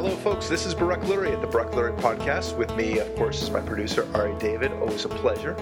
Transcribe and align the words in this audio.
Hello, 0.00 0.14
folks. 0.18 0.48
This 0.48 0.64
is 0.64 0.76
Barak 0.76 1.00
Lurie 1.00 1.32
at 1.32 1.40
the 1.40 1.48
Barak 1.48 1.72
Lurie 1.72 2.00
Podcast. 2.00 2.56
With 2.56 2.72
me, 2.76 3.00
of 3.00 3.16
course, 3.16 3.42
is 3.42 3.50
my 3.50 3.60
producer 3.60 4.06
Ari 4.14 4.38
David. 4.38 4.70
Always 4.74 5.04
a 5.04 5.08
pleasure. 5.08 5.54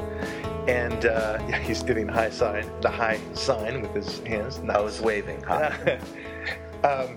And 0.69 1.07
uh, 1.07 1.39
yeah, 1.49 1.57
he's 1.57 1.83
giving 1.83 2.07
the 2.07 2.13
high 2.13 2.29
sign, 2.29 2.71
the 2.83 2.91
high 2.91 3.19
sign 3.33 3.81
with 3.81 3.95
his 3.95 4.19
hands. 4.27 4.61
I 4.69 4.79
was 4.79 5.01
waving. 5.01 5.43
Um, 6.85 7.17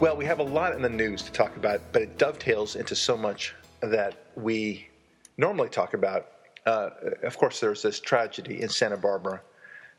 well, 0.00 0.16
we 0.16 0.24
have 0.24 0.40
a 0.40 0.42
lot 0.42 0.74
in 0.74 0.82
the 0.82 0.88
news 0.88 1.22
to 1.22 1.30
talk 1.30 1.56
about, 1.56 1.80
but 1.92 2.02
it 2.02 2.18
dovetails 2.18 2.74
into 2.74 2.96
so 2.96 3.16
much 3.16 3.54
that 3.80 4.16
we 4.34 4.88
normally 5.36 5.68
talk 5.68 5.94
about. 5.94 6.32
Uh, 6.66 6.90
of 7.22 7.38
course, 7.38 7.60
there's 7.60 7.82
this 7.82 8.00
tragedy 8.00 8.60
in 8.60 8.68
Santa 8.68 8.96
Barbara 8.96 9.40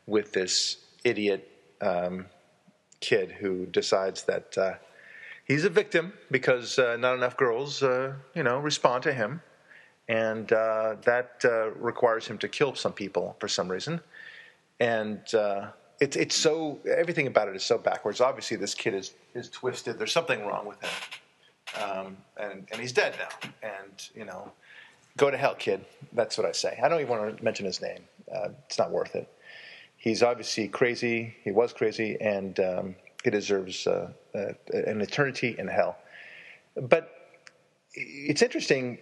with 0.06 0.34
this 0.34 0.84
idiot 1.02 1.50
um, 1.80 2.26
kid 3.00 3.32
who 3.32 3.64
decides 3.64 4.24
that 4.24 4.58
uh, 4.58 4.74
he's 5.48 5.64
a 5.64 5.70
victim 5.70 6.12
because 6.30 6.78
uh, 6.78 6.96
not 6.98 7.14
enough 7.16 7.36
girls, 7.36 7.82
uh, 7.82 8.12
you 8.34 8.42
know, 8.42 8.58
respond 8.58 9.02
to 9.04 9.12
him, 9.12 9.42
and 10.08 10.52
uh, 10.52 10.96
that 11.04 11.42
uh, 11.44 11.70
requires 11.70 12.26
him 12.26 12.38
to 12.38 12.48
kill 12.48 12.74
some 12.74 12.92
people 12.92 13.36
for 13.40 13.48
some 13.48 13.68
reason. 13.68 14.00
And 14.78 15.22
uh, 15.34 15.70
it's 16.00 16.16
it's 16.16 16.36
so 16.36 16.78
everything 16.96 17.26
about 17.26 17.48
it 17.48 17.56
is 17.56 17.64
so 17.64 17.78
backwards. 17.78 18.20
Obviously, 18.20 18.56
this 18.56 18.74
kid 18.74 18.94
is 18.94 19.14
is 19.34 19.48
twisted. 19.48 19.98
There's 19.98 20.12
something 20.12 20.46
wrong 20.46 20.66
with 20.66 20.80
him, 20.80 21.82
um, 21.82 22.16
and 22.36 22.68
and 22.70 22.80
he's 22.80 22.92
dead 22.92 23.16
now. 23.18 23.50
And 23.62 24.08
you 24.14 24.24
know, 24.24 24.52
go 25.16 25.30
to 25.30 25.36
hell, 25.36 25.56
kid. 25.56 25.84
That's 26.12 26.38
what 26.38 26.46
I 26.46 26.52
say. 26.52 26.78
I 26.82 26.88
don't 26.88 27.00
even 27.00 27.18
want 27.18 27.38
to 27.38 27.44
mention 27.44 27.66
his 27.66 27.82
name. 27.82 28.02
Uh, 28.32 28.50
it's 28.66 28.78
not 28.78 28.90
worth 28.90 29.16
it. 29.16 29.28
He's 29.96 30.22
obviously 30.22 30.68
crazy. 30.68 31.34
He 31.42 31.50
was 31.50 31.72
crazy, 31.72 32.16
and 32.20 32.60
um, 32.60 32.94
he 33.24 33.30
deserves 33.30 33.86
uh, 33.86 34.12
uh, 34.34 34.52
an 34.72 35.00
eternity 35.00 35.56
in 35.58 35.68
hell. 35.68 35.98
But 36.76 37.10
it's 37.94 38.42
interesting 38.42 38.98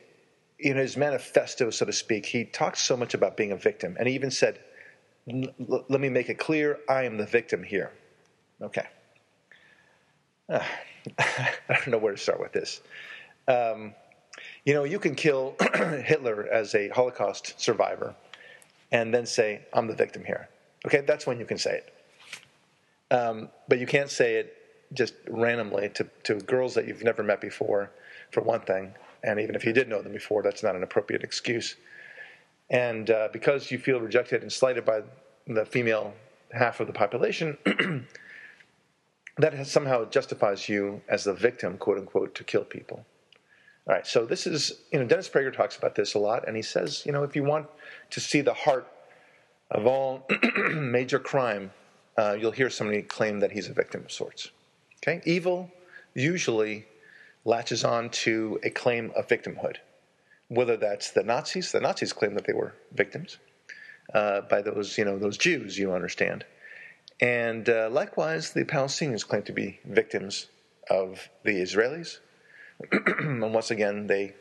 in 0.58 0.76
his 0.76 0.96
manifesto, 0.96 1.70
so 1.70 1.84
to 1.84 1.92
speak, 1.92 2.24
he 2.24 2.44
talks 2.44 2.80
so 2.80 2.96
much 2.96 3.14
about 3.14 3.36
being 3.36 3.52
a 3.52 3.56
victim, 3.56 3.96
and 3.98 4.08
he 4.08 4.14
even 4.14 4.30
said, 4.30 4.58
"Let 5.26 6.00
me 6.00 6.08
make 6.08 6.30
it 6.30 6.38
clear: 6.38 6.78
I 6.88 7.04
am 7.04 7.18
the 7.18 7.26
victim 7.26 7.62
here." 7.62 7.92
Okay. 8.62 8.86
Uh, 10.48 10.64
I 11.18 11.52
don't 11.68 11.88
know 11.88 11.98
where 11.98 12.12
to 12.12 12.18
start 12.18 12.40
with 12.40 12.52
this. 12.52 12.80
Um, 13.48 13.94
you 14.64 14.74
know, 14.74 14.84
you 14.84 14.98
can 14.98 15.14
kill 15.14 15.56
Hitler 15.74 16.48
as 16.50 16.74
a 16.74 16.88
Holocaust 16.88 17.60
survivor, 17.60 18.14
and 18.92 19.12
then 19.12 19.26
say, 19.26 19.66
"I'm 19.74 19.88
the 19.88 19.94
victim 19.94 20.24
here." 20.24 20.48
Okay, 20.86 21.02
that's 21.02 21.26
when 21.26 21.38
you 21.38 21.44
can 21.44 21.58
say 21.58 21.78
it. 21.78 21.95
Um, 23.10 23.50
but 23.68 23.78
you 23.78 23.86
can't 23.86 24.10
say 24.10 24.36
it 24.36 24.52
just 24.92 25.14
randomly 25.28 25.88
to, 25.90 26.08
to 26.24 26.34
girls 26.36 26.74
that 26.74 26.86
you've 26.86 27.02
never 27.02 27.22
met 27.22 27.40
before, 27.40 27.90
for 28.30 28.42
one 28.42 28.60
thing. 28.60 28.94
And 29.24 29.40
even 29.40 29.54
if 29.54 29.64
you 29.64 29.72
did 29.72 29.88
know 29.88 30.02
them 30.02 30.12
before, 30.12 30.42
that's 30.42 30.62
not 30.62 30.76
an 30.76 30.82
appropriate 30.82 31.22
excuse. 31.22 31.76
And 32.70 33.10
uh, 33.10 33.28
because 33.32 33.70
you 33.70 33.78
feel 33.78 34.00
rejected 34.00 34.42
and 34.42 34.52
slighted 34.52 34.84
by 34.84 35.02
the 35.46 35.64
female 35.64 36.14
half 36.52 36.80
of 36.80 36.86
the 36.86 36.92
population, 36.92 37.56
that 39.38 39.66
somehow 39.66 40.04
justifies 40.06 40.68
you 40.68 41.00
as 41.08 41.24
the 41.24 41.34
victim, 41.34 41.76
quote 41.78 41.98
unquote, 41.98 42.34
to 42.34 42.44
kill 42.44 42.64
people. 42.64 43.04
All 43.88 43.94
right, 43.94 44.06
so 44.06 44.26
this 44.26 44.48
is, 44.48 44.80
you 44.92 44.98
know, 44.98 45.06
Dennis 45.06 45.28
Prager 45.28 45.52
talks 45.52 45.76
about 45.76 45.94
this 45.94 46.14
a 46.14 46.18
lot, 46.18 46.48
and 46.48 46.56
he 46.56 46.62
says, 46.62 47.04
you 47.06 47.12
know, 47.12 47.22
if 47.22 47.36
you 47.36 47.44
want 47.44 47.68
to 48.10 48.20
see 48.20 48.40
the 48.40 48.54
heart 48.54 48.88
of 49.70 49.86
all 49.86 50.26
major 50.72 51.20
crime, 51.20 51.70
uh, 52.16 52.36
you'll 52.38 52.52
hear 52.52 52.70
somebody 52.70 53.02
claim 53.02 53.40
that 53.40 53.52
he's 53.52 53.68
a 53.68 53.72
victim 53.72 54.04
of 54.04 54.12
sorts. 54.12 54.50
Okay, 54.98 55.20
evil 55.24 55.70
usually 56.14 56.86
latches 57.44 57.84
on 57.84 58.10
to 58.10 58.58
a 58.62 58.70
claim 58.70 59.12
of 59.14 59.28
victimhood, 59.28 59.76
whether 60.48 60.76
that's 60.76 61.10
the 61.10 61.22
Nazis. 61.22 61.72
The 61.72 61.80
Nazis 61.80 62.12
claim 62.12 62.34
that 62.34 62.46
they 62.46 62.52
were 62.52 62.74
victims 62.92 63.38
uh, 64.14 64.42
by 64.42 64.62
those, 64.62 64.96
you 64.98 65.04
know, 65.04 65.18
those 65.18 65.36
Jews. 65.36 65.78
You 65.78 65.92
understand, 65.92 66.44
and 67.20 67.68
uh, 67.68 67.88
likewise, 67.90 68.52
the 68.52 68.64
Palestinians 68.64 69.26
claim 69.26 69.42
to 69.42 69.52
be 69.52 69.80
victims 69.84 70.48
of 70.90 71.28
the 71.44 71.60
Israelis, 71.60 72.18
and 72.92 73.54
once 73.54 73.70
again, 73.70 74.06
they 74.06 74.34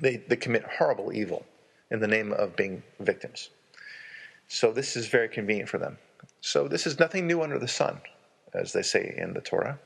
they 0.00 0.16
they 0.16 0.36
commit 0.36 0.64
horrible 0.78 1.12
evil 1.12 1.46
in 1.90 2.00
the 2.00 2.08
name 2.08 2.32
of 2.32 2.56
being 2.56 2.82
victims. 3.00 3.50
So 4.48 4.72
this 4.72 4.96
is 4.96 5.06
very 5.08 5.28
convenient 5.28 5.68
for 5.68 5.78
them. 5.78 5.98
So 6.46 6.68
this 6.68 6.86
is 6.86 7.00
nothing 7.00 7.26
new 7.26 7.42
under 7.42 7.58
the 7.58 7.66
sun, 7.66 8.00
as 8.54 8.72
they 8.72 8.82
say 8.82 9.16
in 9.18 9.32
the 9.34 9.40
Torah. 9.40 9.80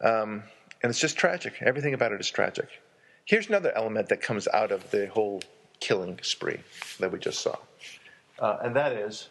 Um, 0.00 0.42
and 0.82 0.90
it's 0.90 0.98
just 0.98 1.16
tragic. 1.16 1.54
Everything 1.60 1.94
about 1.94 2.10
it 2.10 2.20
is 2.20 2.28
tragic. 2.28 2.68
Here's 3.26 3.48
another 3.48 3.70
element 3.76 4.08
that 4.08 4.20
comes 4.20 4.48
out 4.48 4.72
of 4.72 4.90
the 4.90 5.06
whole 5.06 5.40
killing 5.78 6.18
spree 6.22 6.58
that 6.98 7.12
we 7.12 7.20
just 7.20 7.42
saw, 7.42 7.54
uh, 8.40 8.56
and 8.60 8.74
that 8.74 8.92
is 8.92 9.28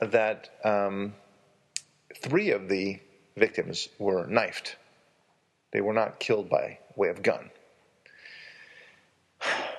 that 0.00 0.50
um, 0.64 1.14
three 2.14 2.52
of 2.52 2.68
the 2.68 3.00
victims 3.36 3.88
were 3.98 4.24
knifed. 4.28 4.76
They 5.72 5.80
were 5.80 5.94
not 5.94 6.20
killed 6.20 6.48
by 6.48 6.78
way 6.94 7.08
of 7.08 7.24
gun. 7.24 7.50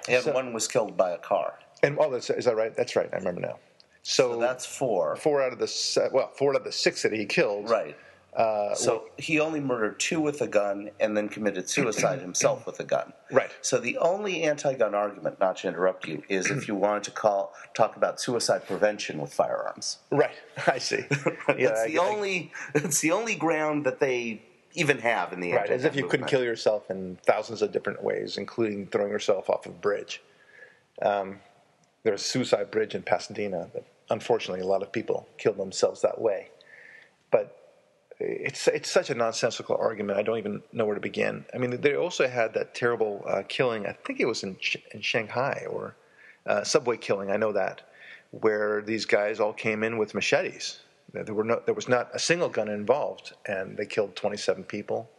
And 0.10 0.22
so, 0.22 0.34
one 0.34 0.52
was 0.52 0.68
killed 0.68 0.98
by 0.98 1.12
a 1.12 1.18
car. 1.18 1.60
And 1.82 1.98
oh, 1.98 2.12
that's, 2.12 2.30
is 2.30 2.44
that 2.44 2.58
right? 2.58 2.76
That's 2.76 2.98
right. 2.98 3.10
I 3.14 3.16
remember 3.16 3.40
now. 3.40 3.60
So, 4.04 4.34
so 4.34 4.40
that's 4.40 4.66
four. 4.66 5.16
Four 5.16 5.42
out 5.42 5.54
of 5.54 5.60
the 5.60 6.10
well, 6.14 6.32
four 6.36 6.52
out 6.52 6.58
of 6.58 6.64
the 6.66 6.72
six 6.72 7.02
that 7.04 7.14
he 7.14 7.26
killed. 7.26 7.70
Right. 7.70 7.98
Uh, 8.36 8.74
so 8.74 8.92
well, 8.94 9.06
he 9.18 9.40
only 9.40 9.60
murdered 9.60 10.00
two 10.00 10.20
with 10.20 10.42
a 10.42 10.48
gun 10.48 10.90
and 11.00 11.16
then 11.16 11.30
committed 11.30 11.70
suicide 11.70 12.20
himself 12.20 12.66
with 12.66 12.80
a 12.80 12.84
gun. 12.84 13.14
Right. 13.32 13.50
So 13.62 13.80
the 13.80 13.98
only 13.98 14.44
anti-gun 14.44 14.94
argument, 14.94 15.40
not 15.40 15.58
to 15.58 15.68
interrupt 15.68 16.08
you, 16.08 16.22
is 16.30 16.52
if 16.52 16.68
you 16.68 16.76
wanted 16.76 17.02
to 17.06 17.12
call 17.12 17.52
talk 17.74 17.96
about 17.96 18.22
suicide 18.22 18.68
prevention 18.68 19.18
with 19.18 19.34
firearms. 19.34 19.98
Right. 20.12 20.36
I 20.68 20.78
see. 20.78 20.98
yeah, 21.10 21.34
it's 21.48 21.82
I, 21.82 21.88
the 21.88 21.98
I, 21.98 22.08
only 22.08 22.52
it's 22.76 23.00
the 23.00 23.10
only 23.10 23.34
ground 23.34 23.88
that 23.88 24.00
they 24.00 24.44
even 24.76 25.00
have 25.00 25.34
in 25.34 25.40
the 25.40 25.54
right. 25.54 25.68
As 25.68 25.84
if 25.84 25.96
you 25.96 26.04
movement. 26.04 26.12
couldn't 26.12 26.28
kill 26.28 26.44
yourself 26.44 26.92
in 26.92 27.18
thousands 27.26 27.64
of 27.64 27.72
different 27.72 28.04
ways, 28.04 28.38
including 28.38 28.86
throwing 28.86 29.10
yourself 29.10 29.50
off 29.50 29.66
a 29.66 29.70
bridge. 29.70 30.22
Um, 31.02 31.40
there's 32.04 32.22
a 32.22 32.24
suicide 32.24 32.70
bridge 32.70 32.94
in 32.94 33.02
Pasadena 33.02 33.70
that 33.74 33.86
unfortunately 34.10 34.62
a 34.62 34.68
lot 34.68 34.82
of 34.82 34.92
people 34.92 35.28
kill 35.38 35.54
themselves 35.54 36.02
that 36.02 36.20
way. 36.20 36.50
But 37.32 37.58
it's 38.20 38.68
it's 38.68 38.90
such 38.90 39.10
a 39.10 39.16
nonsensical 39.16 39.76
argument. 39.76 40.20
I 40.20 40.24
don't 40.24 40.38
even 40.38 40.64
know 40.72 40.86
where 40.86 40.96
to 40.96 41.02
begin. 41.02 41.46
I 41.54 41.58
mean, 41.58 41.82
they 41.82 41.96
also 41.96 42.28
had 42.28 42.54
that 42.54 42.76
terrible 42.76 43.24
uh, 43.28 43.44
killing. 43.48 43.86
I 43.86 43.94
think 43.94 44.20
it 44.20 44.26
was 44.26 44.44
in 44.44 44.58
in 44.94 45.02
Shanghai 45.02 45.66
or 45.70 45.96
uh, 46.46 46.64
subway 46.64 46.98
killing. 46.98 47.32
I 47.32 47.38
know 47.38 47.52
that 47.54 47.82
where 48.32 48.82
these 48.82 49.06
guys 49.06 49.40
all 49.40 49.54
came 49.54 49.84
in 49.84 49.98
with 49.98 50.16
machetes. 50.16 50.80
There 51.14 51.36
were 51.36 51.44
no, 51.44 51.62
there 51.66 51.76
was 51.76 51.88
not 51.88 52.10
a 52.14 52.20
single 52.20 52.50
gun 52.50 52.68
involved, 52.68 53.34
and 53.46 53.78
they 53.78 53.86
killed 53.86 54.16
27 54.16 54.64
people. 54.64 55.10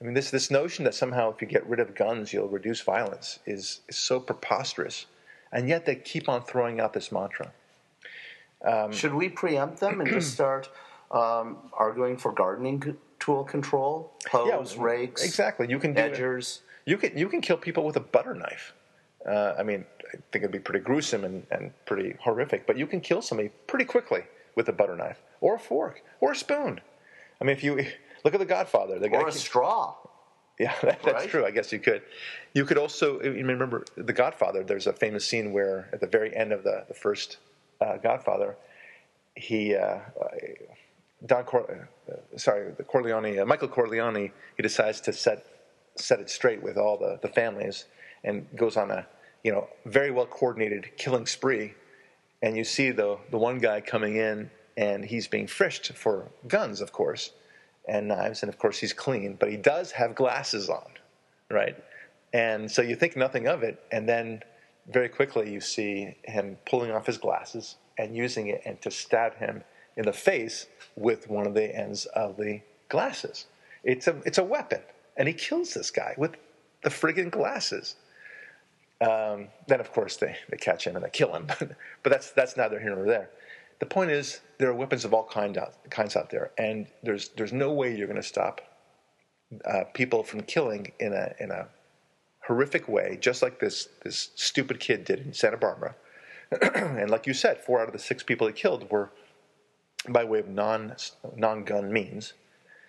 I 0.00 0.04
mean, 0.04 0.14
this 0.14 0.30
this 0.30 0.50
notion 0.50 0.84
that 0.84 0.94
somehow 0.94 1.32
if 1.32 1.42
you 1.42 1.48
get 1.48 1.66
rid 1.66 1.80
of 1.80 1.94
guns 1.94 2.32
you'll 2.32 2.48
reduce 2.48 2.80
violence 2.80 3.38
is 3.44 3.80
is 3.88 3.98
so 3.98 4.18
preposterous 4.18 5.06
and 5.52 5.68
yet 5.68 5.84
they 5.84 5.96
keep 5.96 6.28
on 6.28 6.42
throwing 6.42 6.80
out 6.80 6.92
this 6.92 7.10
mantra. 7.10 7.52
Um, 8.64 8.92
Should 8.92 9.14
we 9.14 9.28
preempt 9.28 9.80
them 9.80 10.00
and 10.00 10.10
just 10.10 10.32
start 10.32 10.68
um, 11.10 11.58
arguing 11.72 12.16
for 12.16 12.32
gardening 12.32 12.96
tool 13.18 13.44
control, 13.44 14.12
hoes, 14.30 14.76
yeah, 14.76 14.82
rakes, 14.82 15.24
exactly? 15.24 15.68
You 15.68 15.78
can 15.78 15.94
do 15.94 16.00
edgers. 16.02 16.58
It. 16.58 16.62
You 16.90 16.96
can 16.96 17.16
you 17.16 17.28
can 17.28 17.40
kill 17.40 17.56
people 17.56 17.84
with 17.84 17.96
a 17.96 18.00
butter 18.00 18.34
knife. 18.34 18.74
Uh, 19.26 19.54
I 19.58 19.62
mean, 19.62 19.84
I 20.08 20.16
think 20.32 20.44
it'd 20.44 20.50
be 20.50 20.58
pretty 20.58 20.80
gruesome 20.80 21.24
and, 21.24 21.46
and 21.50 21.72
pretty 21.84 22.16
horrific, 22.20 22.66
but 22.66 22.78
you 22.78 22.86
can 22.86 23.00
kill 23.00 23.20
somebody 23.20 23.50
pretty 23.66 23.84
quickly 23.84 24.22
with 24.54 24.68
a 24.68 24.72
butter 24.72 24.96
knife 24.96 25.22
or 25.40 25.56
a 25.56 25.58
fork 25.58 26.02
or 26.20 26.32
a 26.32 26.36
spoon. 26.36 26.80
I 27.40 27.44
mean, 27.44 27.56
if 27.56 27.62
you 27.62 27.76
look 28.24 28.34
at 28.34 28.40
The 28.40 28.46
Godfather, 28.46 28.98
the 28.98 29.08
or 29.10 29.28
a 29.28 29.32
straw. 29.32 29.94
Yeah, 30.58 30.74
that, 30.82 31.02
that's 31.02 31.14
right? 31.14 31.28
true. 31.30 31.46
I 31.46 31.52
guess 31.52 31.72
you 31.72 31.78
could. 31.78 32.02
You 32.52 32.66
could 32.66 32.76
also 32.76 33.18
remember 33.20 33.82
The 33.96 34.12
Godfather. 34.12 34.62
There's 34.62 34.86
a 34.86 34.92
famous 34.92 35.24
scene 35.24 35.54
where, 35.54 35.88
at 35.90 36.00
the 36.00 36.06
very 36.06 36.36
end 36.36 36.52
of 36.52 36.64
the, 36.64 36.84
the 36.86 36.92
first 36.92 37.38
uh, 37.80 37.96
Godfather, 37.98 38.56
he 39.34 39.74
uh, 39.74 39.98
Don 41.26 41.44
Cor- 41.44 41.88
uh, 42.10 42.38
sorry 42.38 42.72
the 42.76 42.84
Corleone 42.84 43.38
uh, 43.38 43.44
Michael 43.44 43.68
Corleone 43.68 44.32
he 44.56 44.62
decides 44.62 45.00
to 45.02 45.12
set 45.12 45.46
set 45.96 46.20
it 46.20 46.30
straight 46.30 46.62
with 46.62 46.76
all 46.76 46.96
the, 46.96 47.18
the 47.22 47.28
families 47.28 47.86
and 48.24 48.46
goes 48.56 48.76
on 48.76 48.90
a 48.90 49.06
you 49.44 49.52
know 49.52 49.68
very 49.86 50.10
well 50.10 50.26
coordinated 50.26 50.90
killing 50.96 51.26
spree. 51.26 51.74
And 52.42 52.56
you 52.56 52.64
see 52.64 52.90
the 52.90 53.18
the 53.30 53.38
one 53.38 53.58
guy 53.58 53.80
coming 53.80 54.16
in 54.16 54.50
and 54.76 55.04
he's 55.04 55.28
being 55.28 55.46
frisked 55.46 55.92
for 55.92 56.30
guns 56.48 56.80
of 56.80 56.92
course 56.92 57.32
and 57.88 58.08
knives, 58.08 58.42
and 58.42 58.48
of 58.48 58.58
course 58.58 58.78
he's 58.78 58.92
clean, 58.92 59.36
but 59.38 59.50
he 59.50 59.56
does 59.56 59.90
have 59.92 60.14
glasses 60.14 60.68
on, 60.68 60.86
right? 61.50 61.76
And 62.32 62.70
so 62.70 62.82
you 62.82 62.94
think 62.94 63.16
nothing 63.16 63.48
of 63.48 63.62
it, 63.62 63.82
and 63.90 64.08
then 64.08 64.42
very 64.92 65.08
quickly 65.08 65.52
you 65.52 65.60
see 65.60 66.16
him 66.24 66.58
pulling 66.66 66.90
off 66.90 67.06
his 67.06 67.18
glasses 67.18 67.76
and 67.98 68.16
using 68.16 68.48
it 68.48 68.62
and 68.64 68.80
to 68.82 68.90
stab 68.90 69.36
him 69.36 69.62
in 69.96 70.04
the 70.04 70.12
face 70.12 70.66
with 70.96 71.28
one 71.28 71.46
of 71.46 71.54
the 71.54 71.76
ends 71.76 72.06
of 72.06 72.36
the 72.36 72.60
glasses. 72.88 73.46
It's 73.84 74.06
a 74.06 74.16
it's 74.24 74.38
a 74.38 74.44
weapon, 74.44 74.80
and 75.16 75.28
he 75.28 75.34
kills 75.34 75.74
this 75.74 75.90
guy 75.90 76.14
with 76.16 76.36
the 76.82 76.90
friggin' 76.90 77.30
glasses. 77.30 77.96
Um, 79.00 79.48
then 79.66 79.80
of 79.80 79.92
course 79.92 80.16
they, 80.16 80.36
they 80.50 80.58
catch 80.58 80.86
him 80.86 80.94
and 80.96 81.04
they 81.04 81.10
kill 81.10 81.34
him, 81.34 81.46
but 82.02 82.10
that's 82.10 82.30
that's 82.32 82.56
neither 82.56 82.78
here 82.78 82.94
nor 82.94 83.06
there. 83.06 83.30
The 83.78 83.86
point 83.86 84.10
is 84.10 84.40
there 84.58 84.68
are 84.68 84.74
weapons 84.74 85.06
of 85.06 85.14
all 85.14 85.24
kind 85.24 85.56
out, 85.56 85.74
kinds 85.90 86.16
out 86.16 86.30
there, 86.30 86.50
and 86.58 86.86
there's 87.02 87.30
there's 87.30 87.52
no 87.52 87.72
way 87.72 87.96
you're 87.96 88.06
going 88.06 88.20
to 88.20 88.22
stop 88.22 88.60
uh, 89.64 89.84
people 89.94 90.22
from 90.22 90.42
killing 90.42 90.92
in 91.00 91.12
a 91.14 91.34
in 91.40 91.50
a 91.50 91.66
horrific 92.50 92.88
way, 92.88 93.16
just 93.20 93.42
like 93.42 93.60
this 93.60 93.88
this 94.02 94.30
stupid 94.34 94.80
kid 94.80 95.04
did 95.04 95.20
in 95.20 95.32
Santa 95.32 95.56
Barbara. 95.56 95.94
and 96.74 97.08
like 97.08 97.28
you 97.28 97.32
said, 97.32 97.62
four 97.62 97.80
out 97.80 97.86
of 97.86 97.92
the 97.92 97.98
six 98.00 98.24
people 98.24 98.48
he 98.48 98.52
killed 98.52 98.90
were 98.90 99.10
by 100.08 100.24
way 100.24 100.40
of 100.40 100.48
non 100.48 100.96
non 101.36 101.62
gun 101.62 101.92
means. 101.92 102.32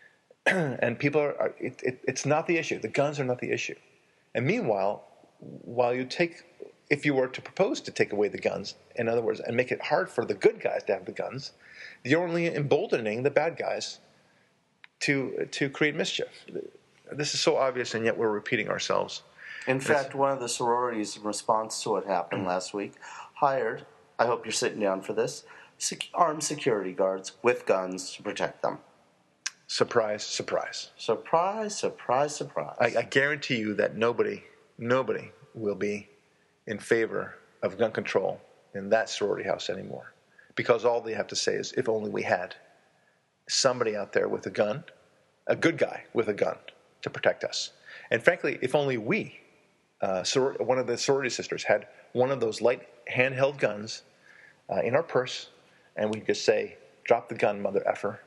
and 0.48 0.98
people 0.98 1.22
are, 1.22 1.40
are 1.40 1.54
it, 1.60 1.80
it, 1.84 2.00
it's 2.08 2.26
not 2.26 2.48
the 2.48 2.58
issue. 2.58 2.80
The 2.80 2.88
guns 2.88 3.20
are 3.20 3.24
not 3.24 3.38
the 3.40 3.52
issue. 3.52 3.76
And 4.34 4.48
meanwhile, 4.48 5.04
while 5.38 5.94
you 5.94 6.06
take, 6.06 6.44
if 6.90 7.06
you 7.06 7.14
were 7.14 7.28
to 7.28 7.42
propose 7.42 7.82
to 7.82 7.92
take 7.92 8.14
away 8.14 8.30
the 8.30 8.40
guns, 8.40 8.74
in 8.96 9.08
other 9.08 9.22
words, 9.22 9.42
and 9.42 9.56
make 9.56 9.72
it 9.72 9.82
hard 9.84 10.10
for 10.10 10.26
the 10.26 10.34
good 10.34 10.60
guys 10.60 10.82
to 10.86 10.94
have 10.94 11.06
the 11.06 11.12
guns, 11.12 11.52
you're 12.04 12.28
only 12.28 12.48
emboldening 12.48 13.22
the 13.22 13.30
bad 13.30 13.58
guys 13.58 14.00
to 15.02 15.48
to 15.52 15.70
create 15.70 15.96
mischief. 15.96 16.48
This 17.12 17.36
is 17.36 17.40
so 17.42 17.58
obvious, 17.58 17.94
and 17.94 18.04
yet 18.06 18.18
we're 18.18 18.32
repeating 18.32 18.70
ourselves. 18.70 19.22
In 19.68 19.80
fact, 19.80 20.16
one 20.16 20.32
of 20.32 20.40
the 20.40 20.50
sororities, 20.50 21.18
in 21.18 21.24
response 21.24 21.84
to 21.84 21.92
what 21.92 22.06
happened 22.06 22.46
last 22.46 22.74
week, 22.74 22.94
hired. 23.36 23.86
I 24.18 24.26
hope 24.26 24.46
you're 24.46 24.52
sitting 24.52 24.80
down 24.80 25.02
for 25.02 25.14
this. 25.14 25.44
Armed 26.14 26.44
security 26.44 26.92
guards 26.92 27.34
with 27.42 27.66
guns 27.66 28.14
to 28.14 28.24
protect 28.24 28.62
them. 28.62 28.80
Surprise, 29.68 30.24
surprise. 30.24 30.92
Surprise, 30.98 31.76
surprise, 31.78 32.36
surprise. 32.36 32.76
I, 32.80 33.00
I 33.00 33.02
guarantee 33.04 33.58
you 33.58 33.74
that 33.76 33.96
nobody, 33.96 34.44
nobody 34.78 35.32
will 35.56 35.76
be 35.76 36.10
in 36.68 36.78
favor 36.78 37.36
of 37.64 37.78
gun 37.78 37.92
control 37.92 38.42
in 38.76 38.90
that 38.90 39.10
sorority 39.10 39.48
house 39.48 39.70
anymore. 39.70 40.14
Because 40.56 40.86
all 40.86 41.02
they 41.02 41.14
have 41.14 41.28
to 41.28 41.36
say 41.36 41.54
is, 41.54 41.72
if 41.74 41.88
only 41.88 42.10
we 42.10 42.24
had 42.24 42.56
somebody 43.48 43.96
out 43.96 44.14
there 44.14 44.28
with 44.28 44.46
a 44.46 44.50
gun, 44.50 44.84
a 45.48 45.56
good 45.56 45.78
guy 45.78 46.04
with 46.14 46.28
a 46.28 46.34
gun 46.34 46.58
to 47.02 47.10
protect 47.10 47.44
us. 47.44 47.72
And 48.12 48.22
frankly, 48.22 48.60
if 48.62 48.76
only 48.76 48.98
we, 48.98 49.40
uh, 50.02 50.24
one 50.60 50.80
of 50.80 50.88
the 50.88 50.98
sorority 50.98 51.30
sisters, 51.30 51.64
had 51.64 51.88
one 52.14 52.32
of 52.32 52.40
those 52.40 52.62
light 52.62 52.88
handheld 53.12 53.58
guns 53.58 54.04
uh, 54.70 54.82
in 54.82 54.96
our 54.96 55.04
purse, 55.04 55.50
and 55.96 56.10
we 56.10 56.20
could 56.20 56.28
just 56.28 56.46
say, 56.46 56.78
drop 57.04 57.30
the 57.30 57.36
gun, 57.36 57.62
mother 57.62 57.88
effer, 57.88 58.20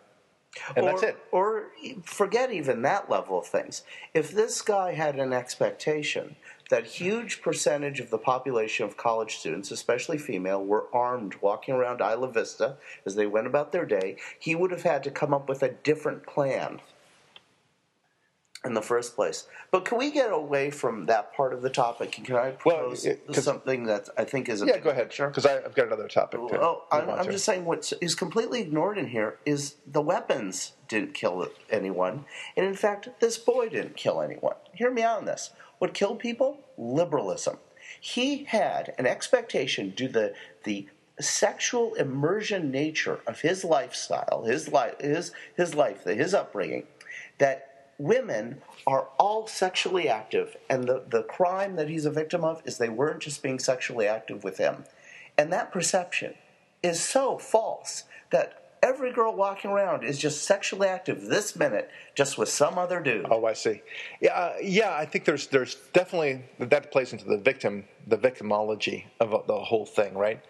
and 0.77 0.87
or, 0.87 0.91
that's 0.91 1.03
it. 1.03 1.17
Or 1.33 1.65
forget 2.05 2.53
even 2.53 2.83
that 2.83 3.11
level 3.11 3.39
of 3.39 3.47
things. 3.47 3.83
If 4.13 4.31
this 4.31 4.63
guy 4.63 4.93
had 4.93 5.17
an 5.17 5.33
expectation 5.33 6.37
that 6.71 6.87
huge 6.87 7.43
percentage 7.43 8.01
of 8.01 8.11
the 8.11 8.19
population 8.19 8.87
of 8.87 8.97
college 8.97 9.37
students, 9.37 9.71
especially 9.71 10.19
female, 10.19 10.65
were 10.65 10.87
armed 10.93 11.37
walking 11.41 11.75
around 11.75 12.01
Isla 12.01 12.33
Vista 12.33 12.77
as 13.05 13.17
they 13.17 13.27
went 13.27 13.47
about 13.47 13.73
their 13.73 13.85
day, 13.85 14.17
he 14.39 14.55
would 14.55 14.71
have 14.71 14.83
had 14.83 15.03
to 15.05 15.11
come 15.11 15.35
up 15.35 15.49
with 15.49 15.63
a 15.63 15.69
different 15.69 16.27
plan 16.27 16.81
in 18.65 18.75
the 18.75 18.83
first 18.83 19.15
place. 19.15 19.47
But 19.71 19.85
can 19.85 19.99
we 19.99 20.11
get 20.11 20.33
away 20.33 20.71
from 20.71 21.07
that 21.07 21.35
part 21.35 21.53
of 21.53 21.63
the 21.63 21.71
topic? 21.71 22.13
Can 22.13 22.35
I 22.35 22.51
propose 22.51 23.05
well, 23.05 23.17
it, 23.29 23.35
something 23.37 23.85
that 23.85 24.09
I 24.17 24.25
think 24.25 24.49
is 24.49 24.63
a 24.63 24.67
yeah? 24.67 24.79
Go 24.79 24.91
ahead, 24.91 25.13
sure. 25.13 25.29
Because 25.29 25.47
I've 25.47 25.75
got 25.75 25.87
another 25.87 26.09
topic. 26.09 26.41
To 26.49 26.61
oh, 26.61 26.85
I'm, 26.91 27.11
I'm 27.11 27.31
just 27.31 27.45
saying 27.45 27.65
what 27.65 27.93
is 28.01 28.15
completely 28.15 28.63
ignored 28.63 28.99
in 28.99 29.09
here 29.09 29.39
is 29.45 29.77
the 29.87 30.01
weapons 30.01 30.73
didn't 30.89 31.15
kill 31.15 31.49
anyone, 31.71 32.25
and 32.57 32.67
in 32.67 32.75
fact, 32.75 33.09
this 33.21 33.37
boy 33.37 33.69
didn't 33.69 33.97
kill 33.97 34.23
anyone. 34.23 34.55
Hear 34.73 34.91
me 34.91 35.03
out 35.03 35.19
on 35.19 35.25
this. 35.27 35.51
What 35.79 35.93
killed 35.93 36.19
people? 36.19 36.61
Liberalism. 36.79 37.59
He 38.01 38.45
had 38.45 38.95
an 38.99 39.07
expectation 39.07 39.91
due 39.91 40.07
to 40.07 40.13
the 40.13 40.35
the 40.65 40.89
sexual 41.21 41.95
immersion 41.95 42.71
nature 42.71 43.21
of 43.27 43.41
his 43.41 43.63
lifestyle, 43.65 44.45
his 44.47 44.69
life, 44.69 44.99
his 45.01 45.33
his 45.57 45.75
life, 45.75 46.05
his 46.05 46.35
upbringing, 46.35 46.87
that 47.39 47.74
women 47.99 48.63
are 48.87 49.09
all 49.19 49.47
sexually 49.47 50.09
active, 50.09 50.57
and 50.69 50.85
the, 50.85 51.05
the 51.09 51.23
crime 51.23 51.77
that 51.77 51.89
he's 51.89 52.05
a 52.05 52.11
victim 52.11 52.45
of 52.45 52.63
is 52.65 52.79
they 52.79 52.89
weren't 52.89 53.21
just 53.21 53.43
being 53.43 53.59
sexually 53.59 54.07
active 54.07 54.45
with 54.45 54.59
him. 54.59 54.85
And 55.37 55.53
that 55.53 55.73
perception 55.73 56.35
is 56.83 57.01
so 57.01 57.39
false 57.39 58.05
that 58.31 58.77
every 58.83 59.13
girl 59.13 59.35
walking 59.35 59.71
around 59.71 60.05
is 60.05 60.19
just 60.19 60.45
sexually 60.45 60.87
active 60.87 61.23
this 61.23 61.57
minute 61.57 61.91
just 62.15 62.37
with 62.37 62.49
some 62.49 62.79
other 62.79 63.01
dude. 63.01 63.27
Oh, 63.31 63.47
I 63.47 63.55
see. 63.55 63.83
Yeah, 64.21 64.35
uh, 64.35 64.55
yeah. 64.63 64.95
I 64.95 65.07
think 65.07 65.25
there's 65.25 65.47
there's 65.47 65.77
definitely 65.93 66.45
that 66.59 66.93
plays 66.93 67.13
into 67.13 67.25
the 67.25 67.39
victim 67.39 67.85
the 68.07 68.19
victimology 68.19 69.05
of 69.21 69.47
the 69.47 69.59
whole 69.59 69.87
thing, 69.87 70.15
right? 70.15 70.41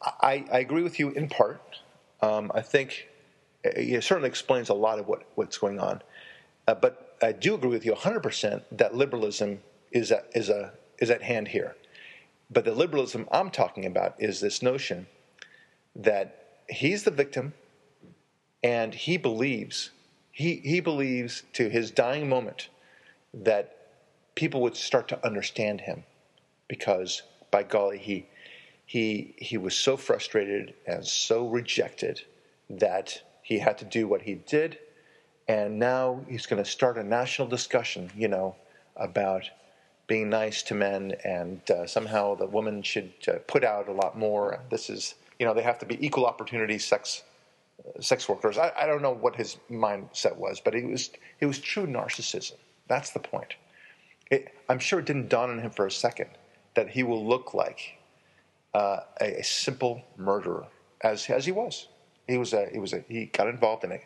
I, 0.00 0.44
I 0.52 0.58
agree 0.60 0.82
with 0.82 0.98
you 0.98 1.10
in 1.10 1.28
part. 1.28 1.60
Um, 2.20 2.50
I 2.54 2.60
think 2.60 3.08
it 3.64 4.02
certainly 4.02 4.28
explains 4.28 4.68
a 4.68 4.74
lot 4.74 4.98
of 4.98 5.06
what, 5.06 5.22
what's 5.34 5.58
going 5.58 5.78
on. 5.78 6.02
Uh, 6.66 6.74
but 6.74 7.16
I 7.22 7.32
do 7.32 7.54
agree 7.54 7.70
with 7.70 7.84
you 7.84 7.92
100% 7.92 8.62
that 8.72 8.94
liberalism 8.94 9.60
is, 9.90 10.10
a, 10.10 10.22
is, 10.34 10.48
a, 10.48 10.72
is 10.98 11.10
at 11.10 11.22
hand 11.22 11.48
here. 11.48 11.76
But 12.50 12.64
the 12.64 12.74
liberalism 12.74 13.28
I'm 13.32 13.50
talking 13.50 13.86
about 13.86 14.14
is 14.18 14.40
this 14.40 14.62
notion 14.62 15.06
that 15.96 16.60
he's 16.68 17.04
the 17.04 17.10
victim 17.10 17.54
and 18.62 18.94
he 18.94 19.16
believes, 19.16 19.90
he, 20.30 20.56
he 20.56 20.80
believes 20.80 21.42
to 21.54 21.68
his 21.68 21.90
dying 21.90 22.28
moment 22.28 22.68
that 23.34 23.76
people 24.34 24.60
would 24.62 24.76
start 24.76 25.08
to 25.08 25.26
understand 25.26 25.80
him 25.80 26.04
because, 26.68 27.22
by 27.50 27.62
golly, 27.62 27.98
he, 27.98 28.26
he, 28.86 29.34
he 29.38 29.56
was 29.58 29.74
so 29.74 29.96
frustrated 29.96 30.74
and 30.86 31.04
so 31.04 31.48
rejected 31.48 32.22
that 32.70 33.22
he 33.42 33.58
had 33.58 33.78
to 33.78 33.84
do 33.84 34.06
what 34.06 34.22
he 34.22 34.34
did 34.34 34.78
and 35.48 35.78
now 35.78 36.20
he's 36.28 36.46
going 36.46 36.62
to 36.62 36.68
start 36.68 36.98
a 36.98 37.02
national 37.02 37.48
discussion, 37.48 38.10
you 38.16 38.28
know, 38.28 38.54
about 38.96 39.48
being 40.06 40.28
nice 40.28 40.62
to 40.64 40.74
men, 40.74 41.14
and 41.24 41.68
uh, 41.70 41.86
somehow 41.86 42.34
the 42.34 42.46
woman 42.46 42.82
should 42.82 43.12
uh, 43.28 43.34
put 43.46 43.64
out 43.64 43.88
a 43.88 43.92
lot 43.92 44.18
more. 44.18 44.60
This 44.70 44.90
is, 44.90 45.14
you 45.38 45.46
know, 45.46 45.54
they 45.54 45.62
have 45.62 45.78
to 45.78 45.86
be 45.86 46.04
equal 46.04 46.26
opportunity 46.26 46.78
sex 46.78 47.22
uh, 47.86 48.00
sex 48.00 48.28
workers. 48.28 48.58
I, 48.58 48.72
I, 48.76 48.86
don't 48.86 49.02
know 49.02 49.14
what 49.14 49.36
his 49.36 49.56
mindset 49.70 50.36
was, 50.36 50.60
but 50.60 50.74
it 50.74 50.84
was 50.84 51.10
it 51.40 51.46
was 51.46 51.58
true 51.58 51.86
narcissism. 51.86 52.56
That's 52.88 53.10
the 53.10 53.20
point. 53.20 53.54
It, 54.30 54.54
I'm 54.68 54.78
sure 54.78 54.98
it 54.98 55.06
didn't 55.06 55.28
dawn 55.28 55.50
on 55.50 55.58
him 55.58 55.70
for 55.70 55.86
a 55.86 55.90
second 55.90 56.30
that 56.74 56.90
he 56.90 57.02
will 57.02 57.26
look 57.26 57.54
like 57.54 57.98
uh, 58.74 59.00
a, 59.20 59.40
a, 59.40 59.44
simple 59.44 60.02
murderer, 60.16 60.66
as 61.02 61.28
as 61.30 61.46
he 61.46 61.52
was. 61.52 61.88
He 62.26 62.38
was 62.38 62.52
a 62.52 62.68
he 62.72 62.78
was 62.78 62.92
a 62.92 63.04
he 63.08 63.26
got 63.26 63.48
involved 63.48 63.84
in 63.84 63.92
a 63.92 64.00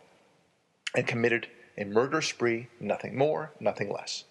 and 0.97 1.07
committed 1.07 1.47
a 1.79 1.85
murder 1.85 2.23
spree, 2.23 2.69
nothing 2.81 3.17
more, 3.17 3.53
nothing 3.61 3.93
less. 3.93 4.25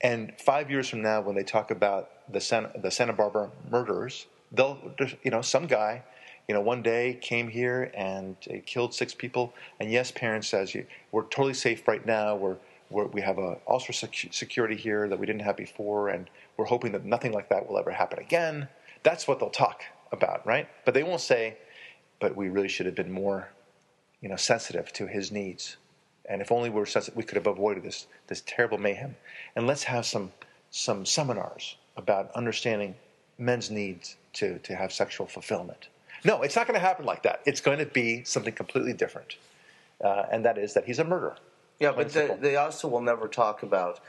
And 0.00 0.34
five 0.38 0.70
years 0.70 0.88
from 0.88 1.02
now, 1.02 1.22
when 1.22 1.34
they 1.34 1.42
talk 1.42 1.70
about 1.70 2.10
the 2.30 2.40
Santa, 2.40 2.72
the 2.78 2.90
Santa 2.90 3.14
Barbara 3.14 3.50
murderers, 3.70 4.26
they'll, 4.52 4.78
you 5.22 5.30
know, 5.30 5.40
some 5.40 5.66
guy, 5.66 6.02
you 6.46 6.54
know, 6.54 6.60
one 6.60 6.82
day 6.82 7.18
came 7.20 7.48
here 7.48 7.90
and 7.94 8.36
killed 8.66 8.94
six 8.94 9.14
people. 9.14 9.54
And 9.80 9.90
yes, 9.90 10.10
parents 10.10 10.48
says 10.48 10.76
we're 11.10 11.22
totally 11.24 11.54
safe 11.54 11.88
right 11.88 12.04
now. 12.04 12.36
We're, 12.36 12.56
we're 12.90 13.06
we 13.06 13.22
have 13.22 13.38
a 13.38 13.54
also 13.66 13.92
security 14.30 14.76
here 14.76 15.08
that 15.08 15.18
we 15.18 15.24
didn't 15.24 15.42
have 15.42 15.56
before, 15.56 16.10
and 16.10 16.28
we're 16.58 16.66
hoping 16.66 16.92
that 16.92 17.04
nothing 17.04 17.32
like 17.32 17.48
that 17.48 17.66
will 17.66 17.78
ever 17.78 17.90
happen 17.90 18.18
again. 18.18 18.68
That's 19.02 19.26
what 19.26 19.40
they'll 19.40 19.48
talk 19.48 19.84
about, 20.12 20.46
right? 20.46 20.68
But 20.84 20.92
they 20.92 21.02
won't 21.02 21.22
say, 21.22 21.56
but 22.20 22.36
we 22.36 22.50
really 22.50 22.68
should 22.68 22.86
have 22.86 22.94
been 22.94 23.10
more, 23.10 23.48
you 24.20 24.28
know, 24.28 24.36
sensitive 24.36 24.92
to 24.94 25.06
his 25.06 25.32
needs 25.32 25.78
and 26.28 26.40
if 26.40 26.50
only 26.50 26.70
we 26.70 26.78
were 26.78 26.86
sensitive, 26.86 27.16
we 27.16 27.24
could 27.24 27.36
have 27.36 27.46
avoided 27.46 27.82
this 27.82 28.06
this 28.26 28.42
terrible 28.46 28.78
mayhem. 28.78 29.16
And 29.56 29.66
let's 29.66 29.84
have 29.84 30.06
some 30.06 30.32
some 30.70 31.06
seminars 31.06 31.76
about 31.96 32.30
understanding 32.32 32.94
men's 33.38 33.70
needs 33.70 34.16
to 34.34 34.58
to 34.60 34.74
have 34.74 34.92
sexual 34.92 35.26
fulfillment. 35.26 35.88
No, 36.24 36.42
it's 36.42 36.56
not 36.56 36.66
going 36.66 36.80
to 36.80 36.86
happen 36.86 37.04
like 37.04 37.22
that. 37.24 37.40
It's 37.44 37.60
going 37.60 37.78
to 37.78 37.86
be 37.86 38.24
something 38.24 38.54
completely 38.54 38.94
different, 38.94 39.36
uh, 40.02 40.24
and 40.32 40.44
that 40.44 40.56
is 40.56 40.74
that 40.74 40.84
he's 40.84 40.98
a 40.98 41.04
murderer. 41.04 41.36
Yeah, 41.80 41.92
but 41.92 42.10
they, 42.10 42.36
they 42.40 42.56
also 42.56 42.88
will 42.88 43.02
never 43.02 43.28
talk 43.28 43.62
about 43.62 44.00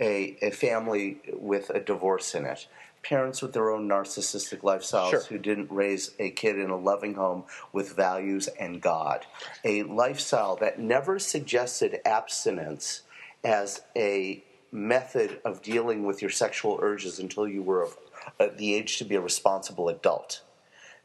a, 0.00 0.36
a 0.42 0.50
family 0.50 1.20
with 1.32 1.70
a 1.70 1.80
divorce 1.80 2.34
in 2.34 2.44
it 2.44 2.66
parents 3.04 3.42
with 3.42 3.52
their 3.52 3.70
own 3.70 3.88
narcissistic 3.88 4.60
lifestyles 4.60 5.10
sure. 5.10 5.20
who 5.24 5.38
didn't 5.38 5.70
raise 5.70 6.12
a 6.18 6.30
kid 6.30 6.58
in 6.58 6.70
a 6.70 6.76
loving 6.76 7.14
home 7.14 7.44
with 7.72 7.94
values 7.94 8.48
and 8.58 8.80
God. 8.80 9.26
A 9.62 9.84
lifestyle 9.84 10.56
that 10.56 10.80
never 10.80 11.18
suggested 11.18 12.00
abstinence 12.04 13.02
as 13.44 13.82
a 13.94 14.42
method 14.72 15.38
of 15.44 15.62
dealing 15.62 16.04
with 16.04 16.20
your 16.20 16.30
sexual 16.30 16.78
urges 16.82 17.20
until 17.20 17.46
you 17.46 17.62
were 17.62 17.82
of 17.82 17.96
uh, 18.40 18.48
the 18.56 18.74
age 18.74 18.96
to 18.98 19.04
be 19.04 19.14
a 19.14 19.20
responsible 19.20 19.88
adult. 19.88 20.42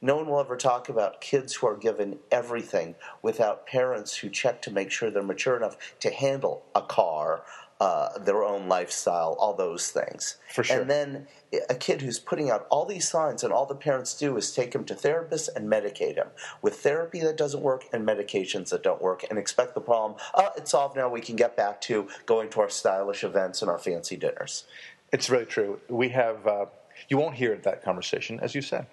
No 0.01 0.15
one 0.15 0.27
will 0.27 0.39
ever 0.39 0.55
talk 0.55 0.87
about 0.87 1.19
kids 1.19 1.55
who 1.55 1.67
are 1.67 1.75
given 1.75 2.19
everything 2.31 2.95
without 3.21 3.67
parents 3.67 4.15
who 4.15 4.29
check 4.29 4.61
to 4.61 4.71
make 4.71 4.91
sure 4.91 5.11
they're 5.11 5.21
mature 5.21 5.57
enough 5.57 5.75
to 5.99 6.09
handle 6.09 6.63
a 6.73 6.81
car, 6.81 7.43
uh, 7.79 8.17
their 8.19 8.43
own 8.43 8.67
lifestyle, 8.67 9.37
all 9.39 9.53
those 9.53 9.89
things. 9.89 10.35
For 10.53 10.63
sure. 10.63 10.81
And 10.81 10.89
then 10.89 11.27
a 11.69 11.75
kid 11.75 12.01
who's 12.01 12.19
putting 12.19 12.49
out 12.49 12.67
all 12.69 12.85
these 12.85 13.07
signs, 13.07 13.43
and 13.43 13.53
all 13.53 13.65
the 13.65 13.75
parents 13.75 14.13
do 14.17 14.35
is 14.35 14.51
take 14.53 14.75
him 14.75 14.83
to 14.85 14.95
therapists 14.95 15.47
and 15.55 15.71
medicate 15.71 16.15
him 16.15 16.27
with 16.61 16.75
therapy 16.81 17.21
that 17.21 17.37
doesn't 17.37 17.61
work 17.61 17.85
and 17.93 18.05
medications 18.05 18.69
that 18.69 18.83
don't 18.83 19.01
work, 19.01 19.25
and 19.29 19.39
expect 19.39 19.75
the 19.75 19.81
problem. 19.81 20.19
Oh, 20.33 20.49
it's 20.57 20.71
solved 20.71 20.97
now. 20.97 21.09
We 21.09 21.21
can 21.21 21.37
get 21.37 21.55
back 21.55 21.79
to 21.81 22.09
going 22.25 22.49
to 22.49 22.61
our 22.61 22.69
stylish 22.69 23.23
events 23.23 23.61
and 23.61 23.71
our 23.71 23.79
fancy 23.79 24.17
dinners. 24.17 24.65
It's 25.13 25.29
really 25.29 25.45
true. 25.45 25.79
We 25.87 26.09
have, 26.09 26.45
uh, 26.45 26.65
you 27.07 27.17
won't 27.17 27.35
hear 27.35 27.55
that 27.55 27.81
conversation, 27.81 28.39
as 28.41 28.53
you 28.53 28.61
said. 28.61 28.87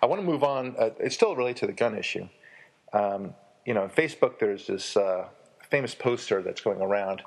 I 0.00 0.06
want 0.06 0.20
to 0.20 0.26
move 0.26 0.44
on. 0.44 0.76
Uh, 0.78 0.90
it's 1.00 1.14
still 1.14 1.34
related 1.34 1.58
to 1.58 1.66
the 1.66 1.72
gun 1.72 1.98
issue. 1.98 2.28
Um, 2.92 3.34
you 3.66 3.74
know, 3.74 3.82
on 3.82 3.90
Facebook, 3.90 4.38
there's 4.38 4.66
this 4.66 4.96
uh, 4.96 5.28
famous 5.70 5.94
poster 5.94 6.40
that's 6.40 6.60
going 6.60 6.80
around 6.80 7.22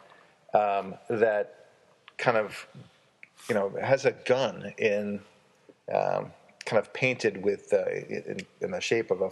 um, 0.56 0.96
that 1.10 1.68
kind 2.18 2.38
of, 2.38 2.68
you 3.50 3.56
know, 3.56 3.72
has 3.82 4.06
a 4.06 4.12
gun 4.12 4.74
in, 4.78 5.20
um, 5.94 6.32
kind 6.66 6.80
of 6.80 6.94
painted 6.94 7.44
with 7.44 7.74
uh, 7.74 7.86
in, 7.90 8.40
in, 8.62 8.72
the 8.72 8.80
shape 8.80 9.12
of 9.12 9.22
a 9.22 9.30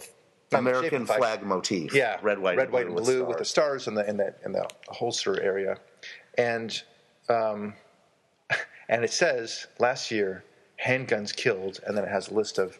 American 0.56 1.06
flag 1.06 1.42
motif. 1.42 1.94
Yeah, 1.94 2.18
red, 2.22 2.38
white, 2.38 2.56
red, 2.56 2.70
white, 2.70 2.86
and 2.86 2.94
blue, 2.94 3.20
with, 3.20 3.28
with, 3.28 3.38
the 3.38 3.44
stars. 3.44 3.88
in 3.88 3.94
the 3.94 4.08
in 4.08 4.16
the 4.16 4.34
in 4.44 4.52
the 4.52 4.68
holster 4.88 5.40
area, 5.42 5.78
and 6.38 6.80
um, 7.28 7.74
and 8.88 9.02
it 9.02 9.12
says 9.12 9.66
last 9.78 10.10
year 10.10 10.44
handguns 10.84 11.34
killed, 11.34 11.80
and 11.86 11.96
then 11.96 12.04
it 12.04 12.10
has 12.10 12.28
a 12.28 12.34
list 12.34 12.58
of 12.58 12.78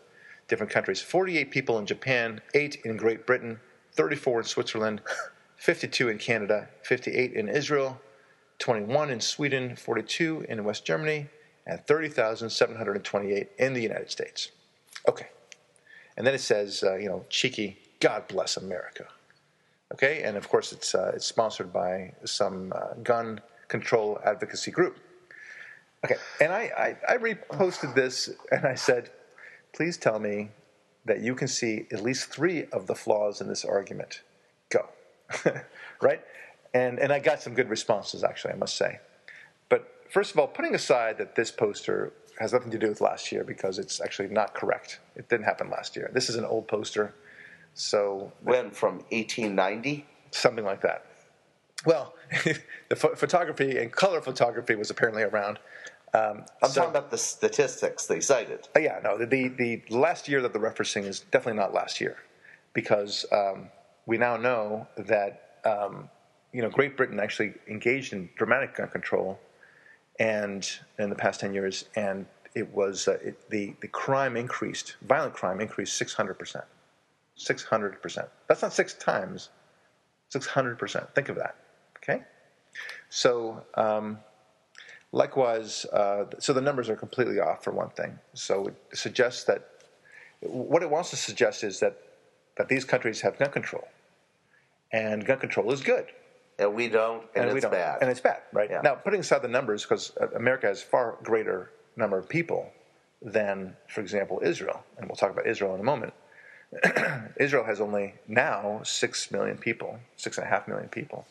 different 0.48 0.70
countries. 0.70 1.00
48 1.00 1.50
people 1.50 1.78
in 1.78 1.86
Japan, 1.86 2.40
8 2.54 2.82
in 2.84 2.96
Great 2.96 3.26
Britain, 3.26 3.58
34 3.92 4.40
in 4.40 4.44
Switzerland, 4.44 5.00
52 5.56 6.10
in 6.10 6.18
Canada, 6.18 6.68
58 6.82 7.32
in 7.32 7.48
Israel, 7.48 7.98
21 8.58 9.10
in 9.10 9.20
Sweden, 9.20 9.76
42 9.76 10.46
in 10.48 10.64
West 10.64 10.84
Germany, 10.84 11.26
and 11.66 11.84
30,728 11.86 13.48
in 13.58 13.72
the 13.72 13.82
United 13.82 14.10
States. 14.10 14.50
Okay. 15.08 15.28
And 16.16 16.26
then 16.26 16.34
it 16.34 16.40
says, 16.40 16.84
uh, 16.84 16.96
you 16.96 17.08
know, 17.08 17.24
cheeky, 17.28 17.78
God 18.00 18.28
bless 18.28 18.56
America. 18.56 19.06
Okay, 19.92 20.22
and 20.22 20.36
of 20.36 20.48
course 20.48 20.72
it's, 20.72 20.94
uh, 20.94 21.12
it's 21.14 21.26
sponsored 21.26 21.72
by 21.72 22.12
some 22.24 22.72
uh, 22.74 22.94
gun 23.02 23.40
control 23.68 24.18
advocacy 24.24 24.70
group. 24.70 24.98
Okay, 26.04 26.16
and 26.40 26.52
I, 26.52 26.96
I, 27.08 27.14
I 27.14 27.16
reposted 27.16 27.94
this 27.94 28.30
and 28.50 28.66
I 28.66 28.74
said, 28.74 29.10
please 29.72 29.96
tell 29.96 30.18
me 30.18 30.50
that 31.04 31.20
you 31.20 31.34
can 31.34 31.48
see 31.48 31.86
at 31.92 32.02
least 32.02 32.30
three 32.30 32.66
of 32.72 32.86
the 32.86 32.94
flaws 32.94 33.40
in 33.40 33.48
this 33.48 33.64
argument. 33.64 34.22
Go. 34.70 34.88
right? 36.02 36.22
And, 36.74 36.98
and 36.98 37.12
I 37.12 37.20
got 37.20 37.40
some 37.40 37.54
good 37.54 37.70
responses, 37.70 38.24
actually, 38.24 38.52
I 38.52 38.56
must 38.56 38.76
say. 38.76 38.98
But 39.68 39.88
first 40.10 40.32
of 40.32 40.38
all, 40.38 40.48
putting 40.48 40.74
aside 40.74 41.18
that 41.18 41.36
this 41.36 41.50
poster 41.50 42.12
has 42.38 42.52
nothing 42.52 42.72
to 42.72 42.78
do 42.78 42.88
with 42.88 43.00
last 43.00 43.30
year 43.30 43.44
because 43.44 43.78
it's 43.78 44.00
actually 44.00 44.28
not 44.28 44.54
correct. 44.54 44.98
It 45.14 45.28
didn't 45.28 45.44
happen 45.44 45.70
last 45.70 45.94
year. 45.94 46.10
This 46.12 46.28
is 46.28 46.34
an 46.34 46.44
old 46.44 46.66
poster. 46.66 47.14
So 47.74 48.32
when 48.42 48.70
from 48.70 48.96
1890, 49.10 50.04
something 50.32 50.64
like 50.64 50.82
that. 50.82 51.06
Well, 51.86 52.14
the 52.44 52.96
ph- 52.96 53.14
photography 53.16 53.78
and 53.78 53.92
color 53.92 54.20
photography 54.20 54.74
was 54.74 54.90
apparently 54.90 55.22
around 55.22 55.60
um, 56.14 56.44
I'm 56.62 56.70
so, 56.70 56.82
talking 56.82 56.90
about 56.96 57.10
the 57.10 57.18
statistics 57.18 58.06
they 58.06 58.20
cited. 58.20 58.68
Uh, 58.76 58.80
yeah, 58.80 59.00
no, 59.02 59.18
the, 59.18 59.26
the, 59.26 59.48
the 59.48 59.82
last 59.90 60.28
year 60.28 60.40
that 60.42 60.52
they're 60.52 60.62
referencing 60.62 61.04
is 61.04 61.20
definitely 61.20 61.58
not 61.58 61.74
last 61.74 62.00
year, 62.00 62.16
because 62.72 63.26
um, 63.32 63.68
we 64.06 64.16
now 64.16 64.36
know 64.36 64.86
that 64.96 65.58
um, 65.64 66.08
you 66.54 66.62
know 66.62 66.70
Great 66.70 66.96
Britain 66.96 67.20
actually 67.20 67.52
engaged 67.68 68.12
in 68.14 68.30
dramatic 68.36 68.76
gun 68.76 68.88
control, 68.88 69.38
and 70.18 70.66
in 70.98 71.10
the 71.10 71.16
past 71.16 71.40
ten 71.40 71.52
years, 71.52 71.86
and 71.96 72.24
it 72.54 72.72
was 72.72 73.08
uh, 73.08 73.18
it, 73.22 73.50
the 73.50 73.74
the 73.80 73.88
crime 73.88 74.36
increased, 74.36 74.96
violent 75.02 75.34
crime 75.34 75.60
increased 75.60 75.96
600 75.96 76.38
percent, 76.38 76.64
600 77.34 78.00
percent. 78.00 78.28
That's 78.48 78.62
not 78.62 78.72
six 78.72 78.94
times, 78.94 79.50
600 80.30 80.78
percent. 80.78 81.14
Think 81.14 81.28
of 81.28 81.36
that. 81.36 81.56
Okay, 81.98 82.22
so. 83.10 83.62
Um, 83.74 84.18
Likewise, 85.14 85.86
uh, 85.92 86.24
so 86.40 86.52
the 86.52 86.60
numbers 86.60 86.90
are 86.90 86.96
completely 86.96 87.38
off 87.38 87.62
for 87.62 87.70
one 87.70 87.90
thing. 87.90 88.18
So 88.32 88.66
it 88.66 88.74
suggests 88.94 89.44
that 89.44 89.68
what 90.40 90.82
it 90.82 90.90
wants 90.90 91.10
to 91.10 91.16
suggest 91.16 91.62
is 91.62 91.78
that 91.78 91.96
that 92.56 92.66
these 92.68 92.84
countries 92.84 93.20
have 93.20 93.38
gun 93.38 93.52
control, 93.52 93.86
and 94.92 95.24
gun 95.24 95.38
control 95.38 95.70
is 95.72 95.82
good. 95.82 96.06
And 96.58 96.74
we 96.74 96.88
don't, 96.88 97.22
and, 97.34 97.44
and 97.44 97.44
it's 97.46 97.54
we 97.54 97.60
don't, 97.60 97.72
bad. 97.72 97.98
And 98.00 98.10
it's 98.10 98.20
bad, 98.20 98.42
right? 98.52 98.70
Yeah. 98.70 98.80
Now, 98.82 98.94
putting 98.94 99.20
aside 99.20 99.42
the 99.42 99.48
numbers, 99.48 99.82
because 99.82 100.12
America 100.36 100.68
has 100.68 100.82
far 100.82 101.18
greater 101.22 101.70
number 101.96 102.16
of 102.16 102.28
people 102.28 102.70
than, 103.20 103.76
for 103.88 104.00
example, 104.00 104.40
Israel, 104.44 104.84
and 104.98 105.08
we'll 105.08 105.16
talk 105.16 105.30
about 105.30 105.46
Israel 105.46 105.74
in 105.74 105.80
a 105.80 105.84
moment. 105.84 106.12
Israel 107.40 107.64
has 107.64 107.80
only 107.80 108.14
now 108.28 108.80
six 108.84 109.30
million 109.30 109.56
people, 109.56 109.98
six 110.16 110.38
and 110.38 110.46
a 110.46 110.50
half 110.50 110.68
million 110.68 110.88
people. 110.88 111.26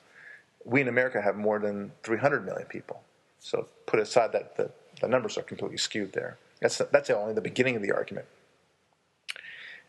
We 0.66 0.82
in 0.82 0.88
America 0.88 1.22
have 1.22 1.36
more 1.36 1.60
than 1.60 1.92
300 2.04 2.46
million 2.46 2.68
people. 2.68 3.02
So 3.40 3.68
put 3.86 4.00
aside 4.00 4.32
that 4.32 4.56
the, 4.56 4.72
the 5.02 5.08
numbers 5.08 5.38
are 5.38 5.42
completely 5.42 5.78
skewed 5.78 6.14
there. 6.14 6.38
That's, 6.62 6.78
that's 6.78 7.10
only 7.10 7.34
the 7.34 7.42
beginning 7.42 7.76
of 7.76 7.82
the 7.82 7.92
argument. 7.92 8.26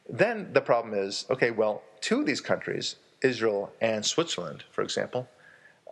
Then 0.09 0.53
the 0.53 0.61
problem 0.61 0.95
is 0.95 1.25
okay, 1.31 1.50
well, 1.50 1.83
two 2.00 2.21
of 2.21 2.26
these 2.26 2.41
countries, 2.41 2.97
Israel 3.25 3.73
and 3.81 4.04
Switzerland, 4.04 4.64
for 4.71 4.83
example, 4.83 5.28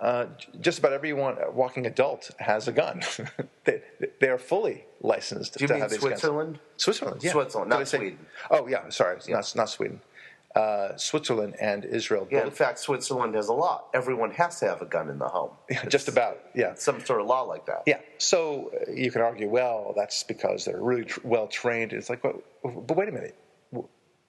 uh, 0.01 0.27
just 0.61 0.79
about 0.79 0.93
everyone 0.93 1.37
walking 1.53 1.87
adult 1.87 2.31
has 2.39 2.69
a 2.69 2.73
gun. 2.73 3.03
they, 3.65 3.83
they 4.21 4.29
are 4.29 4.39
fully 4.39 4.85
licensed 5.01 5.57
Do 5.59 5.65
you 5.65 5.69
to 5.69 5.75
mean 5.75 5.83
have 5.83 5.91
these 5.91 6.01
Switzerland? 6.01 6.55
guns. 6.55 6.63
Switzerland, 6.77 7.25
yeah. 7.25 7.33
Switzerland, 7.33 7.71
not 7.71 7.89
Sweden. 7.89 8.19
Oh, 8.51 8.67
yeah, 8.67 8.89
sorry, 8.89 9.19
yeah. 9.27 9.37
Not, 9.37 9.53
not 9.57 9.69
Sweden 9.69 10.01
uh, 10.55 10.97
Switzerland 10.97 11.55
and 11.61 11.85
Israel. 11.85 12.27
Yeah, 12.31 12.41
both. 12.41 12.49
in 12.49 12.55
fact, 12.55 12.79
Switzerland 12.79 13.35
has 13.35 13.49
a 13.49 13.53
law. 13.53 13.85
Everyone 13.95 14.31
has 14.33 14.61
to 14.61 14.67
have 14.67 14.83
a 14.83 14.87
gun 14.87 15.09
in 15.09 15.19
the 15.19 15.29
home. 15.29 15.51
Yeah, 15.71 15.85
just 15.87 16.09
about. 16.09 16.39
Yeah, 16.55 16.75
some 16.75 17.05
sort 17.05 17.21
of 17.21 17.27
law 17.27 17.43
like 17.43 17.67
that. 17.67 17.85
Yeah. 17.87 18.01
So 18.19 18.71
uh, 18.75 18.93
you 18.93 19.11
can 19.11 19.23
argue, 19.23 19.49
well, 19.49 19.95
that's 19.97 20.23
because 20.23 20.65
they're 20.67 20.81
really 20.81 21.05
tr- 21.05 21.21
well 21.25 21.47
trained. 21.47 21.93
It's 21.93 22.11
like, 22.11 22.23
but, 22.23 22.37
but 22.63 22.97
wait 22.97 23.09
a 23.09 23.13
minute. 23.13 23.37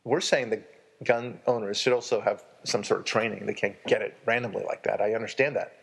We're 0.05 0.21
saying 0.21 0.49
the 0.49 0.61
gun 1.03 1.39
owners 1.47 1.77
should 1.77 1.93
also 1.93 2.21
have 2.21 2.43
some 2.63 2.83
sort 2.83 2.99
of 3.01 3.05
training. 3.05 3.45
They 3.45 3.53
can't 3.53 3.75
get 3.85 4.01
it 4.01 4.17
randomly 4.25 4.63
like 4.65 4.83
that. 4.83 5.01
I 5.01 5.13
understand 5.13 5.55
that, 5.55 5.77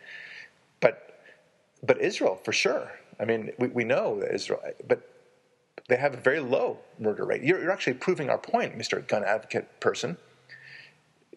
but 0.79 1.19
but 1.83 1.99
Israel 2.01 2.39
for 2.43 2.51
sure. 2.51 2.91
I 3.19 3.25
mean, 3.25 3.51
we, 3.59 3.67
we 3.67 3.83
know 3.83 4.19
that 4.19 4.33
Israel, 4.33 4.61
but 4.87 5.07
they 5.87 5.97
have 5.97 6.13
a 6.13 6.17
very 6.17 6.39
low 6.39 6.79
murder 6.99 7.25
rate. 7.25 7.43
You're, 7.43 7.61
you're 7.61 7.71
actually 7.71 7.93
proving 7.95 8.29
our 8.29 8.37
point, 8.37 8.77
Mr. 8.77 9.05
Gun 9.05 9.23
Advocate 9.23 9.79
person 9.79 10.17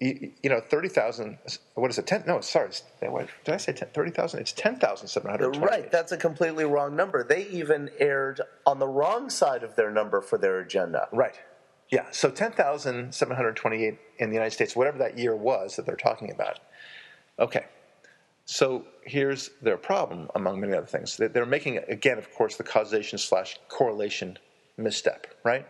you, 0.00 0.32
you 0.42 0.50
know, 0.50 0.60
30,000, 0.60 1.38
what 1.74 1.90
is 1.90 1.98
it? 1.98 2.06
10, 2.06 2.24
no, 2.26 2.40
sorry. 2.40 2.70
Did 3.00 3.54
I 3.54 3.56
say 3.56 3.72
30,000? 3.72 4.40
It's 4.40 4.52
10,720. 4.52 5.64
Right. 5.64 5.90
That's 5.90 6.12
a 6.12 6.16
completely 6.16 6.64
wrong 6.64 6.96
number. 6.96 7.22
They 7.22 7.46
even 7.48 7.90
aired 7.98 8.40
on 8.66 8.78
the 8.78 8.88
wrong 8.88 9.30
side 9.30 9.62
of 9.62 9.76
their 9.76 9.90
number 9.90 10.20
for 10.20 10.36
their 10.36 10.58
agenda. 10.58 11.08
Right. 11.12 11.38
Yeah. 11.90 12.06
So 12.10 12.30
10,728 12.30 13.98
in 14.18 14.28
the 14.30 14.34
United 14.34 14.52
States, 14.52 14.74
whatever 14.74 14.98
that 14.98 15.18
year 15.18 15.36
was 15.36 15.76
that 15.76 15.86
they're 15.86 15.96
talking 15.96 16.30
about. 16.30 16.60
Okay. 17.38 17.66
So 18.46 18.84
here's 19.04 19.50
their 19.62 19.76
problem, 19.76 20.28
among 20.34 20.60
many 20.60 20.74
other 20.74 20.86
things. 20.86 21.16
They're 21.16 21.46
making, 21.46 21.78
again, 21.88 22.18
of 22.18 22.32
course, 22.34 22.56
the 22.56 22.62
causation 22.62 23.18
slash 23.18 23.58
correlation 23.68 24.38
misstep, 24.76 25.26
right? 25.44 25.66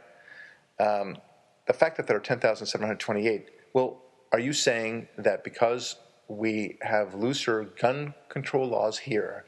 Um, 0.81 1.19
the 1.67 1.73
fact 1.73 1.97
that 1.97 2.07
there 2.07 2.17
are 2.17 2.21
10,728, 2.21 3.51
well, 3.75 4.03
are 4.33 4.41
you 4.41 4.53
saying 4.53 5.09
that 5.19 5.45
because 5.45 5.97
we 6.27 6.79
have 6.83 7.15
looser 7.15 7.65
gun 7.81 8.15
control 8.29 8.67
laws 8.67 8.99
here, 8.99 9.45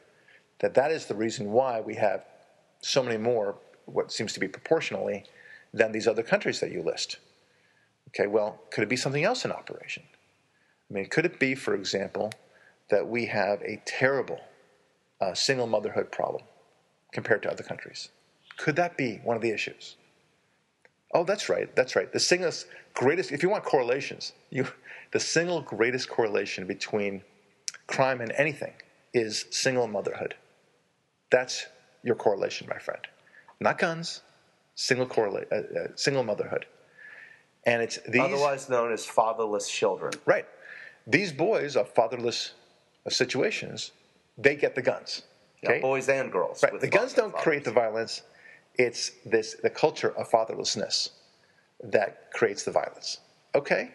that 0.60 0.74
that 0.74 0.90
is 0.90 1.06
the 1.06 1.14
reason 1.14 1.50
why 1.50 1.80
we 1.80 1.96
have 1.96 2.24
so 2.80 3.02
many 3.02 3.16
more, 3.16 3.56
what 3.86 4.12
seems 4.12 4.32
to 4.34 4.40
be 4.40 4.48
proportionally, 4.48 5.24
than 5.76 5.92
these 5.92 6.08
other 6.08 6.22
countries 6.22 6.60
that 6.60 6.72
you 6.72 6.82
list? 6.82 7.18
Okay, 8.08 8.26
well, 8.26 8.60
could 8.70 8.82
it 8.82 8.88
be 8.88 8.96
something 8.96 9.24
else 9.24 9.44
in 9.44 9.52
operation? 9.52 10.02
I 10.90 10.94
mean, 10.94 11.06
could 11.06 11.26
it 11.26 11.38
be, 11.38 11.54
for 11.54 11.74
example, 11.74 12.32
that 12.90 13.06
we 13.06 13.26
have 13.26 13.60
a 13.62 13.82
terrible 13.84 14.40
uh, 15.20 15.34
single 15.34 15.66
motherhood 15.66 16.10
problem 16.10 16.44
compared 17.12 17.42
to 17.42 17.50
other 17.50 17.62
countries? 17.62 18.08
Could 18.56 18.76
that 18.76 18.96
be 18.96 19.20
one 19.22 19.36
of 19.36 19.42
the 19.42 19.50
issues? 19.50 19.96
Oh, 21.12 21.24
that's 21.24 21.48
right. 21.48 21.74
That's 21.76 21.94
right. 21.94 22.10
The 22.10 22.20
single 22.20 22.52
greatest, 22.94 23.32
if 23.32 23.42
you 23.42 23.50
want 23.50 23.64
correlations, 23.64 24.32
you, 24.50 24.66
the 25.12 25.20
single 25.20 25.60
greatest 25.60 26.08
correlation 26.08 26.66
between 26.66 27.22
crime 27.86 28.20
and 28.20 28.32
anything 28.32 28.72
is 29.12 29.44
single 29.50 29.88
motherhood. 29.88 30.34
That's 31.30 31.66
your 32.02 32.14
correlation, 32.16 32.66
my 32.70 32.78
friend. 32.78 33.06
Not 33.60 33.78
guns, 33.78 34.22
single, 34.76 35.06
correlate, 35.06 35.48
uh, 35.50 35.56
uh, 35.56 35.88
single 35.96 36.22
motherhood. 36.22 36.66
And 37.64 37.82
it's 37.82 37.98
these 38.08 38.20
Otherwise 38.20 38.68
known 38.68 38.92
as 38.92 39.04
fatherless 39.04 39.68
children. 39.68 40.12
right. 40.24 40.46
These 41.08 41.32
boys 41.32 41.76
of 41.76 41.88
fatherless 41.92 42.52
uh, 43.06 43.10
situations, 43.10 43.92
they 44.38 44.54
get 44.56 44.74
the 44.76 44.82
guns. 44.82 45.22
Yeah, 45.62 45.70
Okay? 45.70 45.80
boys 45.80 46.08
and 46.08 46.30
girls. 46.30 46.62
Right. 46.62 46.80
The 46.80 46.88
guns 46.88 47.12
don't 47.14 47.34
create 47.34 47.64
the 47.64 47.72
violence. 47.72 48.22
It's 48.74 49.12
this 49.24 49.54
the 49.62 49.70
culture 49.70 50.10
of 50.16 50.30
fatherlessness 50.30 51.10
that 51.82 52.30
creates 52.32 52.62
the 52.64 52.70
violence. 52.72 53.18
Okay, 53.54 53.94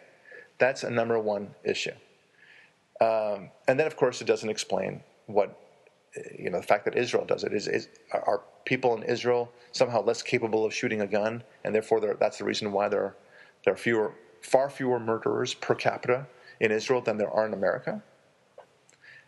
that's 0.58 0.84
a 0.84 0.90
number 0.90 1.20
one 1.20 1.54
issue. 1.64 1.92
Um, 3.00 3.52
and 3.68 3.80
then, 3.80 3.88
of 3.88 3.96
course, 3.96 4.22
it 4.22 4.26
doesn't 4.26 4.50
explain 4.50 5.02
what 5.28 5.58
you 6.38 6.50
know. 6.50 6.60
The 6.60 6.68
fact 6.68 6.86
that 6.86 6.96
Israel 6.96 7.26
does 7.26 7.44
it 7.44 7.54
is, 7.54 7.68
is 7.68 7.88
are 8.12 8.42
people 8.66 8.96
in 8.96 9.04
Israel 9.04 9.52
somehow 9.72 10.02
less 10.02 10.22
capable 10.22 10.66
of 10.66 10.74
shooting 10.74 11.02
a 11.02 11.08
gun, 11.08 11.44
and 11.64 11.74
therefore 11.74 12.16
that's 12.20 12.38
the 12.38 12.46
reason 12.46 12.72
why 12.72 12.88
there 12.90 13.04
are, 13.04 13.16
there 13.66 13.74
are 13.74 13.78
fewer, 13.78 14.14
far 14.42 14.70
fewer 14.70 15.00
murderers 15.00 15.54
per 15.54 15.76
capita 15.76 16.28
in 16.60 16.72
Israel 16.72 17.02
than 17.02 17.18
there 17.18 17.32
are 17.32 17.46
in 17.46 17.54
America. 17.54 18.04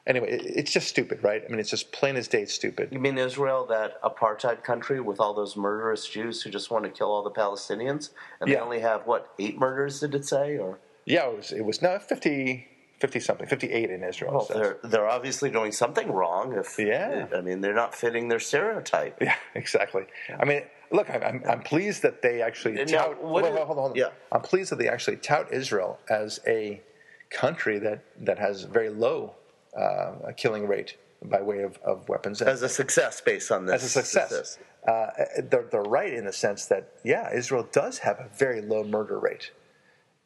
Anyway, 0.06 0.30
it, 0.30 0.42
it's 0.46 0.72
just 0.72 0.88
stupid, 0.88 1.24
right? 1.24 1.44
I 1.46 1.50
mean, 1.50 1.60
it's 1.60 1.70
just 1.70 1.92
plain 1.92 2.18
as 2.18 2.28
day 2.28 2.42
it's 2.42 2.54
stupid. 2.54 2.90
You 2.92 3.00
mean 3.00 3.18
Israel, 3.18 3.66
that 3.68 4.02
apartheid 4.04 4.64
country 4.64 5.00
with 5.00 5.20
all 5.20 5.34
those 5.34 5.56
murderous 5.56 6.08
Jews 6.08 6.42
who 6.42 6.50
just 6.50 6.70
want 6.70 6.84
to 6.84 6.92
kill 6.92 7.10
all 7.10 7.24
the 7.24 7.32
Palestinians? 7.32 8.10
And 8.42 8.50
Yeah. 8.50 8.58
they 8.58 8.62
only 8.62 8.80
have, 8.82 9.06
what, 9.08 9.30
eight 9.40 9.58
murders, 9.58 10.02
did 10.02 10.14
it 10.14 10.26
say? 10.26 10.58
Or 10.58 10.80
Yeah, 11.06 11.30
it 11.30 11.38
was, 11.38 11.52
it 11.54 11.66
was 11.66 11.82
no 11.82 12.00
50, 12.00 12.68
50 13.04 13.20
something, 13.20 13.48
58 13.48 13.90
in 13.90 14.02
Israel. 14.02 14.32
Well, 14.32 14.48
they're, 14.50 14.78
they're 14.82 15.10
obviously 15.10 15.50
doing 15.50 15.74
something 15.74 16.10
wrong. 16.10 16.54
If 16.54 16.80
Yeah. 16.80 17.28
I 17.36 17.42
mean, 17.42 17.60
they're 17.60 17.74
not 17.74 17.94
fitting 17.94 18.30
their 18.30 18.40
stereotype. 18.40 19.18
yeah, 19.22 19.36
exactly. 19.56 20.06
I 20.40 20.46
mean, 20.46 20.62
look, 20.90 21.10
I'm, 21.10 21.22
I'm, 21.22 21.44
I'm 21.46 21.60
pleased 21.64 22.02
that 22.04 22.22
they 22.22 22.42
actually 22.42 22.80
And 22.80 22.90
now, 22.90 23.08
tout. 23.08 23.22
wait, 23.22 23.44
wait, 23.44 23.56
hold 23.56 23.72
on, 23.72 23.76
hold 23.76 23.92
on. 23.92 23.96
yeah. 23.98 24.12
I'm 24.32 24.40
pleased 24.40 24.72
that 24.72 24.80
they 24.80 24.88
actually 24.88 25.18
tout 25.18 25.52
Israel 25.52 26.00
as 26.10 26.40
a 26.48 26.82
country 27.30 27.78
that, 27.80 28.06
that 28.22 28.40
has 28.40 28.64
very 28.64 28.90
low 28.90 29.36
uh, 29.78 30.32
killing 30.38 30.66
rate 30.66 30.96
by 31.26 31.42
way 31.42 31.64
of, 31.64 31.78
of 31.84 32.08
weapons. 32.08 32.42
As 32.42 32.62
a 32.62 32.70
success 32.70 33.20
based 33.20 33.52
on 33.52 33.66
this. 33.66 33.84
as 33.84 33.84
a 33.84 33.90
success. 34.02 34.60
Uh, 34.88 35.08
they're, 35.50 35.68
they're 35.70 35.82
right 35.82 36.14
in 36.14 36.24
the 36.24 36.32
sense 36.32 36.68
that, 36.68 36.94
yeah, 37.04 37.34
Israel 37.36 37.68
does 37.74 37.98
have 37.98 38.18
a 38.22 38.30
very 38.34 38.62
low 38.62 38.86
murder 38.86 39.20
rate, 39.20 39.52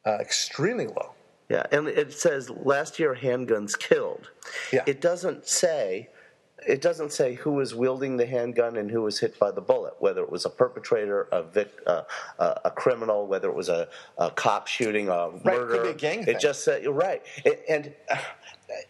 uh, 0.06 0.18
extremely 0.20 0.86
low. 0.86 1.16
Yeah, 1.48 1.64
and 1.72 1.88
it 1.88 2.12
says 2.12 2.50
last 2.50 2.98
year 2.98 3.14
handguns 3.14 3.78
killed. 3.78 4.30
Yeah. 4.72 4.82
It 4.86 5.00
doesn't 5.00 5.46
say 5.46 6.10
it 6.66 6.82
doesn't 6.82 7.12
say 7.12 7.34
who 7.34 7.52
was 7.52 7.72
wielding 7.74 8.16
the 8.16 8.26
handgun 8.26 8.76
and 8.76 8.90
who 8.90 9.00
was 9.02 9.20
hit 9.20 9.38
by 9.38 9.50
the 9.52 9.60
bullet, 9.60 9.94
whether 10.00 10.22
it 10.22 10.28
was 10.30 10.44
a 10.44 10.50
perpetrator, 10.50 11.28
a 11.30 11.42
vic, 11.44 11.70
uh, 11.86 12.02
uh, 12.38 12.54
a 12.64 12.70
criminal, 12.72 13.26
whether 13.28 13.48
it 13.48 13.54
was 13.54 13.68
a, 13.68 13.88
a 14.18 14.30
cop 14.32 14.66
shooting, 14.66 15.08
a 15.08 15.28
Right, 15.30 15.44
murder. 15.44 15.74
could 15.74 15.82
be 15.84 15.88
a 15.90 15.94
gang 15.94 16.24
It 16.26 16.40
just 16.40 16.64
said 16.64 16.82
you're 16.82 16.92
right, 16.92 17.22
It- 17.44 17.64
and. 17.68 17.94
uh, 18.10 18.16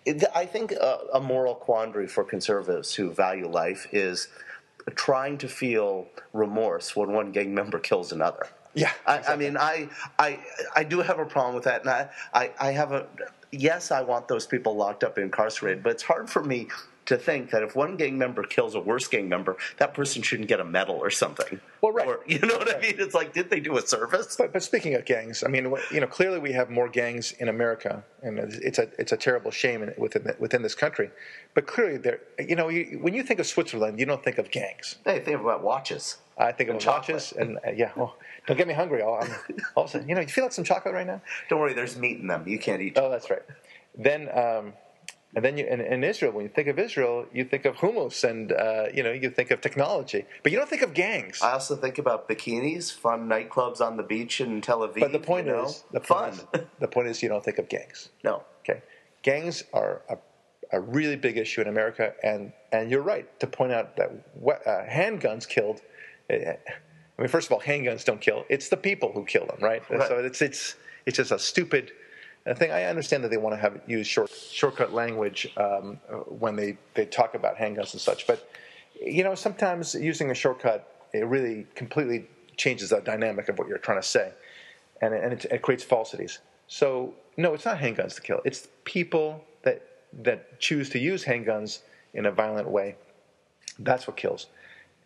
it, 0.05 0.25
I 0.35 0.45
think 0.45 0.73
a, 0.73 0.99
a 1.15 1.21
moral 1.21 1.55
quandary 1.55 2.09
for 2.09 2.25
conservatives 2.25 2.95
who 2.95 3.13
value 3.13 3.47
life 3.49 3.87
is 3.93 4.27
trying 4.97 5.39
to 5.39 5.49
feel 5.49 6.09
remorse 6.33 6.97
when 6.97 7.13
one 7.13 7.31
gang 7.31 7.55
member 7.55 7.79
kills 7.79 8.11
another. 8.11 8.49
Yeah, 8.79 8.93
I, 9.07 9.21
I 9.31 9.37
mean, 9.37 9.59
I, 9.59 9.91
I, 10.19 10.41
I 10.77 10.85
do 10.85 11.01
have 11.01 11.21
a 11.21 11.27
problem 11.27 11.57
with 11.57 11.65
that, 11.65 11.83
and 11.83 11.91
I, 11.91 12.11
I, 12.35 12.53
I 12.61 12.73
have 12.73 12.93
a. 12.93 13.07
Yes, 13.53 13.93
I 13.93 14.03
want 14.03 14.29
those 14.29 14.47
people 14.47 14.77
locked 14.77 15.05
up 15.05 15.19
incarcerated, 15.19 15.85
but 15.85 15.93
it's 15.93 16.05
hard 16.05 16.31
for 16.31 16.45
me 16.45 16.69
to 17.09 17.17
think 17.17 17.51
that 17.51 17.63
if 17.63 17.75
one 17.75 17.97
gang 17.97 18.17
member 18.17 18.43
kills 18.43 18.75
a 18.75 18.81
worse 18.81 19.09
gang 19.09 19.29
member, 19.29 19.57
that 19.79 19.95
person 19.95 20.23
shouldn't 20.23 20.49
get 20.49 20.61
a 20.61 20.65
medal 20.65 20.97
or 20.97 21.11
something. 21.11 21.61
Well, 21.81 21.93
right. 21.93 22.07
Or, 22.07 22.21
you 22.27 22.39
know 22.39 22.57
what 22.57 22.75
I 22.75 22.79
mean? 22.81 22.97
It's 22.99 23.15
like, 23.15 23.33
did 23.33 23.51
they 23.51 23.61
do 23.61 23.77
a 23.77 23.83
service? 23.83 24.37
But, 24.37 24.53
but 24.53 24.63
speaking 24.63 24.95
of 24.95 25.05
gangs, 25.05 25.43
I 25.43 25.49
mean, 25.49 25.75
you 25.91 26.01
know, 26.01 26.07
clearly 26.07 26.39
we 26.39 26.53
have 26.53 26.71
more 26.71 26.89
gangs 26.89 27.33
in 27.33 27.49
America, 27.49 28.05
and 28.23 28.39
it's 28.39 28.57
it's 28.57 28.79
a 28.79 28.89
it's 28.99 29.13
a 29.13 29.17
terrible 29.17 29.51
shame 29.51 29.91
within 29.97 30.25
the, 30.25 30.37
within 30.39 30.63
this 30.63 30.75
country. 30.75 31.11
But 31.55 31.67
clearly, 31.67 31.97
there, 31.97 32.21
you 32.39 32.57
know, 32.57 32.69
you, 32.69 32.99
when 33.01 33.15
you 33.15 33.23
think 33.23 33.41
of 33.41 33.47
Switzerland, 33.47 33.99
you 33.99 34.07
don't 34.07 34.23
think 34.23 34.39
of 34.39 34.51
gangs. 34.51 34.97
Hey, 35.05 35.21
think 35.21 35.41
about 35.41 35.63
watches. 35.63 36.19
I 36.37 36.53
think 36.53 36.69
of 36.71 36.77
And 36.77 36.85
watches, 36.85 37.33
and 37.33 37.59
uh, 37.67 37.71
yeah, 37.75 37.91
well, 37.97 38.17
don't 38.47 38.57
get 38.57 38.69
me 38.69 38.75
hungry. 38.75 39.03
All, 39.03 39.19
I'm, 39.21 39.35
all 39.75 39.85
of 39.85 39.89
a 39.89 39.93
sudden, 39.93 40.09
you 40.09 40.15
know, 40.15 40.21
you 40.21 40.29
feel 40.29 40.45
like 40.45 40.53
some 40.53 40.65
chocolate 40.65 40.95
right 40.95 41.07
now. 41.07 41.21
Don't 41.49 41.59
worry, 41.59 41.73
there's 41.75 41.97
meat 41.97 42.19
in 42.21 42.29
them. 42.29 42.47
You 42.47 42.59
can't 42.59 42.81
eat. 42.83 42.97
Oh, 42.97 43.11
that's 43.11 43.29
right. 43.31 43.43
Then, 43.97 44.29
um, 44.37 44.75
and 45.35 45.45
then 45.45 45.59
you 45.59 45.67
in, 45.67 45.81
in 45.81 46.05
Israel, 46.05 46.33
when 46.33 46.45
you 46.45 46.49
think 46.49 46.69
of 46.69 46.79
Israel, 46.79 47.27
you 47.33 47.45
think 47.45 47.65
of 47.67 47.77
hummus, 47.77 48.29
and 48.29 48.53
uh, 48.53 48.87
you 48.95 49.03
know, 49.03 49.13
you 49.13 49.31
think 49.31 49.51
of 49.51 49.61
technology, 49.61 50.25
but 50.43 50.53
you 50.53 50.59
don't 50.59 50.69
think 50.69 50.83
of 50.83 50.95
gangs. 50.95 51.43
I 51.43 51.53
also 51.53 51.77
think 51.77 51.99
about 51.99 52.29
bikinis, 52.29 52.93
fun 52.93 53.29
nightclubs 53.29 53.81
on 53.81 53.97
the 53.97 54.03
beach 54.03 54.41
in 54.41 54.61
Tel 54.61 54.81
Aviv. 54.81 55.01
but 55.01 55.13
the 55.13 55.19
point 55.19 55.47
you 55.47 55.53
know? 55.53 55.67
is, 55.67 55.85
the 55.93 56.01
fun. 56.01 56.31
point 56.31 56.49
is, 56.55 56.61
the 56.81 56.89
point 56.89 57.09
is, 57.09 57.23
you 57.23 57.29
don't 57.29 57.45
think 57.45 57.59
of 57.59 57.69
gangs. 57.69 58.09
no, 58.25 58.43
Okay, 58.61 58.83
gangs 59.23 59.65
are 59.73 60.03
a, 60.09 60.17
a 60.73 60.81
really 60.81 61.17
big 61.17 61.37
issue 61.37 61.61
in 61.61 61.69
America, 61.69 62.15
and 62.23 62.53
and 62.73 62.91
you're 62.91 63.03
right 63.03 63.39
to 63.41 63.47
point 63.47 63.73
out 63.73 63.97
that 63.97 64.11
what, 64.35 64.67
uh, 64.67 64.87
handguns 64.87 65.47
killed. 65.47 65.83
uh, 66.31 66.35
I 66.35 67.23
mean, 67.23 67.29
first 67.29 67.49
of 67.49 67.53
all, 67.53 67.61
handguns 67.61 68.05
don't 68.05 68.21
kill; 68.21 68.47
it's 68.49 68.71
the 68.71 68.77
people 68.79 69.13
who 69.13 69.25
kill 69.27 69.47
them, 69.47 69.59
right? 69.61 69.83
Right. 69.91 70.09
So 70.09 70.19
it's 70.19 70.41
it's 70.41 70.77
it's 71.05 71.19
just 71.19 71.33
a 71.33 71.39
stupid 71.39 71.93
uh, 72.49 72.55
thing. 72.55 72.71
I 72.71 72.85
understand 72.85 73.25
that 73.25 73.31
they 73.31 73.37
want 73.37 73.55
to 73.55 73.61
have 73.61 73.81
use 73.87 74.07
short 74.07 74.31
shortcut 74.31 74.93
language 74.93 75.53
um, 75.57 76.01
when 76.27 76.57
they 76.57 76.79
they 76.95 77.07
talk 77.07 77.35
about 77.35 77.57
handguns 77.57 77.93
and 77.93 78.01
such, 78.01 78.27
but 78.27 78.51
you 79.01 79.23
know, 79.23 79.35
sometimes 79.35 79.95
using 79.95 80.31
a 80.31 80.35
shortcut 80.35 80.95
it 81.13 81.27
really 81.27 81.67
completely 81.75 82.27
changes 82.57 82.91
the 82.91 83.01
dynamic 83.01 83.49
of 83.49 83.59
what 83.59 83.67
you're 83.69 83.79
trying 83.79 84.01
to 84.01 84.07
say 84.07 84.33
and, 85.01 85.15
and 85.15 85.33
it, 85.33 85.45
it 85.47 85.63
creates 85.63 85.85
falsities. 85.85 86.41
So 86.67 87.15
no, 87.37 87.55
it's 87.55 87.65
not 87.65 87.79
handguns 87.79 88.15
to 88.17 88.23
kill. 88.23 88.41
It's 88.45 88.69
people 88.85 89.45
that 89.63 89.83
that 90.23 90.61
choose 90.61 90.89
to 90.91 90.99
use 90.99 91.25
handguns 91.25 91.81
in 92.15 92.27
a 92.27 92.33
violent 92.33 92.69
way. 92.69 92.97
That's 93.79 94.07
what 94.07 94.17
kills. 94.17 94.47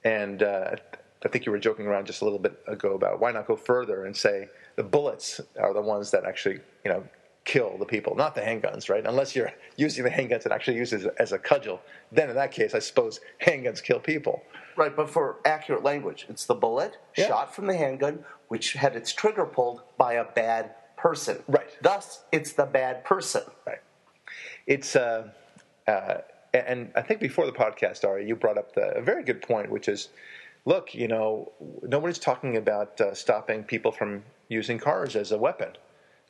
And 0.04 0.42
uh, 0.42 0.76
I 1.24 1.28
think 1.28 1.46
you 1.46 1.52
were 1.52 1.58
joking 1.58 1.86
around 1.86 2.06
just 2.06 2.22
a 2.22 2.24
little 2.24 2.38
bit 2.38 2.58
ago 2.66 2.94
about 2.94 3.20
why 3.20 3.32
not 3.32 3.46
go 3.46 3.56
further 3.56 4.06
and 4.06 4.16
say 4.16 4.48
the 4.76 4.82
bullets 4.82 5.40
are 5.60 5.74
the 5.74 5.80
ones 5.80 6.10
that 6.12 6.24
actually 6.24 6.60
you 6.84 6.90
know 6.90 7.04
kill 7.44 7.76
the 7.78 7.84
people, 7.84 8.14
not 8.14 8.34
the 8.34 8.40
handguns, 8.40 8.88
right? 8.88 9.04
Unless 9.04 9.34
you're 9.34 9.52
using 9.76 10.04
the 10.04 10.10
handguns 10.10 10.44
and 10.44 10.52
actually 10.52 10.76
uses 10.76 11.06
as 11.18 11.32
a 11.32 11.38
cudgel, 11.38 11.80
then 12.10 12.28
in 12.30 12.36
that 12.36 12.52
case, 12.52 12.74
I 12.74 12.78
suppose 12.78 13.20
handguns 13.44 13.82
kill 13.82 13.98
people. 14.00 14.42
Right, 14.76 14.94
but 14.94 15.10
for 15.10 15.36
accurate 15.44 15.82
language, 15.82 16.26
it's 16.28 16.46
the 16.46 16.54
bullet 16.54 16.96
Yeah. 17.16 17.28
shot 17.28 17.54
from 17.54 17.66
the 17.66 17.76
handgun, 17.76 18.24
which 18.48 18.72
had 18.74 18.96
its 18.96 19.12
trigger 19.12 19.44
pulled 19.44 19.82
by 19.98 20.14
a 20.14 20.24
bad 20.24 20.74
person. 20.96 21.42
Right. 21.48 21.68
Thus, 21.82 22.24
it's 22.32 22.52
the 22.52 22.64
bad 22.66 23.04
person. 23.04 23.42
Right. 23.66 23.80
It's 24.66 24.94
uh, 24.96 25.28
uh, 25.86 26.18
and 26.54 26.90
I 26.94 27.02
think 27.02 27.20
before 27.20 27.46
the 27.46 27.52
podcast, 27.52 28.04
Ari, 28.04 28.26
you 28.26 28.36
brought 28.36 28.58
up 28.58 28.74
the, 28.74 28.96
a 28.96 29.02
very 29.02 29.24
good 29.24 29.42
point, 29.42 29.70
which 29.70 29.88
is, 29.88 30.10
look, 30.64 30.94
you 30.94 31.08
know, 31.08 31.50
nobody's 31.82 32.18
talking 32.18 32.56
about 32.56 33.00
uh, 33.00 33.14
stopping 33.14 33.64
people 33.64 33.90
from 33.90 34.22
using 34.48 34.78
cars 34.78 35.16
as 35.16 35.32
a 35.32 35.38
weapon 35.38 35.68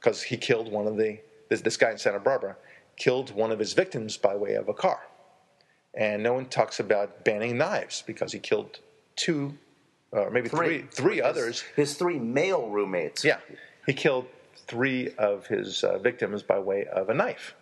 because 0.02 0.22
he 0.22 0.36
killed 0.36 0.70
one 0.70 0.86
of 0.86 0.96
the 0.96 1.18
this, 1.48 1.60
this 1.60 1.76
guy 1.76 1.90
in 1.90 1.98
Santa 1.98 2.18
Barbara 2.18 2.56
killed 2.96 3.30
one 3.34 3.50
of 3.52 3.58
his 3.58 3.72
victims 3.72 4.16
by 4.16 4.34
way 4.34 4.54
of 4.54 4.68
a 4.68 4.74
car, 4.74 5.00
and 5.94 6.22
no 6.22 6.32
one 6.34 6.46
talks 6.46 6.80
about 6.80 7.24
banning 7.24 7.56
knives 7.58 8.02
because 8.06 8.32
he 8.32 8.38
killed 8.38 8.80
two, 9.16 9.56
or 10.10 10.30
maybe 10.30 10.48
three, 10.48 10.82
three 10.90 11.16
His- 11.16 11.24
others. 11.24 11.64
His 11.76 11.94
three 11.94 12.18
male 12.18 12.68
roommates. 12.68 13.24
Yeah, 13.24 13.38
he 13.86 13.92
killed 13.92 14.26
three 14.66 15.10
of 15.18 15.46
his 15.46 15.84
uh, 15.84 15.98
victims 15.98 16.42
by 16.42 16.58
way 16.58 16.86
of 16.86 17.08
a 17.08 17.14
knife. 17.14 17.54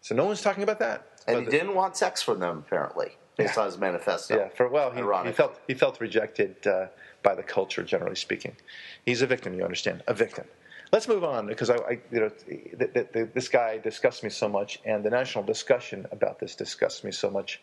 So 0.00 0.14
no 0.14 0.24
one's 0.24 0.42
talking 0.42 0.62
about 0.62 0.78
that. 0.78 1.06
And 1.26 1.36
But 1.36 1.38
he 1.40 1.44
the- 1.46 1.50
didn't 1.50 1.74
want 1.74 1.96
sex 1.96 2.22
from 2.22 2.38
them, 2.40 2.64
apparently, 2.66 3.16
based 3.36 3.56
Yeah. 3.56 3.62
on 3.62 3.66
his 3.66 3.78
manifesto. 3.78 4.36
Yeah, 4.36 4.48
for 4.50 4.68
well, 4.68 4.90
he, 4.90 5.02
he 5.28 5.32
felt 5.32 5.58
he 5.66 5.74
felt 5.74 6.00
rejected 6.00 6.66
uh, 6.66 6.86
by 7.22 7.34
the 7.34 7.42
culture, 7.42 7.82
generally 7.82 8.16
speaking. 8.16 8.56
He's 9.04 9.22
a 9.22 9.26
victim, 9.26 9.54
you 9.54 9.64
understand, 9.64 10.02
a 10.06 10.14
victim. 10.14 10.46
Let's 10.92 11.08
move 11.08 11.24
on 11.24 11.46
because 11.46 11.70
I, 11.70 11.76
I 11.76 11.90
you 12.12 12.20
know, 12.20 12.28
th- 12.28 12.92
th- 12.94 13.12
th- 13.12 13.28
this 13.34 13.48
guy 13.48 13.78
disgusts 13.78 14.22
me 14.22 14.30
so 14.30 14.48
much, 14.48 14.78
and 14.84 15.04
the 15.04 15.10
national 15.10 15.44
discussion 15.44 16.06
about 16.12 16.38
this 16.38 16.54
disgusts 16.54 17.02
me 17.02 17.10
so 17.10 17.30
much 17.30 17.60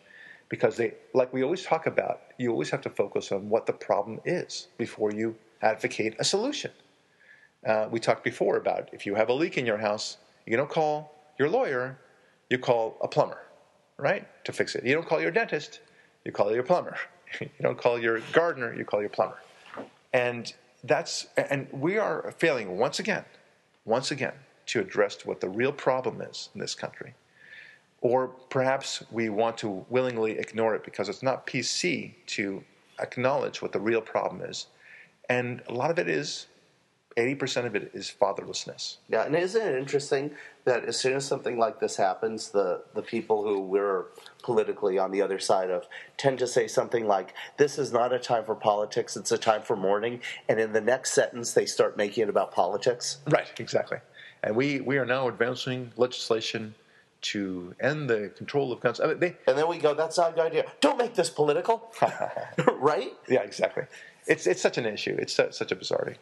because 0.48 0.76
they, 0.76 0.94
like 1.14 1.32
we 1.32 1.42
always 1.42 1.64
talk 1.64 1.86
about, 1.86 2.20
you 2.38 2.50
always 2.50 2.70
have 2.70 2.82
to 2.82 2.90
focus 2.90 3.32
on 3.32 3.48
what 3.48 3.66
the 3.66 3.72
problem 3.72 4.20
is 4.24 4.68
before 4.76 5.10
you 5.10 5.34
advocate 5.62 6.14
a 6.18 6.24
solution. 6.24 6.70
Uh, 7.66 7.88
we 7.90 7.98
talked 7.98 8.24
before 8.24 8.56
about 8.56 8.90
if 8.92 9.06
you 9.06 9.14
have 9.14 9.30
a 9.30 9.32
leak 9.32 9.56
in 9.56 9.64
your 9.64 9.78
house, 9.78 10.18
you 10.46 10.56
don't 10.56 10.68
call 10.68 11.14
your 11.38 11.48
lawyer, 11.48 11.98
you 12.50 12.58
call 12.58 12.98
a 13.00 13.08
plumber, 13.08 13.38
right, 13.96 14.28
to 14.44 14.52
fix 14.52 14.74
it. 14.74 14.84
You 14.84 14.94
don't 14.94 15.06
call 15.06 15.20
your 15.20 15.30
dentist, 15.30 15.80
you 16.24 16.32
call 16.32 16.52
your 16.52 16.62
plumber. 16.62 16.96
you 17.40 17.48
don't 17.62 17.78
call 17.78 17.98
your 17.98 18.20
gardener, 18.32 18.74
you 18.74 18.84
call 18.84 19.00
your 19.00 19.08
plumber. 19.08 19.38
And 20.12 20.52
that's 20.84 21.26
and 21.36 21.66
we 21.72 21.98
are 21.98 22.32
failing 22.38 22.76
once 22.78 22.98
again, 22.98 23.24
once 23.84 24.10
again, 24.10 24.34
to 24.66 24.80
address 24.80 25.24
what 25.24 25.40
the 25.40 25.48
real 25.48 25.72
problem 25.72 26.20
is 26.20 26.50
in 26.54 26.60
this 26.60 26.74
country. 26.74 27.14
Or 28.00 28.28
perhaps 28.50 29.02
we 29.10 29.30
want 29.30 29.56
to 29.58 29.84
willingly 29.88 30.32
ignore 30.38 30.74
it 30.74 30.84
because 30.84 31.08
it's 31.08 31.22
not 31.22 31.46
PC 31.46 32.12
to 32.26 32.62
acknowledge 33.00 33.62
what 33.62 33.72
the 33.72 33.80
real 33.80 34.00
problem 34.00 34.42
is. 34.42 34.66
And 35.30 35.62
a 35.68 35.72
lot 35.72 35.90
of 35.90 35.98
it 35.98 36.08
is 36.08 36.46
80% 37.16 37.66
of 37.66 37.76
it 37.76 37.90
is 37.94 38.12
fatherlessness. 38.20 38.96
Yeah, 39.08 39.24
and 39.24 39.36
isn't 39.36 39.60
it 39.60 39.78
interesting 39.78 40.32
that 40.64 40.84
as 40.84 40.98
soon 40.98 41.14
as 41.14 41.24
something 41.24 41.58
like 41.58 41.78
this 41.78 41.96
happens, 41.96 42.50
the, 42.50 42.82
the 42.94 43.02
people 43.02 43.44
who 43.44 43.60
we're 43.60 44.06
politically 44.42 44.98
on 44.98 45.12
the 45.12 45.22
other 45.22 45.38
side 45.38 45.70
of 45.70 45.86
tend 46.16 46.38
to 46.40 46.46
say 46.46 46.66
something 46.66 47.06
like, 47.06 47.34
This 47.56 47.78
is 47.78 47.92
not 47.92 48.12
a 48.12 48.18
time 48.18 48.44
for 48.44 48.54
politics, 48.54 49.16
it's 49.16 49.30
a 49.30 49.38
time 49.38 49.62
for 49.62 49.76
mourning. 49.76 50.20
And 50.48 50.58
in 50.58 50.72
the 50.72 50.80
next 50.80 51.12
sentence, 51.12 51.52
they 51.52 51.66
start 51.66 51.96
making 51.96 52.24
it 52.24 52.28
about 52.28 52.52
politics. 52.52 53.18
Right, 53.28 53.52
exactly. 53.58 53.98
And 54.42 54.56
we, 54.56 54.80
we 54.80 54.98
are 54.98 55.06
now 55.06 55.28
advancing 55.28 55.92
legislation 55.96 56.74
to 57.22 57.74
end 57.80 58.10
the 58.10 58.30
control 58.36 58.70
of 58.72 58.80
guns. 58.80 59.00
I 59.00 59.06
mean, 59.06 59.18
they, 59.18 59.36
And 59.46 59.56
then 59.56 59.68
we 59.68 59.78
go, 59.78 59.94
That's 59.94 60.18
not 60.18 60.32
a 60.32 60.34
good 60.34 60.46
idea. 60.46 60.64
Don't 60.80 60.98
make 60.98 61.14
this 61.14 61.30
political. 61.30 61.92
right? 62.74 63.12
yeah, 63.28 63.42
exactly. 63.42 63.84
It's, 64.26 64.46
it's 64.46 64.60
such 64.62 64.78
an 64.78 64.86
issue. 64.86 65.16
It's 65.18 65.34
su- 65.34 65.52
such 65.52 65.70
a 65.70 65.76
bizarrety. 65.76 66.16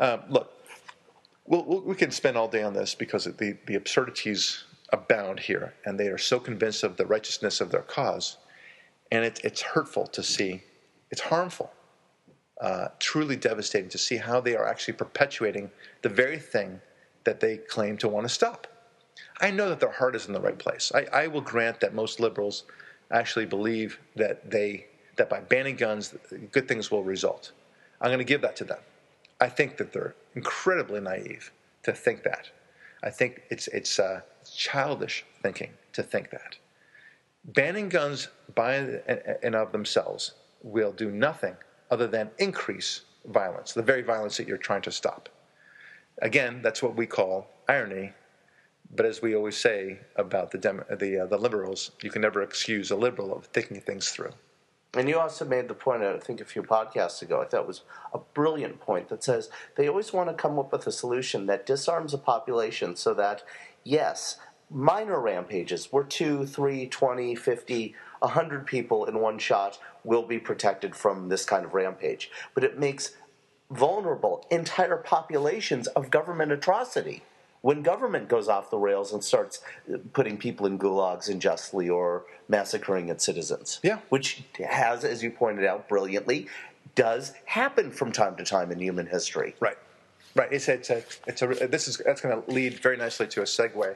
Um, 0.00 0.22
look, 0.28 0.50
we'll, 1.46 1.64
we'll, 1.64 1.82
we 1.82 1.94
can 1.94 2.10
spend 2.10 2.36
all 2.36 2.48
day 2.48 2.62
on 2.62 2.72
this 2.72 2.94
because 2.94 3.24
the, 3.24 3.56
the 3.66 3.74
absurdities 3.76 4.64
abound 4.92 5.38
here, 5.38 5.74
and 5.84 6.00
they 6.00 6.08
are 6.08 6.18
so 6.18 6.40
convinced 6.40 6.82
of 6.82 6.96
the 6.96 7.06
righteousness 7.06 7.60
of 7.60 7.70
their 7.70 7.82
cause. 7.82 8.38
And 9.12 9.24
it, 9.24 9.40
it's 9.44 9.60
hurtful 9.60 10.06
to 10.08 10.22
see, 10.22 10.62
it's 11.10 11.20
harmful, 11.20 11.70
uh, 12.60 12.88
truly 12.98 13.36
devastating 13.36 13.90
to 13.90 13.98
see 13.98 14.16
how 14.16 14.40
they 14.40 14.56
are 14.56 14.66
actually 14.66 14.94
perpetuating 14.94 15.70
the 16.02 16.08
very 16.08 16.38
thing 16.38 16.80
that 17.24 17.40
they 17.40 17.58
claim 17.58 17.96
to 17.98 18.08
want 18.08 18.26
to 18.26 18.32
stop. 18.32 18.66
I 19.40 19.50
know 19.50 19.68
that 19.68 19.80
their 19.80 19.92
heart 19.92 20.16
is 20.16 20.26
in 20.26 20.32
the 20.32 20.40
right 20.40 20.58
place. 20.58 20.90
I, 20.94 21.06
I 21.12 21.26
will 21.26 21.40
grant 21.42 21.80
that 21.80 21.94
most 21.94 22.20
liberals 22.20 22.64
actually 23.10 23.46
believe 23.46 23.98
that 24.16 24.50
they 24.50 24.86
that 25.16 25.28
by 25.28 25.40
banning 25.40 25.76
guns, 25.76 26.14
good 26.50 26.66
things 26.66 26.90
will 26.90 27.02
result. 27.02 27.52
I'm 28.00 28.08
going 28.08 28.18
to 28.18 28.24
give 28.24 28.40
that 28.40 28.56
to 28.56 28.64
them. 28.64 28.78
I 29.40 29.48
think 29.48 29.76
that 29.78 29.92
they're 29.92 30.14
incredibly 30.34 31.00
naive 31.00 31.52
to 31.82 31.92
think 31.92 32.22
that. 32.24 32.50
I 33.02 33.10
think 33.10 33.42
it's 33.50 33.68
it's 33.68 33.98
uh, 33.98 34.20
childish 34.54 35.24
thinking 35.42 35.72
to 35.94 36.02
think 36.02 36.30
that. 36.30 36.56
Banning 37.44 37.88
guns 37.88 38.28
by 38.54 38.74
and 39.42 39.54
of 39.54 39.72
themselves 39.72 40.34
will 40.62 40.92
do 40.92 41.10
nothing 41.10 41.56
other 41.90 42.06
than 42.06 42.30
increase 42.38 43.02
violence, 43.26 43.72
the 43.72 43.82
very 43.82 44.02
violence 44.02 44.36
that 44.36 44.46
you're 44.46 44.58
trying 44.58 44.82
to 44.82 44.92
stop. 44.92 45.28
Again, 46.20 46.60
that's 46.62 46.82
what 46.82 46.96
we 46.96 47.06
call 47.06 47.46
irony. 47.68 48.12
But 48.94 49.06
as 49.06 49.22
we 49.22 49.34
always 49.34 49.56
say 49.56 50.00
about 50.16 50.50
the 50.50 50.58
Dem- 50.58 50.84
the, 50.90 51.20
uh, 51.20 51.26
the 51.26 51.38
liberals, 51.38 51.92
you 52.02 52.10
can 52.10 52.22
never 52.22 52.42
excuse 52.42 52.90
a 52.90 52.96
liberal 52.96 53.34
of 53.34 53.46
thinking 53.46 53.80
things 53.80 54.10
through. 54.10 54.32
And 54.94 55.08
you 55.08 55.18
also 55.18 55.44
made 55.44 55.68
the 55.68 55.74
point, 55.74 56.02
I 56.02 56.18
think 56.18 56.40
a 56.40 56.44
few 56.44 56.62
podcasts 56.62 57.22
ago, 57.22 57.40
I 57.40 57.44
thought 57.44 57.62
it 57.62 57.66
was 57.66 57.82
a 58.12 58.18
brilliant 58.18 58.80
point 58.80 59.08
that 59.08 59.22
says 59.22 59.48
they 59.76 59.88
always 59.88 60.12
want 60.12 60.28
to 60.28 60.34
come 60.34 60.58
up 60.58 60.72
with 60.72 60.86
a 60.86 60.92
solution 60.92 61.46
that 61.46 61.64
disarms 61.64 62.12
a 62.12 62.18
population 62.18 62.96
so 62.96 63.14
that, 63.14 63.44
yes, 63.84 64.38
minor 64.68 65.20
rampages 65.20 65.92
where 65.92 66.02
2, 66.02 66.44
3, 66.44 66.86
20, 66.86 67.34
50, 67.36 67.94
100 68.18 68.66
people 68.66 69.04
in 69.04 69.20
one 69.20 69.38
shot 69.38 69.78
will 70.02 70.22
be 70.22 70.38
protected 70.38 70.96
from 70.96 71.28
this 71.28 71.44
kind 71.44 71.64
of 71.64 71.74
rampage. 71.74 72.30
But 72.54 72.64
it 72.64 72.78
makes 72.78 73.12
vulnerable 73.70 74.44
entire 74.50 74.96
populations 74.96 75.86
of 75.88 76.10
government 76.10 76.50
atrocity 76.50 77.22
when 77.62 77.82
government 77.82 78.28
goes 78.28 78.48
off 78.48 78.70
the 78.70 78.78
rails 78.78 79.12
and 79.12 79.22
starts 79.22 79.60
putting 80.12 80.36
people 80.38 80.66
in 80.66 80.78
gulags 80.78 81.28
unjustly 81.28 81.88
or 81.88 82.24
massacring 82.48 83.08
its 83.08 83.24
citizens. 83.24 83.80
Yeah. 83.82 83.98
Which 84.08 84.42
has, 84.58 85.04
as 85.04 85.22
you 85.22 85.30
pointed 85.30 85.66
out 85.66 85.88
brilliantly, 85.88 86.48
does 86.94 87.32
happen 87.44 87.90
from 87.90 88.12
time 88.12 88.36
to 88.36 88.44
time 88.44 88.72
in 88.72 88.80
human 88.80 89.06
history. 89.06 89.54
Right, 89.60 89.78
right. 90.34 90.52
It's 90.52 90.68
a, 90.68 90.74
it's 90.74 90.90
a, 90.90 91.02
it's 91.26 91.42
a 91.42 91.46
this 91.68 91.88
is 91.88 91.98
that's 91.98 92.20
going 92.20 92.42
to 92.42 92.50
lead 92.50 92.80
very 92.80 92.96
nicely 92.96 93.26
to 93.28 93.42
a 93.42 93.44
segue. 93.44 93.94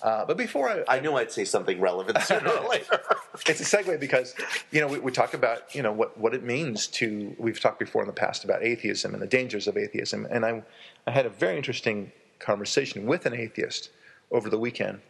Uh, 0.00 0.24
but 0.24 0.36
before 0.36 0.68
I, 0.68 0.84
I 0.86 1.00
knew 1.00 1.14
I'd 1.14 1.32
say 1.32 1.44
something 1.44 1.80
relevant 1.80 2.22
sooner 2.22 2.48
or 2.48 2.68
later. 2.68 3.00
it's 3.46 3.60
a 3.60 3.76
segue 3.76 3.98
because 3.98 4.34
you 4.70 4.80
know 4.80 4.86
we, 4.86 5.00
we 5.00 5.10
talk 5.10 5.34
about 5.34 5.74
you 5.74 5.82
know 5.82 5.90
what, 5.90 6.16
what 6.16 6.34
it 6.34 6.44
means 6.44 6.86
to 6.86 7.34
we've 7.36 7.58
talked 7.58 7.80
before 7.80 8.02
in 8.02 8.06
the 8.06 8.12
past 8.12 8.44
about 8.44 8.62
atheism 8.62 9.12
and 9.12 9.20
the 9.20 9.26
dangers 9.26 9.66
of 9.66 9.76
atheism 9.76 10.26
and 10.30 10.44
I 10.46 10.62
I 11.06 11.10
had 11.10 11.26
a 11.26 11.30
very 11.30 11.56
interesting 11.56 12.12
conversation 12.38 13.06
with 13.06 13.26
an 13.26 13.34
atheist 13.34 13.90
over 14.30 14.48
the 14.48 14.58
weekend. 14.58 15.00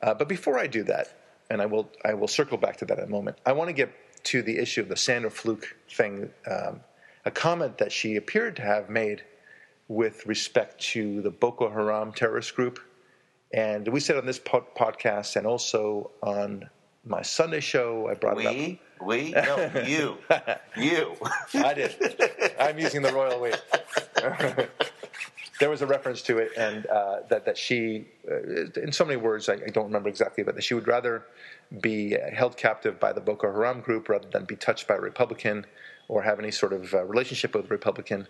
Uh, 0.00 0.14
but 0.14 0.28
before 0.28 0.58
I 0.58 0.66
do 0.66 0.82
that, 0.84 1.14
and 1.50 1.62
I 1.62 1.66
will 1.66 1.90
I 2.04 2.14
will 2.14 2.28
circle 2.28 2.58
back 2.58 2.76
to 2.78 2.84
that 2.86 2.98
in 2.98 3.04
a 3.04 3.08
moment. 3.08 3.38
I 3.46 3.52
want 3.52 3.68
to 3.68 3.72
get 3.72 3.90
to 4.24 4.42
the 4.42 4.58
issue 4.58 4.80
of 4.80 4.88
the 4.88 4.96
Sandra 4.96 5.30
Fluke 5.30 5.76
thing, 5.90 6.30
um, 6.50 6.80
a 7.24 7.30
comment 7.30 7.78
that 7.78 7.92
she 7.92 8.16
appeared 8.16 8.56
to 8.56 8.62
have 8.62 8.90
made 8.90 9.22
with 9.88 10.26
respect 10.26 10.80
to 10.80 11.22
the 11.22 11.30
Boko 11.30 11.70
Haram 11.70 12.12
terrorist 12.12 12.54
group. 12.54 12.78
And 13.52 13.88
we 13.88 14.00
said 14.00 14.16
on 14.16 14.26
this 14.26 14.38
pod- 14.38 14.74
podcast 14.76 15.36
and 15.36 15.46
also 15.46 16.10
on 16.22 16.68
my 17.04 17.22
Sunday 17.22 17.60
show, 17.60 18.08
I 18.08 18.14
brought 18.14 18.36
we, 18.36 18.46
it 18.46 18.78
up. 19.00 19.06
We? 19.06 19.30
No, 19.30 19.82
you. 19.86 20.18
you. 20.76 21.14
I 21.54 21.74
did. 21.74 21.96
I'm 22.60 22.78
using 22.78 23.00
the 23.00 23.12
royal 23.12 23.40
we. 23.40 23.52
there 25.58 25.70
was 25.70 25.82
a 25.82 25.86
reference 25.86 26.22
to 26.22 26.38
it, 26.38 26.52
and 26.56 26.86
uh, 26.86 27.20
that 27.28 27.44
that 27.44 27.58
she, 27.58 28.06
uh, 28.30 28.80
in 28.80 28.92
so 28.92 29.04
many 29.04 29.16
words, 29.16 29.48
I, 29.48 29.54
I, 29.54 29.70
don't 29.72 29.86
remember 29.86 30.08
exactly, 30.08 30.44
but 30.44 30.54
that 30.54 30.62
she 30.62 30.74
would 30.74 30.86
rather 30.86 31.24
be 31.80 32.16
held 32.32 32.56
captive 32.56 32.98
by 33.00 33.12
the 33.12 33.20
Boko 33.20 33.50
Haram 33.52 33.80
group 33.80 34.08
rather 34.08 34.28
than 34.28 34.44
be 34.44 34.56
touched 34.56 34.86
by 34.86 34.94
a 34.94 35.00
Republican 35.00 35.66
or 36.08 36.22
have 36.22 36.38
any 36.38 36.50
sort 36.50 36.72
of 36.72 36.94
uh, 36.94 37.04
relationship 37.04 37.54
with 37.54 37.66
a 37.66 37.68
Republican. 37.68 38.26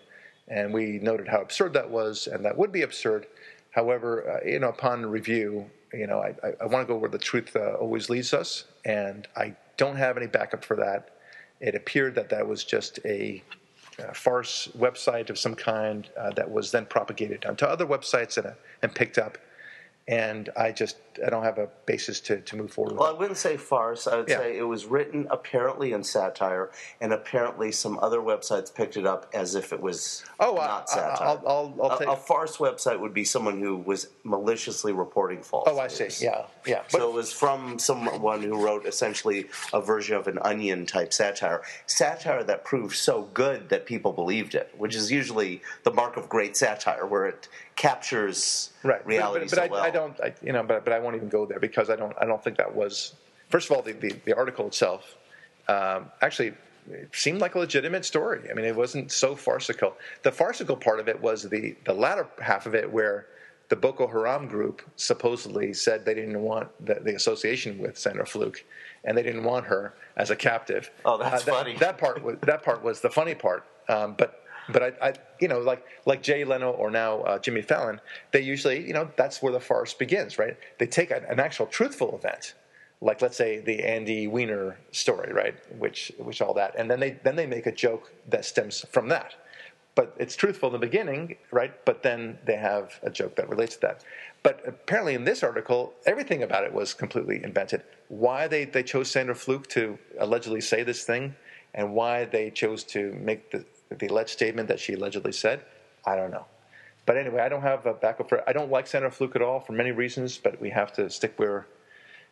And 0.48 0.72
we 0.72 0.98
noted 0.98 1.28
how 1.28 1.40
absurd 1.40 1.74
that 1.74 1.90
was, 1.90 2.26
and 2.26 2.44
that 2.44 2.56
would 2.56 2.72
be 2.72 2.82
absurd. 2.82 3.26
However, 3.70 4.40
uh, 4.42 4.48
you 4.48 4.58
know, 4.58 4.70
upon 4.70 5.04
review, 5.06 5.70
you 5.92 6.06
know, 6.06 6.20
I, 6.20 6.34
I, 6.42 6.52
I 6.62 6.66
want 6.66 6.86
to 6.86 6.92
go 6.92 6.98
where 6.98 7.10
the 7.10 7.18
truth 7.18 7.54
uh, 7.54 7.74
always 7.74 8.08
leads 8.08 8.32
us, 8.32 8.64
and 8.84 9.28
I 9.36 9.54
don't 9.76 9.96
have 9.96 10.16
any 10.16 10.26
backup 10.26 10.64
for 10.64 10.76
that. 10.76 11.10
It 11.60 11.74
appeared 11.74 12.14
that 12.14 12.30
that 12.30 12.46
was 12.46 12.64
just 12.64 12.98
a 13.04 13.42
uh, 13.98 14.12
farce 14.12 14.68
website 14.76 15.30
of 15.30 15.38
some 15.38 15.54
kind 15.54 16.08
uh, 16.16 16.30
that 16.30 16.50
was 16.50 16.70
then 16.70 16.86
propagated 16.86 17.44
onto 17.44 17.64
other 17.64 17.86
websites 17.86 18.36
and, 18.36 18.46
uh, 18.46 18.52
and 18.82 18.94
picked 18.94 19.18
up. 19.18 19.38
And 20.08 20.48
I 20.56 20.72
just 20.72 20.96
I 21.24 21.30
don't 21.30 21.42
have 21.42 21.58
a 21.58 21.68
basis 21.84 22.20
to, 22.20 22.40
to 22.40 22.56
move 22.56 22.70
forward. 22.72 22.96
Well, 22.96 23.08
I 23.14 23.18
wouldn't 23.18 23.36
say 23.38 23.56
farce. 23.56 24.06
I 24.06 24.16
would 24.16 24.28
Yeah. 24.28 24.38
say 24.38 24.56
it 24.56 24.62
was 24.62 24.86
written 24.86 25.26
apparently 25.30 25.92
in 25.92 26.02
satire, 26.04 26.70
and 27.00 27.12
apparently 27.12 27.72
some 27.72 27.98
other 28.00 28.20
websites 28.20 28.72
picked 28.72 28.96
it 28.96 29.04
up 29.04 29.26
as 29.34 29.54
if 29.56 29.72
it 29.72 29.80
was 29.80 30.24
Oh, 30.40 30.54
not 30.54 30.86
I- 30.90 30.94
satire. 30.94 31.26
I'll- 31.28 31.42
I'll- 31.46 31.74
I'll 31.82 31.90
a, 31.92 31.98
take- 31.98 32.08
a 32.08 32.16
farce 32.16 32.56
website 32.58 33.00
would 33.00 33.12
be 33.12 33.24
someone 33.24 33.60
who 33.60 33.76
was 33.78 34.08
maliciously 34.22 34.92
reporting 34.92 35.42
false. 35.42 35.68
oh, 35.68 35.78
I 35.80 35.88
see. 35.88 36.04
news. 36.04 36.22
Yeah, 36.22 36.46
yeah. 36.64 36.82
So 36.88 37.08
it 37.10 37.12
was 37.12 37.32
from 37.32 37.78
someone 37.80 38.42
who 38.42 38.64
wrote 38.64 38.86
essentially 38.86 39.46
a 39.72 39.80
version 39.80 40.16
of 40.16 40.28
an 40.28 40.38
onion 40.42 40.86
type 40.86 41.12
satire. 41.12 41.62
Satire 41.86 42.44
that 42.44 42.64
proved 42.64 42.94
so 42.96 43.22
good 43.34 43.68
that 43.70 43.84
people 43.86 44.12
believed 44.12 44.54
it, 44.54 44.72
which 44.78 44.94
is 44.94 45.10
usually 45.10 45.62
the 45.82 45.92
mark 45.92 46.16
of 46.16 46.28
great 46.28 46.56
satire, 46.56 47.04
where 47.04 47.26
it 47.26 47.48
captures 47.78 48.70
right. 48.82 49.04
reality 49.06 49.46
but, 49.46 49.50
but, 49.50 49.56
but 49.56 49.56
so 49.56 49.62
I, 49.62 49.68
well. 49.68 49.82
I 49.82 49.90
don't, 49.90 50.20
I, 50.20 50.34
you 50.42 50.52
know, 50.52 50.62
but, 50.62 50.84
but 50.84 50.92
I 50.92 50.98
won't 50.98 51.16
even 51.16 51.30
go 51.30 51.46
there 51.46 51.60
because 51.60 51.88
I 51.88 51.96
don't, 51.96 52.14
I 52.20 52.26
don't 52.26 52.42
think 52.44 52.58
that 52.58 52.74
was. 52.74 53.14
First 53.48 53.70
of 53.70 53.76
all, 53.76 53.82
the, 53.82 53.92
the, 53.92 54.12
the 54.26 54.36
article 54.36 54.66
itself 54.66 55.16
um, 55.68 56.10
actually 56.22 56.54
it 56.90 57.10
seemed 57.12 57.40
like 57.40 57.54
a 57.54 57.58
legitimate 57.58 58.04
story. 58.04 58.50
I 58.50 58.54
mean, 58.54 58.64
it 58.64 58.74
wasn't 58.74 59.12
so 59.12 59.36
farcical. 59.36 59.94
The 60.22 60.32
farcical 60.32 60.76
part 60.76 61.00
of 61.00 61.08
it 61.08 61.20
was 61.20 61.42
the 61.42 61.76
the 61.84 61.92
latter 61.92 62.26
half 62.40 62.66
of 62.66 62.74
it, 62.74 62.90
where 62.90 63.26
the 63.68 63.76
Boko 63.76 64.06
Haram 64.06 64.48
group 64.48 64.80
supposedly 64.96 65.74
said 65.74 66.06
they 66.06 66.14
didn't 66.14 66.40
want 66.40 66.68
the, 66.84 66.94
the 66.94 67.14
association 67.14 67.78
with 67.78 67.98
Sandra 67.98 68.24
Fluke, 68.24 68.64
and 69.04 69.16
they 69.16 69.22
didn't 69.22 69.44
want 69.44 69.66
her 69.66 69.94
as 70.16 70.30
a 70.30 70.36
captive. 70.36 70.90
Uh, 71.04 71.12
Oh, 71.12 71.18
that's 71.18 71.44
that, 71.44 71.54
funny. 71.54 71.76
That 71.76 71.98
part 71.98 72.22
was 72.22 72.36
that 72.42 72.62
part 72.62 72.82
was 72.82 73.00
the 73.00 73.10
funny 73.10 73.34
part. 73.34 73.64
Um, 73.88 74.14
but 74.16 74.44
but 74.68 74.82
I, 74.82 75.08
I 75.08 75.12
you 75.40 75.48
know 75.48 75.60
like 75.60 75.84
like 76.06 76.22
Jay 76.22 76.44
Leno 76.44 76.70
or 76.70 76.90
now 76.90 77.20
uh, 77.20 77.38
Jimmy 77.38 77.62
Fallon, 77.62 78.00
they 78.32 78.40
usually 78.40 78.86
you 78.86 78.92
know 78.92 79.10
that's 79.16 79.42
where 79.42 79.52
the 79.52 79.60
farce 79.60 79.94
begins, 79.94 80.38
right? 80.38 80.56
They 80.78 80.86
take 80.86 81.10
an, 81.10 81.24
an 81.24 81.40
actual 81.40 81.66
truthful 81.66 82.14
event, 82.16 82.54
like 83.00 83.22
let's 83.22 83.36
say 83.36 83.60
the 83.60 83.84
Andy 83.84 84.26
Weiner 84.26 84.78
story, 84.92 85.32
right? 85.32 85.54
Which 85.78 86.12
which 86.18 86.40
all 86.40 86.54
that, 86.54 86.74
and 86.78 86.90
then 86.90 87.00
they 87.00 87.18
then 87.22 87.36
they 87.36 87.46
make 87.46 87.66
a 87.66 87.72
joke 87.72 88.12
that 88.28 88.44
stems 88.44 88.84
from 88.90 89.08
that. 89.08 89.34
But 89.94 90.14
it's 90.16 90.36
truthful 90.36 90.68
in 90.68 90.74
the 90.74 90.78
beginning, 90.78 91.34
right? 91.50 91.84
But 91.84 92.04
then 92.04 92.38
they 92.44 92.54
have 92.54 93.00
a 93.02 93.10
joke 93.10 93.34
that 93.34 93.48
relates 93.48 93.74
to 93.76 93.80
that. 93.80 94.04
But 94.44 94.62
apparently, 94.64 95.14
in 95.14 95.24
this 95.24 95.42
article, 95.42 95.92
everything 96.06 96.44
about 96.44 96.62
it 96.62 96.72
was 96.72 96.94
completely 96.94 97.42
invented. 97.42 97.82
Why 98.06 98.46
they, 98.46 98.64
they 98.64 98.84
chose 98.84 99.10
Sandra 99.10 99.34
Fluke 99.34 99.66
to 99.70 99.98
allegedly 100.20 100.60
say 100.60 100.84
this 100.84 101.02
thing, 101.02 101.34
and 101.74 101.94
why 101.94 102.26
they 102.26 102.50
chose 102.50 102.84
to 102.84 103.12
make 103.14 103.50
the, 103.50 103.64
the 103.90 104.06
alleged 104.06 104.30
statement 104.30 104.68
that 104.68 104.80
she 104.80 104.94
allegedly 104.94 105.32
said, 105.32 105.64
I 106.04 106.16
don't 106.16 106.30
know. 106.30 106.46
But 107.06 107.16
anyway, 107.16 107.40
I 107.40 107.48
don't 107.48 107.62
have 107.62 107.86
a 107.86 107.94
backup 107.94 108.28
for. 108.28 108.46
I 108.46 108.52
don't 108.52 108.70
like 108.70 108.86
Sandra 108.86 109.10
Fluke 109.10 109.34
at 109.36 109.40
all 109.40 109.60
for 109.60 109.72
many 109.72 109.92
reasons. 109.92 110.36
But 110.36 110.60
we 110.60 110.68
have 110.70 110.92
to 110.94 111.08
stick 111.08 111.32
where 111.38 111.66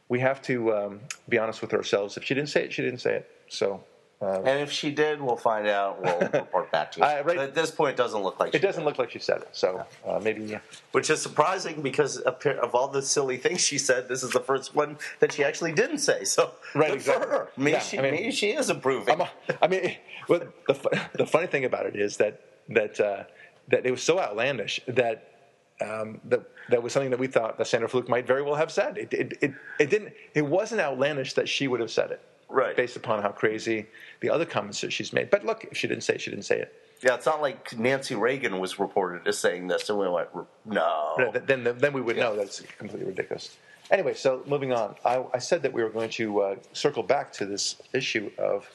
we 0.09 0.21
have 0.21 0.43
to 0.43 0.75
um, 0.75 1.01
be 1.29 1.39
honest 1.39 1.63
with 1.63 1.73
ourselves. 1.73 2.17
If 2.19 2.25
she 2.25 2.35
didn't 2.35 2.51
say 2.51 2.65
it, 2.65 2.73
she 2.73 2.83
didn't 2.83 3.01
say 3.01 3.15
it. 3.15 3.31
So 3.49 3.83
and 4.21 4.61
if 4.61 4.73
she 4.73 4.91
did, 4.91 5.21
we'll 5.21 5.37
find 5.37 5.67
out. 5.69 6.03
We'll 6.03 6.19
report 6.33 6.71
back 6.73 6.93
to 6.93 7.01
you. 7.01 7.05
I- 7.05 7.17
right- 7.23 7.37
But 7.37 7.39
at 7.39 7.55
this 7.55 7.71
point, 7.71 7.91
it 7.93 7.97
doesn't 7.97 8.23
look 8.23 8.41
like 8.41 8.49
she 8.49 8.59
said. 8.59 8.65
It 8.65 8.67
doesn't 8.67 8.85
look 8.85 8.99
like 8.99 9.11
she 9.11 9.19
said 9.19 9.43
it, 9.43 9.49
so 9.53 9.85
uh, 10.07 10.19
maybe. 10.23 10.59
Which 10.93 11.11
is 11.11 11.21
surprising 11.21 11.83
because 11.83 12.19
of 12.19 12.75
all 12.75 12.89
the 12.89 13.03
silly 13.03 13.37
things 13.37 13.61
she 13.61 13.79
said, 13.79 14.09
this 14.09 14.23
is 14.23 14.31
the 14.31 14.41
first 14.41 14.75
one 14.75 14.97
that 15.21 15.33
she 15.33 15.45
actually 15.45 15.73
didn't 15.73 15.99
say. 15.99 16.25
So 16.25 16.53
Right, 16.75 16.95
exactly. 16.95 17.25
for 17.27 17.31
her. 17.31 17.49
Maybe, 17.57 17.73
Yeah, 17.73 17.79
she, 17.81 17.99
I 17.99 18.03
mean- 18.03 18.15
maybe 18.15 18.31
she 18.33 18.51
is 18.51 18.71
improving. 18.71 19.15
I'm 19.15 19.21
a, 19.23 19.31
I 19.63 19.69
mean, 19.69 19.97
well, 20.29 20.41
the 20.67 21.09
the 21.15 21.27
funny 21.27 21.47
thing 21.47 21.65
about 21.65 21.87
it 21.87 21.97
is 21.97 22.17
that 22.17 22.41
that 22.71 22.99
uh, 22.99 23.25
that 23.69 23.85
it 23.87 23.91
was 23.91 24.03
so 24.03 24.19
outlandish 24.19 24.81
that 24.89 25.33
um, 25.81 26.21
that 26.25 26.43
that 26.71 26.83
was 26.83 26.93
something 26.93 27.11
that 27.11 27.19
we 27.21 27.27
thought 27.27 27.59
that 27.59 27.67
Sandra 27.67 27.89
Fluke 27.89 28.09
might 28.09 28.27
very 28.27 28.43
well 28.43 28.55
have 28.55 28.73
said. 28.73 28.97
It 28.97 29.13
it, 29.13 29.39
it 29.43 29.53
it 29.79 29.91
didn't. 29.91 30.15
It 30.35 30.43
wasn't 30.47 30.81
outlandish 30.81 31.35
that 31.35 31.49
she 31.49 31.69
would 31.69 31.81
have 31.81 31.91
said 31.91 32.11
it, 32.13 32.21
Right. 32.49 32.77
Based 32.77 32.97
upon 32.97 33.23
how 33.23 33.31
crazy 33.31 33.87
the 34.21 34.31
other 34.31 34.45
comments 34.45 34.81
that 34.83 34.93
she's 34.93 35.13
made. 35.13 35.31
But 35.31 35.45
look, 35.45 35.65
if 35.65 35.77
she 35.77 35.89
didn't 35.89 36.05
say 36.05 36.15
it, 36.15 36.21
she 36.21 36.31
didn't 36.31 36.45
say 36.45 36.61
it. 36.61 36.73
yeah, 37.03 37.15
it's 37.15 37.27
not 37.27 37.43
like 37.43 37.77
Nancy 37.79 38.15
Reagan 38.15 38.59
was 38.59 38.79
reported 38.79 39.27
as 39.27 39.39
saying 39.39 39.67
this, 39.67 39.91
and 39.91 39.99
we 39.99 40.09
went, 40.09 40.29
no. 40.65 41.33
Then 41.45 41.65
then 41.65 41.93
we 41.93 42.01
would 42.01 42.17
know 42.17 42.37
that's 42.37 42.61
completely 42.79 43.07
ridiculous. 43.07 43.57
Anyway, 43.91 44.15
so 44.15 44.43
moving 44.47 44.73
on, 44.73 44.97
I, 45.05 45.25
I 45.35 45.39
said 45.39 45.63
that 45.63 45.73
we 45.73 45.83
were 45.83 45.91
going 45.91 46.11
to 46.11 46.41
uh, 46.41 46.57
circle 46.73 47.03
back 47.03 47.33
to 47.35 47.47
this 47.47 47.77
issue 47.93 48.31
of 48.39 48.69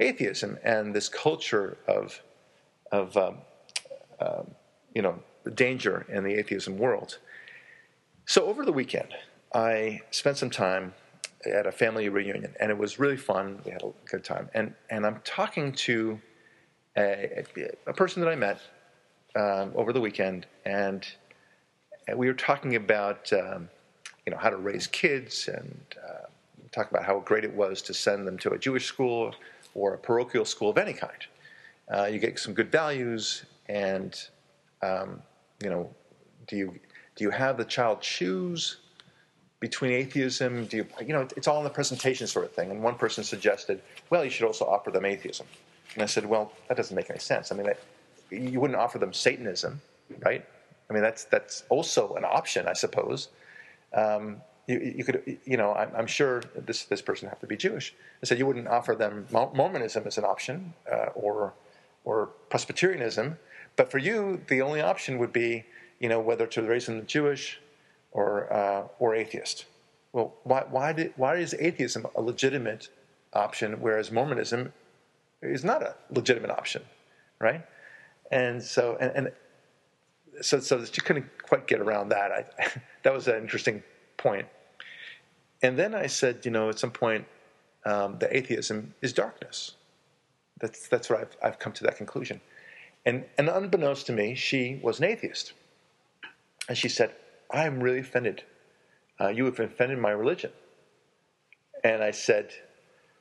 atheism 0.00 0.58
and 0.64 0.94
this 0.94 1.08
culture 1.08 1.78
of 1.88 2.20
of 2.92 3.16
um, 3.16 3.38
um, 4.20 4.50
you 4.94 5.02
know 5.02 5.18
the 5.44 5.50
danger 5.50 6.06
in 6.08 6.24
the 6.24 6.34
atheism 6.34 6.78
world. 6.78 7.18
So 8.26 8.46
over 8.46 8.64
the 8.64 8.72
weekend, 8.72 9.14
I 9.52 10.00
spent 10.10 10.36
some 10.38 10.50
time 10.50 10.94
at 11.46 11.66
a 11.66 11.72
family 11.72 12.08
reunion, 12.08 12.54
and 12.60 12.70
it 12.70 12.78
was 12.78 12.98
really 12.98 13.16
fun. 13.16 13.60
We 13.64 13.72
had 13.72 13.82
a 13.82 13.90
good 14.06 14.24
time, 14.24 14.48
and 14.54 14.74
and 14.90 15.06
I'm 15.06 15.20
talking 15.24 15.72
to 15.72 16.20
a, 16.96 17.44
a 17.86 17.92
person 17.92 18.22
that 18.22 18.28
I 18.30 18.36
met 18.36 18.60
um, 19.36 19.72
over 19.74 19.92
the 19.92 20.00
weekend, 20.00 20.46
and, 20.64 21.06
we 22.16 22.26
were 22.26 22.34
talking 22.34 22.76
about 22.76 23.32
um, 23.32 23.70
you 24.26 24.30
know 24.30 24.36
how 24.38 24.50
to 24.50 24.58
raise 24.58 24.86
kids, 24.86 25.48
and 25.48 25.80
uh, 26.06 26.26
talk 26.70 26.90
about 26.90 27.04
how 27.04 27.20
great 27.20 27.44
it 27.44 27.54
was 27.54 27.80
to 27.82 27.94
send 27.94 28.26
them 28.26 28.36
to 28.38 28.50
a 28.50 28.58
Jewish 28.58 28.84
school 28.84 29.34
or 29.74 29.94
a 29.94 29.98
parochial 29.98 30.44
school 30.44 30.68
of 30.68 30.76
any 30.76 30.92
kind. 30.92 31.26
Uh, 31.88 32.04
you 32.04 32.18
get 32.18 32.38
some 32.38 32.52
good 32.52 32.70
values, 32.70 33.44
and 33.68 34.28
um, 34.82 35.22
you 35.62 35.70
know, 35.70 35.88
do 36.46 36.56
you 36.56 36.78
do 37.16 37.24
you 37.24 37.30
have 37.30 37.56
the 37.56 37.64
child 37.64 38.02
choose 38.02 38.80
between 39.68 39.92
atheism? 39.92 40.66
Do 40.66 40.76
you 40.78 40.86
you 41.08 41.14
know 41.14 41.26
it's 41.38 41.48
all 41.48 41.58
in 41.62 41.66
the 41.70 41.76
presentation 41.80 42.26
sort 42.26 42.44
of 42.48 42.52
thing. 42.58 42.68
And 42.70 42.78
one 42.90 42.96
person 43.04 43.24
suggested, 43.24 43.76
well, 44.10 44.22
you 44.26 44.32
should 44.34 44.46
also 44.50 44.66
offer 44.74 44.90
them 44.90 45.06
atheism. 45.06 45.46
And 45.94 46.02
I 46.02 46.08
said, 46.14 46.24
well, 46.26 46.52
that 46.66 46.76
doesn't 46.76 46.94
make 47.00 47.08
any 47.08 47.22
sense. 47.32 47.50
I 47.50 47.54
mean, 47.56 47.68
that, 47.70 47.80
you 48.30 48.60
wouldn't 48.60 48.78
offer 48.84 48.98
them 48.98 49.12
Satanism, 49.14 49.80
right? 50.28 50.44
I 50.88 50.92
mean, 50.92 51.02
that's 51.08 51.24
that's 51.34 51.56
also 51.70 52.02
an 52.20 52.26
option, 52.38 52.68
I 52.68 52.74
suppose. 52.84 53.28
Um, 54.02 54.42
you, 54.70 54.76
you 54.98 55.04
could, 55.06 55.18
you 55.52 55.56
know, 55.56 55.70
I'm, 55.80 55.90
I'm 55.98 56.10
sure 56.18 56.42
this 56.68 56.84
this 56.92 57.02
person 57.08 57.24
have 57.30 57.40
to 57.40 57.46
be 57.46 57.56
Jewish. 57.56 57.86
I 58.22 58.26
said 58.26 58.38
you 58.38 58.46
wouldn't 58.50 58.68
offer 58.68 58.94
them 58.94 59.26
Mormonism 59.60 60.02
as 60.06 60.18
an 60.18 60.26
option, 60.34 60.74
uh, 60.94 61.24
or 61.24 61.54
or 62.04 62.16
Presbyterianism, 62.52 63.38
but 63.76 63.90
for 63.90 64.00
you, 64.08 64.42
the 64.52 64.60
only 64.60 64.82
option 64.92 65.12
would 65.20 65.32
be, 65.32 65.64
you 66.02 66.08
know, 66.10 66.20
whether 66.28 66.46
to 66.54 66.60
raise 66.62 66.84
them 66.84 67.06
Jewish 67.06 67.60
or 68.14 68.50
uh, 68.50 68.86
or 68.98 69.14
atheist. 69.14 69.66
Well, 70.12 70.32
why 70.44 70.64
why 70.70 70.92
did 70.94 71.12
why 71.16 71.36
is 71.36 71.54
atheism 71.58 72.06
a 72.14 72.22
legitimate 72.22 72.88
option, 73.34 73.80
whereas 73.80 74.10
Mormonism 74.10 74.72
is 75.42 75.64
not 75.64 75.82
a 75.82 75.94
legitimate 76.10 76.50
option, 76.50 76.82
right? 77.38 77.62
And 78.30 78.62
so 78.62 78.96
and, 79.00 79.12
and 79.14 79.32
so 80.40 80.60
so 80.60 80.78
that 80.78 80.96
you 80.96 81.02
couldn't 81.02 81.26
quite 81.42 81.66
get 81.66 81.80
around 81.80 82.08
that. 82.08 82.32
I, 82.32 82.44
that 83.02 83.12
was 83.12 83.28
an 83.28 83.36
interesting 83.36 83.82
point. 84.16 84.46
And 85.62 85.78
then 85.78 85.94
I 85.94 86.06
said, 86.06 86.44
you 86.44 86.50
know, 86.50 86.68
at 86.68 86.78
some 86.78 86.90
point, 86.90 87.26
um, 87.84 88.18
the 88.18 88.34
atheism 88.34 88.94
is 89.02 89.12
darkness. 89.12 89.76
That's 90.60 90.88
that's 90.88 91.10
what 91.10 91.20
I've 91.20 91.36
I've 91.42 91.58
come 91.58 91.72
to 91.72 91.84
that 91.84 91.96
conclusion. 91.96 92.40
And 93.04 93.24
and 93.36 93.48
unbeknownst 93.48 94.06
to 94.06 94.12
me, 94.12 94.36
she 94.36 94.78
was 94.82 95.00
an 95.00 95.06
atheist. 95.06 95.52
And 96.68 96.78
she 96.78 96.88
said, 96.88 97.14
"I'm 97.50 97.82
really 97.82 98.00
offended. 98.00 98.44
Uh, 99.20 99.28
you 99.28 99.44
have 99.46 99.60
offended 99.60 99.98
my 99.98 100.10
religion." 100.10 100.52
And 101.82 102.02
I 102.02 102.10
said, 102.10 102.52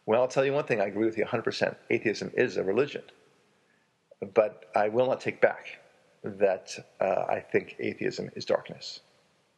"Well, 0.06 0.22
I'll 0.22 0.28
tell 0.28 0.46
you 0.46 0.54
one 0.54 0.66
thing. 0.66 0.82
I 0.82 0.86
agree 0.86 1.06
with 1.06 1.18
you 1.18 1.26
100%. 1.26 1.76
Atheism 1.90 2.32
is 2.36 2.58
a 2.58 2.64
religion, 2.64 3.04
but 4.34 4.66
I 4.76 4.90
will 4.90 5.08
not 5.08 5.22
take 5.22 5.42
back 5.42 5.80
that 6.24 6.72
uh, 7.00 7.26
I 7.30 7.40
think 7.40 7.76
atheism 7.80 8.30
is 8.36 8.46
darkness. 8.46 9.02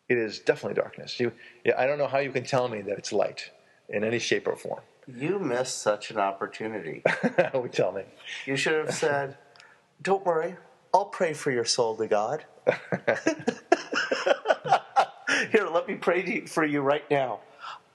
It 0.10 0.18
is 0.18 0.40
definitely 0.40 0.76
darkness. 0.76 1.20
You, 1.20 1.32
I 1.78 1.86
don't 1.86 1.98
know 1.98 2.08
how 2.08 2.20
you 2.20 2.32
can 2.32 2.44
tell 2.44 2.68
me 2.68 2.82
that 2.82 2.98
it's 2.98 3.12
light 3.12 3.52
in 3.90 4.04
any 4.04 4.20
shape 4.20 4.48
or 4.48 4.56
form. 4.56 4.82
You 5.08 5.40
missed 5.40 5.82
such 5.82 6.12
an 6.12 6.18
opportunity. 6.18 7.04
would 7.54 7.74
tell 7.74 7.92
me. 7.92 8.04
You 8.46 8.56
should 8.56 8.86
have 8.86 8.94
said, 8.94 9.38
"Don't 10.02 10.26
worry, 10.26 10.56
I'll 10.94 11.06
pray 11.06 11.34
for 11.34 11.52
your 11.52 11.66
soul 11.66 11.96
to 11.98 12.08
God." 12.08 12.46
Let 15.76 15.90
me 15.90 15.96
pray 15.96 16.22
to 16.22 16.34
you, 16.34 16.48
for 16.48 16.64
you 16.64 16.80
right 16.80 17.04
now. 17.12 17.42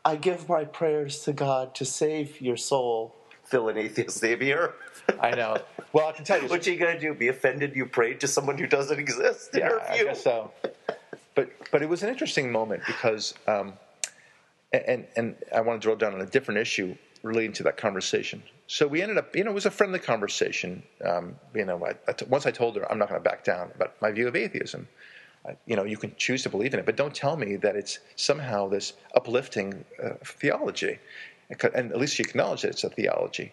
I 0.04 0.16
give 0.16 0.50
my 0.50 0.66
prayers 0.66 1.20
to 1.20 1.32
God 1.32 1.74
to 1.76 1.86
save 1.86 2.38
your 2.38 2.58
soul. 2.58 3.16
Fill 3.44 3.70
an 3.70 3.78
atheist 3.78 4.22
here. 4.22 4.74
I 5.18 5.30
know. 5.30 5.56
Well, 5.94 6.06
I 6.06 6.12
can 6.12 6.26
tell 6.26 6.42
you. 6.42 6.46
What 6.48 6.66
you 6.66 6.76
gonna 6.76 7.00
do? 7.00 7.14
Be 7.14 7.28
offended 7.28 7.74
you 7.74 7.86
prayed 7.86 8.20
to 8.20 8.28
someone 8.28 8.58
who 8.58 8.66
doesn't 8.66 8.98
exist? 8.98 9.54
In 9.54 9.60
yeah, 9.60 9.68
your 9.70 9.80
I 9.90 10.04
guess 10.04 10.22
so. 10.22 10.50
But 11.34 11.52
but 11.72 11.80
it 11.80 11.88
was 11.88 12.02
an 12.02 12.10
interesting 12.10 12.52
moment 12.52 12.82
because, 12.86 13.32
um, 13.48 13.72
and 14.74 15.06
and 15.16 15.36
I 15.54 15.62
want 15.62 15.80
to 15.80 15.86
drill 15.86 15.96
down 15.96 16.12
on 16.12 16.20
a 16.20 16.26
different 16.26 16.60
issue 16.60 16.94
relating 17.22 17.54
to 17.54 17.62
that 17.62 17.78
conversation. 17.78 18.42
So 18.66 18.86
we 18.88 19.00
ended 19.00 19.16
up, 19.16 19.34
you 19.34 19.42
know, 19.42 19.52
it 19.52 19.54
was 19.54 19.64
a 19.64 19.70
friendly 19.70 20.00
conversation. 20.00 20.82
Um, 21.02 21.34
you 21.54 21.64
know, 21.64 21.82
I, 21.86 21.94
I 22.06 22.12
t- 22.12 22.26
once 22.26 22.44
I 22.44 22.50
told 22.50 22.76
her 22.76 22.92
I'm 22.92 22.98
not 22.98 23.08
going 23.08 23.20
to 23.20 23.24
back 23.26 23.42
down 23.42 23.70
about 23.74 24.00
my 24.02 24.12
view 24.12 24.28
of 24.28 24.36
atheism. 24.36 24.86
I, 25.46 25.56
you 25.66 25.76
know, 25.76 25.84
you 25.84 25.96
can 25.96 26.14
choose 26.16 26.42
to 26.42 26.48
believe 26.50 26.74
in 26.74 26.80
it, 26.80 26.86
but 26.86 26.96
don't 26.96 27.14
tell 27.14 27.36
me 27.36 27.56
that 27.56 27.76
it's 27.76 27.98
somehow 28.16 28.68
this 28.68 28.92
uplifting 29.14 29.84
uh, 30.02 30.10
theology. 30.24 30.98
And 31.74 31.90
at 31.92 31.98
least 31.98 32.14
she 32.14 32.22
acknowledged 32.22 32.64
that 32.64 32.70
it's 32.70 32.84
a 32.84 32.90
theology. 32.90 33.52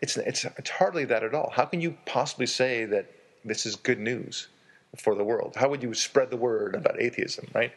It's, 0.00 0.16
it's, 0.16 0.44
it's 0.44 0.70
hardly 0.70 1.04
that 1.06 1.22
at 1.22 1.34
all. 1.34 1.50
How 1.54 1.64
can 1.64 1.80
you 1.80 1.96
possibly 2.06 2.46
say 2.46 2.84
that 2.86 3.10
this 3.44 3.66
is 3.66 3.76
good 3.76 3.98
news 3.98 4.48
for 4.96 5.14
the 5.14 5.24
world? 5.24 5.54
How 5.56 5.68
would 5.68 5.82
you 5.82 5.94
spread 5.94 6.30
the 6.30 6.36
word 6.36 6.74
about 6.74 7.00
atheism, 7.00 7.48
right? 7.54 7.72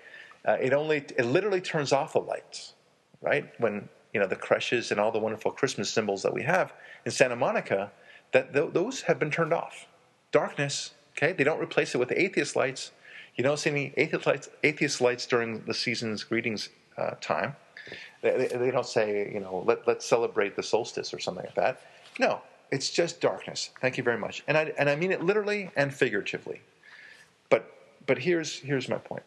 Uh, 0.46 0.58
it 0.60 0.74
only, 0.74 0.98
it 0.98 1.26
literally 1.26 1.62
turns 1.62 1.92
off 1.94 2.14
the 2.14 2.20
lights, 2.20 2.74
right? 3.22 3.50
When, 3.60 3.88
you 4.14 4.20
know, 4.20 4.28
the 4.28 4.36
creches 4.36 4.92
and 4.92 5.00
all 5.00 5.12
the 5.12 5.20
wonderful 5.20 5.52
Christmas 5.52 5.90
symbols 5.92 6.24
that 6.24 6.34
we 6.34 6.44
have 6.44 6.74
in 7.06 7.12
Santa 7.12 7.36
Monica, 7.36 7.92
that 8.34 8.54
th- 8.54 8.74
those 8.74 9.02
have 9.02 9.20
been 9.20 9.32
turned 9.32 9.54
off. 9.54 9.88
Darkness, 10.32 10.92
okay? 11.16 11.32
They 11.32 11.44
don't 11.44 11.62
replace 11.62 11.94
it 11.94 12.00
with 12.00 12.12
atheist 12.12 12.56
lights. 12.56 12.92
You 13.42 13.48
don't 13.48 13.58
see 13.58 13.72
any 13.72 13.92
atheist 13.98 14.28
lights, 14.28 14.50
atheist 14.62 15.02
lights 15.02 15.26
during 15.26 15.66
the 15.66 15.74
season's 15.74 16.24
greetings 16.24 16.70
uh, 16.96 17.16
time. 17.22 17.56
They, 18.22 18.38
they, 18.38 18.56
they 18.56 18.70
don't 18.70 18.86
say, 18.86 19.32
you 19.34 19.40
know, 19.40 19.64
let, 19.66 19.88
let's 19.88 20.06
celebrate 20.06 20.56
the 20.56 20.62
solstice 20.62 21.12
or 21.12 21.18
something 21.18 21.46
like 21.46 21.56
that. 21.56 21.82
No, 22.20 22.42
it's 22.70 22.92
just 22.92 23.20
darkness. 23.20 23.72
Thank 23.82 23.98
you 23.98 24.04
very 24.04 24.20
much. 24.20 24.44
And 24.48 24.56
I, 24.56 24.72
and 24.78 24.88
I 24.88 24.96
mean 24.96 25.12
it 25.12 25.24
literally 25.24 25.72
and 25.76 25.92
figuratively. 25.92 26.62
But, 27.50 27.66
but 28.06 28.20
here's, 28.20 28.60
here's 28.60 28.88
my 28.88 29.00
point. 29.00 29.24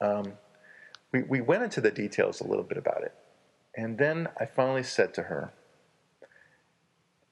Um, 0.00 0.32
we, 1.12 1.22
we 1.24 1.42
went 1.42 1.64
into 1.64 1.82
the 1.82 1.90
details 1.90 2.40
a 2.40 2.46
little 2.46 2.64
bit 2.64 2.78
about 2.78 3.02
it. 3.02 3.12
And 3.74 3.98
then 3.98 4.26
I 4.40 4.46
finally 4.46 4.84
said 4.84 5.12
to 5.12 5.24
her, 5.24 5.52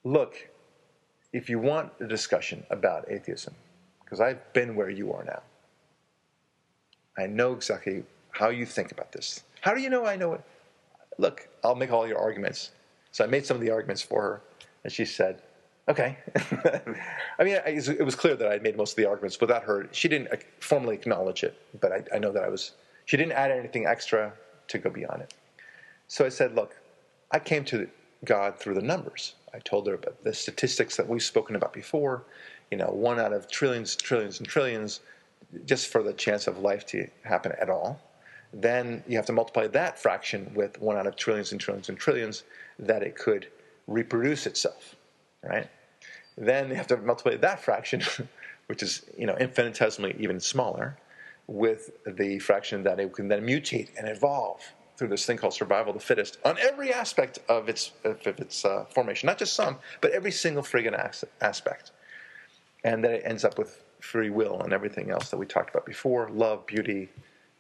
look, 0.05 0.51
if 1.33 1.49
you 1.49 1.59
want 1.59 1.91
a 2.01 2.07
discussion 2.07 2.67
about 2.69 3.11
atheism, 3.11 3.55
because 4.05 4.21
I've 4.21 4.53
been 4.53 4.77
where 4.77 4.91
you 4.91 5.11
are 5.15 5.25
now, 5.25 5.41
I 7.19 7.27
know 7.27 7.53
exactly 7.53 8.05
how 8.31 8.49
you 8.49 8.67
think 8.67 8.93
about 8.93 9.13
this. 9.13 9.43
How 9.61 9.75
do 9.75 9.81
you 9.81 9.91
know 9.91 10.05
I 10.05 10.17
know 10.17 10.35
it? 10.35 10.43
Look, 11.19 11.49
I'll 11.63 11.77
make 11.77 11.93
all 11.93 12.07
your 12.07 12.19
arguments. 12.19 12.73
So 13.13 13.25
I 13.25 13.29
made 13.29 13.47
some 13.47 13.57
of 13.57 13.61
the 13.61 13.71
arguments 13.71 14.03
for 14.03 14.23
her, 14.23 14.43
and 14.83 14.93
she 14.93 15.05
said, 15.05 15.43
okay. 15.89 16.19
I 17.39 17.45
mean, 17.45 17.59
it 17.65 18.05
was 18.05 18.15
clear 18.15 18.35
that 18.35 18.49
I 18.49 18.53
had 18.53 18.63
made 18.63 18.77
most 18.77 18.93
of 18.93 18.97
the 18.97 19.07
arguments 19.07 19.41
without 19.41 19.63
her. 19.65 19.89
She 19.93 20.09
didn't 20.09 20.29
formally 20.61 20.97
acknowledge 20.97 21.45
it, 21.45 21.57
but 21.81 21.93
I, 21.93 22.17
I 22.17 22.19
know 22.19 22.33
that 22.33 22.43
I 22.43 22.49
was, 22.49 22.73
she 23.05 23.17
didn't 23.17 23.33
add 23.33 23.51
anything 23.51 23.87
extra 23.87 24.33
to 24.69 24.79
go 24.79 24.91
beyond 24.91 25.23
it. 25.23 25.35
So 26.09 26.25
I 26.25 26.29
said, 26.29 26.55
look, 26.55 26.77
I 27.31 27.39
came 27.39 27.65
to 27.67 27.89
God 28.25 28.59
through 28.59 28.75
the 28.75 28.83
numbers. 28.83 29.35
I 29.53 29.59
told 29.61 29.87
her 29.87 29.95
about 29.95 30.23
the 30.25 30.35
statistics 30.35 30.97
that 30.97 31.09
we've 31.09 31.23
spoken 31.23 31.57
about 31.57 31.73
before, 31.73 32.25
you 32.71 32.79
know, 32.79 32.87
one 32.87 33.21
out 33.21 33.33
of 33.33 33.49
trillions, 33.49 33.95
trillions, 33.95 34.39
and 34.39 34.49
trillions, 34.49 35.01
just 35.65 35.89
for 35.89 36.03
the 36.03 36.13
chance 36.13 36.47
of 36.47 36.59
life 36.59 36.87
to 36.87 37.09
happen 37.23 37.53
at 37.61 37.71
all. 37.71 38.01
Then 38.53 39.03
you 39.09 39.17
have 39.17 39.27
to 39.27 39.33
multiply 39.33 39.67
that 39.69 39.99
fraction 39.99 40.53
with 40.55 40.81
one 40.81 40.97
out 40.97 41.07
of 41.07 41.17
trillions 41.17 41.53
and 41.53 41.61
trillions 41.61 41.89
and 41.89 41.99
trillions 41.99 42.45
that 42.79 43.03
it 43.03 43.17
could 43.17 43.49
reproduce 43.87 44.47
itself, 44.47 44.95
right? 45.43 45.69
Then 46.37 46.69
you 46.69 46.77
have 46.77 46.87
to 46.89 46.97
multiply 46.97 47.37
that 47.37 47.61
fraction, 47.61 48.03
which 48.67 48.83
is 48.83 49.03
you 49.19 49.27
know 49.27 49.37
infinitesimally 49.37 50.17
even 50.19 50.41
smaller, 50.41 50.97
with 51.47 51.91
the 52.07 52.39
fraction 52.39 52.83
that 52.85 52.99
it 53.01 53.13
can 53.13 53.29
then 53.29 53.47
mutate 53.47 53.89
and 53.99 54.09
evolve 54.09 54.61
through 54.97 55.09
this 55.09 55.27
thing 55.27 55.37
called 55.37 55.53
survival 55.53 55.93
of 55.93 55.99
the 55.99 56.05
fittest 56.05 56.39
on 56.45 56.57
every 56.59 56.93
aspect 56.93 57.41
of 57.49 57.69
its 57.69 57.93
of 58.05 58.27
its 58.27 58.65
uh, 58.65 58.85
formation, 58.87 59.27
not 59.27 59.39
just 59.39 59.55
some, 59.55 59.79
but 60.01 60.13
every 60.13 60.31
single 60.31 60.63
friggin' 60.63 60.95
as- 60.95 61.25
aspect, 61.41 61.91
and 62.85 63.05
then 63.05 63.13
it 63.13 63.23
ends 63.25 63.45
up 63.45 63.59
with 63.59 63.84
free 64.05 64.31
will 64.31 64.61
and 64.63 64.73
everything 64.73 65.11
else 65.11 65.31
that 65.31 65.37
we 65.39 65.47
talked 65.47 65.71
about 65.71 65.87
before: 65.87 66.29
love, 66.31 66.67
beauty, 66.67 67.09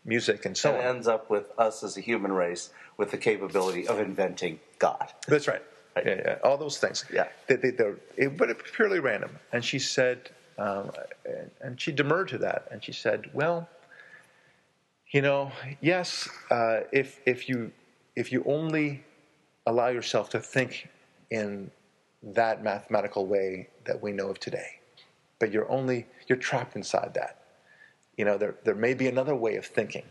music, 0.05 0.45
and 0.45 0.57
so 0.57 0.71
And 0.71 0.79
it 0.79 0.85
on. 0.87 0.95
ends 0.97 1.09
up 1.09 1.31
with 1.31 1.47
us 1.59 1.83
as 1.83 1.97
a 1.97 2.01
human 2.01 2.33
race 2.33 2.71
with 2.97 3.11
the 3.11 3.19
capability 3.19 3.89
of 3.89 3.99
inventing 3.99 4.61
God. 4.79 5.13
That's 5.27 5.49
right. 5.49 5.63
Yeah, 5.97 6.03
yeah, 6.27 6.39
all 6.43 6.57
those 6.59 6.79
things. 6.79 7.05
Yeah. 7.13 7.29
They, 7.47 7.55
they, 7.57 7.71
they're, 7.71 7.97
it, 8.17 8.37
but 8.37 8.51
it's 8.51 8.63
purely 8.75 8.99
random. 8.99 9.31
And 9.53 9.65
she 9.65 9.79
said, 9.79 10.31
um, 10.59 10.91
and- 11.25 11.51
and 11.61 11.81
she 11.81 11.93
demurred 11.93 12.29
to 12.29 12.39
that, 12.39 12.67
and 12.71 12.83
she 12.85 12.93
said, 12.93 13.31
"Well, 13.33 13.69
you 15.13 15.23
know, 15.23 15.53
yes, 15.81 16.29
uh, 16.51 16.81
if 16.93 17.21
if 17.27 17.49
you 17.49 17.71
if 18.17 18.33
you 18.33 18.43
only 18.47 19.05
allow 19.67 19.89
yourself 19.89 20.31
to 20.31 20.41
think 20.41 20.89
in 21.31 21.71
that 22.23 22.63
mathematical 22.63 23.27
way 23.27 23.69
that 23.87 24.03
we 24.03 24.13
know 24.13 24.29
of 24.29 24.39
today, 24.41 24.79
but 25.45 25.53
you're 25.53 25.71
only 25.71 26.07
you're 26.27 26.39
trapped 26.39 26.75
inside 26.75 27.13
that. 27.13 27.43
You 28.17 28.25
know, 28.25 28.39
there 28.39 28.55
there 28.65 28.75
may 28.75 28.95
be 28.95 29.09
another 29.09 29.35
way 29.35 29.57
of 29.57 29.67
thinking 29.67 30.05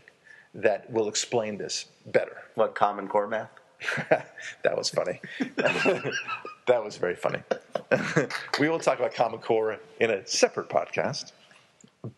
that 0.54 0.88
will 0.88 1.08
explain 1.08 1.58
this 1.58 1.86
better." 2.06 2.36
What 2.54 2.76
Common 2.76 3.08
Core 3.08 3.26
math? 3.26 3.50
that 4.10 4.76
was 4.76 4.90
funny. 4.90 5.20
that 5.56 6.84
was 6.84 6.98
very 6.98 7.16
funny. 7.16 7.42
we 8.60 8.68
will 8.68 8.78
talk 8.78 9.00
about 9.00 9.12
Common 9.12 9.40
Core 9.40 9.80
in 9.98 10.12
a 10.12 10.24
separate 10.24 10.68
podcast, 10.68 11.32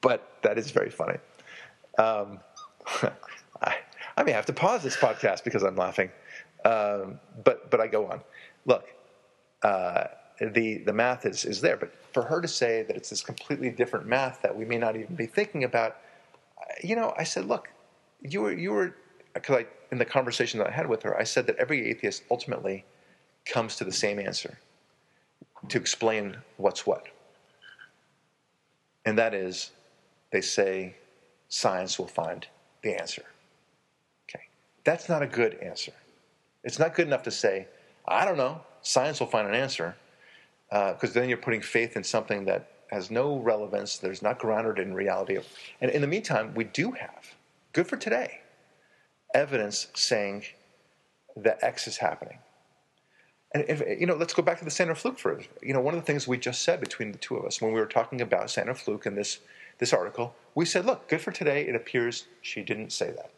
but 0.03 0.35
that 0.43 0.59
is 0.59 0.71
very 0.71 0.91
funny. 0.91 1.17
Um, 1.97 2.41
I, 3.63 3.77
I 4.19 4.25
may 4.25 4.33
have 4.33 4.45
to 4.45 4.53
pause 4.53 4.83
this 4.83 4.99
podcast 4.99 5.43
because 5.43 5.63
I'm 5.63 5.77
laughing, 5.77 6.11
um, 6.67 7.19
but 7.45 7.71
but 7.71 7.81
I 7.81 7.87
go 7.87 8.09
on. 8.09 8.21
Look, 8.67 8.85
uh, 9.63 10.05
the 10.41 10.79
the 10.79 10.93
math 10.93 11.25
is 11.27 11.45
is 11.45 11.61
there, 11.61 11.77
but 11.77 11.93
for 12.13 12.23
her 12.23 12.41
to 12.41 12.49
say 12.49 12.83
that 12.83 12.97
it's 12.97 13.11
this 13.11 13.23
completely 13.23 13.71
different 13.71 14.07
math 14.07 14.43
that 14.43 14.57
we 14.57 14.65
may 14.65 14.79
not 14.79 14.97
even 14.97 15.15
be 15.15 15.27
thinking 15.27 15.65
about, 15.65 15.97
you 16.83 16.97
know, 16.97 17.15
I 17.17 17.25
said, 17.25 17.47
look, 17.47 17.69
you 18.21 18.43
were 18.43 18.53
you 18.53 18.73
were 18.73 18.95
because 19.35 19.57
I 19.57 19.67
in 19.91 19.99
the 19.99 20.05
conversation 20.05 20.59
that 20.59 20.69
I 20.69 20.73
had 20.73 20.89
with 20.89 21.03
her, 21.03 21.17
I 21.17 21.25
said 21.25 21.47
that 21.47 21.57
every 21.57 21.89
atheist 21.89 22.25
ultimately 22.31 22.85
comes 23.45 23.77
to 23.77 23.85
the 23.85 23.93
same 23.93 24.19
answer 24.19 24.59
to 25.69 25.79
explain 25.79 26.37
what's 26.57 26.87
what, 26.87 27.07
and 29.05 29.17
that 29.19 29.33
is, 29.33 29.71
they 30.33 30.41
say, 30.41 30.97
science 31.49 31.99
will 31.99 32.09
find 32.09 32.47
the 32.83 33.01
answer. 33.01 33.23
Okay, 34.29 34.45
that's 34.85 35.09
not 35.09 35.23
a 35.23 35.27
good 35.27 35.55
answer. 35.63 35.93
It's 36.65 36.79
not 36.79 36.95
good 36.95 37.07
enough 37.07 37.23
to 37.23 37.31
say, 37.31 37.69
I 38.07 38.25
don't 38.25 38.37
know, 38.37 38.61
science 38.83 39.21
will 39.21 39.29
find 39.29 39.47
an 39.47 39.55
answer, 39.55 39.97
Uh, 40.71 40.93
because 40.93 41.13
then 41.13 41.29
you're 41.29 41.39
putting 41.39 41.61
faith 41.63 41.97
in 41.97 42.03
something 42.03 42.45
that 42.45 42.71
has 42.91 43.11
no 43.11 43.39
relevance. 43.39 43.99
There's 43.99 44.23
not 44.23 44.39
grounded 44.39 44.79
in 44.79 44.95
reality. 44.95 45.39
And 45.81 45.91
in 45.91 46.01
the 46.01 46.07
meantime, 46.07 46.55
we 46.55 46.65
do 46.65 46.93
have, 46.93 47.35
good 47.73 47.87
for 47.87 47.97
today, 47.97 48.41
evidence 49.35 49.89
saying 49.95 50.45
that 51.37 51.63
X 51.63 51.87
is 51.87 51.99
happening. 51.99 52.39
And 53.55 53.65
if, 53.69 53.81
you 54.01 54.07
know, 54.07 54.15
let's 54.15 54.35
go 54.35 54.43
back 54.43 54.59
to 54.59 54.65
the 54.65 54.71
Sandra 54.71 54.97
Fluke 54.97 55.19
for 55.19 55.41
you 55.63 55.73
know 55.73 55.81
one 55.81 55.95
of 55.95 56.01
the 56.01 56.07
things 56.07 56.27
we 56.27 56.37
just 56.37 56.63
said 56.63 56.81
between 56.81 57.13
the 57.13 57.19
two 57.19 57.37
of 57.37 57.45
us 57.45 57.61
when 57.61 57.73
we 57.73 57.81
were 57.81 57.87
talking 57.87 58.21
about 58.21 58.51
Sandra 58.51 58.75
Fluke 58.75 59.07
and 59.07 59.17
this 59.17 59.39
this 59.79 59.93
article. 59.93 60.35
We 60.55 60.65
said, 60.65 60.85
look, 60.85 61.09
good 61.09 61.21
for 61.21 61.31
today. 61.31 61.67
It 61.67 61.75
appears 61.75 62.27
she 62.43 62.63
didn't 62.63 62.91
say 62.91 63.13
that. 63.13 63.31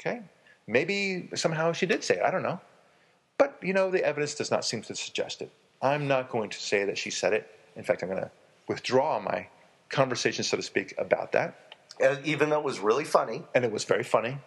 Okay, 0.00 0.22
maybe 0.66 1.28
somehow 1.34 1.72
she 1.72 1.86
did 1.86 2.02
say 2.02 2.16
it. 2.16 2.22
I 2.22 2.30
don't 2.30 2.42
know, 2.42 2.60
but 3.38 3.58
you 3.62 3.74
know 3.74 3.90
the 3.90 4.04
evidence 4.04 4.34
does 4.34 4.50
not 4.50 4.64
seem 4.64 4.82
to 4.82 4.94
suggest 4.94 5.42
it. 5.42 5.52
I'm 5.82 6.08
not 6.08 6.28
going 6.28 6.50
to 6.50 6.60
say 6.60 6.84
that 6.84 6.98
she 6.98 7.10
said 7.10 7.32
it. 7.32 7.48
In 7.76 7.82
fact, 7.82 8.02
I'm 8.02 8.08
going 8.08 8.22
to 8.22 8.30
withdraw 8.68 9.20
my 9.20 9.46
conversation, 9.88 10.44
so 10.44 10.56
to 10.56 10.62
speak, 10.62 10.94
about 10.98 11.32
that. 11.32 11.76
And 12.02 12.24
even 12.26 12.50
though 12.50 12.58
it 12.58 12.64
was 12.64 12.80
really 12.80 13.04
funny, 13.04 13.42
And 13.54 13.64
it 13.64 13.72
was 13.72 13.84
very 13.84 14.04
funny, 14.04 14.38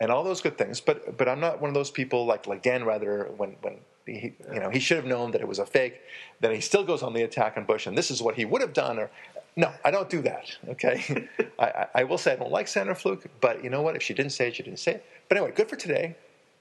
and 0.00 0.10
all 0.10 0.24
those 0.24 0.40
good 0.40 0.56
things. 0.56 0.80
But 0.80 1.16
but 1.16 1.28
I'm 1.28 1.40
not 1.40 1.60
one 1.60 1.68
of 1.68 1.74
those 1.74 1.90
people 1.90 2.24
like 2.24 2.46
like 2.46 2.62
Dan 2.62 2.84
Rather 2.84 3.24
when 3.36 3.56
when 3.60 3.78
he 4.06 4.34
you 4.52 4.60
know 4.60 4.70
he 4.70 4.80
should 4.80 4.96
have 4.96 5.06
known 5.06 5.32
that 5.32 5.40
it 5.40 5.48
was 5.48 5.58
a 5.58 5.66
fake. 5.66 6.00
Then 6.40 6.54
he 6.54 6.60
still 6.60 6.84
goes 6.84 7.02
on 7.02 7.12
the 7.12 7.22
attack 7.22 7.56
on 7.56 7.64
Bush, 7.64 7.86
and 7.86 7.96
this 7.96 8.10
is 8.10 8.22
what 8.22 8.36
he 8.36 8.44
would 8.44 8.62
have 8.62 8.72
done. 8.72 8.98
Or 8.98 9.10
no, 9.56 9.72
I 9.84 9.90
don't 9.90 10.08
do 10.08 10.22
that. 10.22 10.56
Okay, 10.68 11.28
I, 11.58 11.86
I, 11.94 12.04
will 12.04 12.18
say 12.18 12.32
I 12.32 12.36
don't 12.36 12.52
like 12.52 12.68
Sandra 12.68 12.94
Fluke, 12.94 13.26
but 13.40 13.62
you 13.62 13.70
know 13.70 13.82
what? 13.82 13.96
If 13.96 14.02
she 14.02 14.14
didn't 14.14 14.32
say 14.32 14.48
it, 14.48 14.56
she 14.56 14.62
didn't 14.62 14.78
say 14.78 14.92
it. 14.92 15.04
But 15.28 15.36
anyway, 15.36 15.52
good 15.54 15.68
for 15.68 15.76
today. 15.76 16.16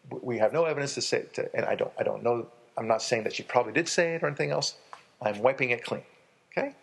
We 0.09 0.39
have 0.39 0.51
no 0.51 0.65
evidence 0.65 0.95
to 0.95 1.01
say, 1.01 1.25
to, 1.33 1.55
and 1.55 1.65
I 1.65 1.75
don't 1.75 1.91
I 1.97 2.03
don't 2.03 2.23
know. 2.23 2.47
I'm 2.77 2.87
not 2.87 3.01
saying 3.01 3.23
that 3.23 3.33
she 3.33 3.43
probably 3.43 3.73
did 3.73 3.89
say 3.89 4.15
it 4.15 4.23
or 4.23 4.27
anything 4.27 4.51
else. 4.51 4.75
I'm 5.21 5.39
wiping 5.39 5.71
it 5.71 5.83
clean. 5.83 6.03
Okay. 6.55 6.75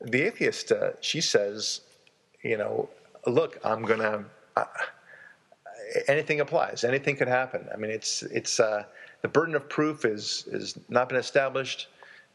The 0.00 0.22
atheist, 0.22 0.72
uh, 0.72 0.92
she 1.00 1.20
says, 1.20 1.82
you 2.42 2.56
know, 2.56 2.88
look, 3.26 3.58
I'm 3.64 3.82
gonna. 3.82 4.24
Uh, 4.56 4.64
anything 6.08 6.40
applies. 6.40 6.84
Anything 6.84 7.16
could 7.16 7.28
happen. 7.28 7.66
I 7.72 7.76
mean, 7.76 7.90
it's 7.90 8.22
it's 8.22 8.60
uh, 8.60 8.84
the 9.22 9.28
burden 9.28 9.54
of 9.54 9.68
proof 9.68 10.04
is 10.04 10.44
is 10.50 10.78
not 10.88 11.08
been 11.08 11.18
established 11.18 11.88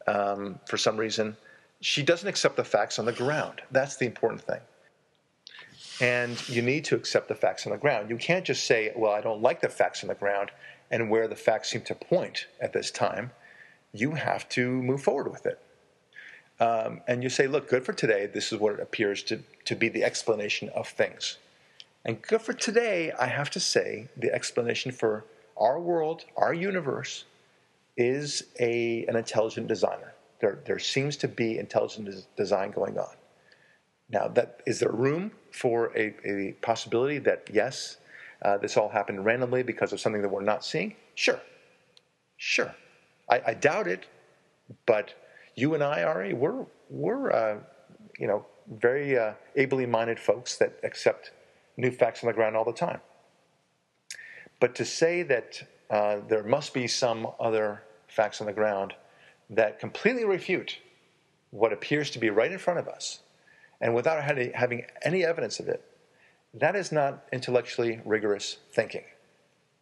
um, 0.08 0.60
for 0.68 0.78
some 0.78 0.98
reason. 0.98 1.36
She 1.82 2.04
doesn't 2.04 2.28
accept 2.28 2.56
the 2.56 2.64
facts 2.64 3.00
on 3.00 3.06
the 3.06 3.12
ground. 3.12 3.62
That's 3.72 3.98
the 3.98 4.06
important 4.06 4.42
thing. 4.42 4.62
And 6.02 6.50
you 6.50 6.62
need 6.62 6.86
to 6.86 6.96
accept 6.96 7.28
the 7.28 7.36
facts 7.36 7.66
on 7.66 7.72
the 7.72 7.78
ground. 7.78 8.10
You 8.10 8.18
can't 8.18 8.46
just 8.46 8.66
say, 8.66 8.92
"Well, 8.96 9.12
I 9.12 9.22
don't 9.22 9.42
like 9.42 9.62
the 9.62 9.70
facts 9.70 10.04
on 10.04 10.10
the 10.10 10.16
ground," 10.16 10.52
and 10.92 11.10
where 11.10 11.28
the 11.28 11.36
facts 11.36 11.70
seem 11.70 11.82
to 11.82 11.96
point 11.96 12.48
at 12.62 12.74
this 12.74 12.92
time, 12.92 13.32
you 13.94 14.12
have 14.12 14.48
to 14.50 14.70
move 14.70 15.02
forward 15.02 15.32
with 15.32 15.46
it. 15.46 15.60
Um, 16.60 17.02
and 17.08 17.22
you 17.24 17.30
say, 17.30 17.48
"Look, 17.48 17.70
good 17.70 17.86
for 17.86 17.94
today. 17.94 18.28
This 18.28 18.54
is 18.54 18.60
what 18.60 18.74
it 18.74 18.80
appears 18.80 19.24
to 19.24 19.44
to 19.66 19.76
be 19.76 19.90
the 19.90 20.04
explanation 20.04 20.70
of 20.70 20.88
things." 20.88 21.38
And 22.06 22.22
good 22.22 22.42
for 22.42 22.54
today, 22.54 23.12
I 23.20 23.26
have 23.26 23.50
to 23.52 23.60
say, 23.60 24.08
the 24.16 24.32
explanation 24.32 24.92
for 24.92 25.26
our 25.58 25.80
world, 25.80 26.26
our 26.38 26.54
universe, 26.54 27.26
is 27.98 28.44
a, 28.60 29.06
an 29.08 29.16
intelligent 29.16 29.68
designer. 29.68 30.14
There, 30.40 30.60
there 30.66 30.80
seems 30.80 31.18
to 31.18 31.28
be 31.28 31.58
intelligent 31.58 32.06
des- 32.06 32.28
design 32.38 32.72
going 32.72 33.00
on. 33.00 33.16
Now, 34.10 34.28
that 34.28 34.62
is 34.68 34.80
there 34.80 34.92
room 34.92 35.32
for 35.52 35.92
a, 35.98 36.14
a 36.24 36.52
possibility 36.62 37.18
that 37.20 37.50
yes, 37.52 37.98
uh, 38.42 38.58
this 38.58 38.78
all 38.78 38.90
happened 38.90 39.26
randomly 39.26 39.64
because 39.64 39.94
of 39.94 40.00
something 40.00 40.22
that 40.22 40.30
we're 40.30 40.42
not 40.42 40.64
seeing? 40.64 40.96
Sure, 41.16 41.40
sure. 42.38 42.76
I, 43.30 43.42
I 43.48 43.54
doubt 43.54 43.88
it, 43.88 44.06
but 44.86 45.14
you 45.56 45.74
and 45.74 45.84
I, 45.84 46.04
Ari, 46.04 46.34
we're 46.34 46.66
we're 46.90 47.32
uh, 47.32 47.58
you 48.20 48.28
know 48.28 48.46
very 48.68 49.18
uh, 49.18 49.34
ably 49.56 49.86
minded 49.86 50.20
folks 50.20 50.58
that 50.58 50.80
accept 50.84 51.32
new 51.78 51.92
facts 51.92 52.24
on 52.24 52.28
the 52.28 52.34
ground 52.34 52.56
all 52.56 52.66
the 52.66 52.74
time. 52.74 53.02
But 54.60 54.76
to 54.76 54.86
say 54.86 55.24
that 55.24 55.62
uh, 55.90 56.18
there 56.28 56.44
must 56.44 56.74
be 56.74 56.88
some 56.88 57.28
other 57.40 57.84
facts 58.08 58.42
on 58.42 58.48
the 58.48 58.54
ground 58.54 58.94
that 59.50 59.80
completely 59.80 60.26
refute 60.26 60.80
what 61.52 61.72
appears 61.72 62.10
to 62.12 62.20
be 62.20 62.30
right 62.30 62.52
in 62.52 62.58
front 62.58 62.80
of 62.80 62.88
us, 62.88 63.20
and 63.82 63.94
without 63.94 64.24
having- 64.24 64.52
having 64.54 64.86
any 65.04 65.24
evidence 65.24 65.60
of 65.60 65.68
it, 65.68 65.84
that 66.60 66.76
is 66.76 66.92
not 66.92 67.26
intellectually 67.32 68.02
rigorous 68.06 68.58
thinking. 68.72 69.04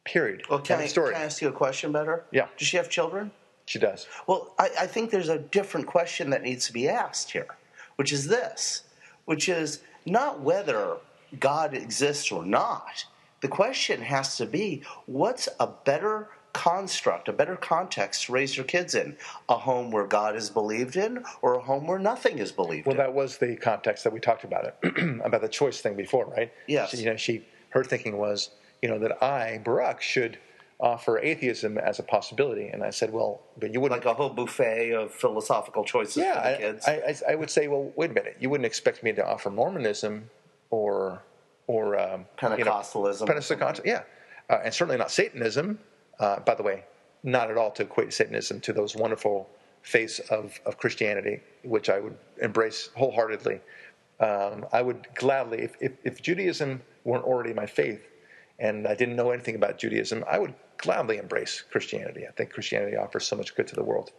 Period. 0.06 0.44
well, 0.50 0.60
can 0.60 0.80
I, 0.80 0.88
story. 0.88 1.14
can 1.14 1.22
I 1.22 1.26
ask 1.26 1.42
you 1.42 1.48
a 1.48 1.54
question 1.54 1.92
better? 1.92 2.26
Yeah. 2.32 2.48
Does 2.58 2.68
she 2.68 2.78
have 2.78 2.90
children? 2.90 3.32
She 3.66 3.80
does. 3.80 4.08
Well, 4.28 4.54
I, 4.60 4.70
I 4.82 4.88
think 4.88 5.10
there's 5.12 5.30
a 5.30 5.40
different 5.40 5.88
question 5.88 6.30
that 6.32 6.44
needs 6.44 6.68
to 6.68 6.74
be 6.74 6.90
asked 6.90 7.32
here, 7.32 7.48
which 7.96 8.12
is 8.12 8.28
this, 8.28 8.84
which 9.26 9.48
is 9.48 9.82
not 10.06 10.42
whether 10.42 10.98
God 11.40 11.74
exists 11.74 12.32
or 12.32 12.46
not. 12.46 13.06
The 13.40 13.48
question 13.48 14.02
has 14.02 14.36
to 14.38 14.46
be 14.46 14.84
what's 15.06 15.48
a 15.60 15.68
better 15.68 16.30
construct, 16.54 17.28
a 17.28 17.34
better 17.34 17.56
context 17.56 18.26
to 18.26 18.32
raise 18.32 18.56
your 18.56 18.66
kids 18.66 18.96
in? 18.96 19.18
A 19.50 19.58
home 19.58 19.92
where 19.92 20.06
God 20.06 20.36
is 20.36 20.50
believed 20.50 20.96
in 20.96 21.24
or 21.42 21.56
a 21.56 21.62
home 21.62 21.88
where 21.88 22.00
nothing 22.00 22.40
is 22.40 22.52
believed 22.52 22.88
in 22.88 22.96
Well, 22.96 23.00
in? 23.00 23.06
that 23.06 23.14
was 23.14 23.38
the 23.38 23.56
context 23.58 24.04
that 24.04 24.14
we 24.14 24.20
talked 24.20 24.44
about 24.44 24.66
it 24.66 25.22
about 25.26 25.42
the 25.42 25.50
choice 25.50 25.82
thing 25.82 25.96
before, 25.96 26.26
right? 26.26 26.52
Yes. 26.68 26.92
She, 26.92 26.98
you 26.98 27.06
know, 27.06 27.18
she 27.18 27.46
her 27.70 27.84
thinking 27.84 28.18
was, 28.18 28.52
you 28.82 28.90
know, 28.90 29.00
that 29.00 29.24
I, 29.24 29.60
Barak, 29.64 30.02
should 30.02 30.38
offer 30.80 31.18
atheism 31.18 31.78
as 31.78 31.98
a 32.00 32.04
possibility, 32.04 32.68
and 32.68 32.84
I 32.84 32.90
said, 32.90 33.12
well, 33.12 33.42
but 33.58 33.74
you 33.74 33.80
wouldn't. 33.80 34.06
like 34.06 34.14
a 34.14 34.16
whole 34.16 34.30
buffet 34.30 34.92
of 34.92 35.12
philosophical 35.12 35.84
choices 35.86 36.18
yeah, 36.18 36.34
for 36.34 36.42
the 36.42 36.56
I, 36.56 36.58
kids. 36.58 36.86
I, 36.86 36.92
I, 36.92 37.32
I 37.32 37.36
would 37.36 37.50
say, 37.50 37.68
well, 37.68 37.92
wait 37.96 38.12
a 38.12 38.14
minute, 38.14 38.38
you 38.40 38.50
wouldn't 38.50 38.66
expect 38.66 39.02
me 39.02 39.12
to 39.14 39.26
offer 39.26 39.50
Mormonism 39.50 40.30
or 40.70 41.24
or 41.68 41.98
um, 41.98 42.26
you 42.42 42.50
know, 42.50 42.56
Pentecostalism. 42.58 43.26
Pentecostal, 43.26 43.86
yeah, 43.86 44.04
uh, 44.50 44.60
and 44.64 44.74
certainly 44.74 44.98
not 44.98 45.10
Satanism. 45.10 45.80
Uh, 46.20 46.40
by 46.40 46.56
the 46.56 46.64
way, 46.64 46.84
not 47.24 47.50
at 47.50 47.58
all 47.58 47.72
to 47.72 47.84
equate 47.84 48.14
Satanism 48.14 48.60
to 48.62 48.74
those 48.74 48.96
wonderful 48.96 49.50
face 49.82 50.20
of, 50.30 50.60
of 50.66 50.78
Christianity, 50.78 51.42
which 51.64 51.90
I 51.90 52.00
would 52.00 52.18
embrace 52.42 52.90
wholeheartedly. 52.96 53.60
Um, 54.20 54.66
I 54.72 54.82
would 54.82 55.08
gladly, 55.16 55.60
if, 55.60 55.76
if, 55.82 55.94
if 56.04 56.22
Judaism 56.22 56.82
weren't 57.04 57.26
already 57.26 57.54
my 57.54 57.66
faith 57.66 58.08
and 58.60 58.88
I 58.88 58.96
didn't 58.96 59.16
know 59.16 59.32
anything 59.32 59.56
about 59.56 59.78
Judaism, 59.78 60.24
I 60.30 60.40
would 60.40 60.54
gladly 60.78 61.18
embrace 61.18 61.64
Christianity. 61.72 62.26
I 62.28 62.32
think 62.32 62.52
Christianity 62.52 62.96
offers 62.96 63.26
so 63.26 63.36
much 63.36 63.56
good 63.56 63.68
to 63.68 63.76
the 63.76 63.84
world. 63.84 64.12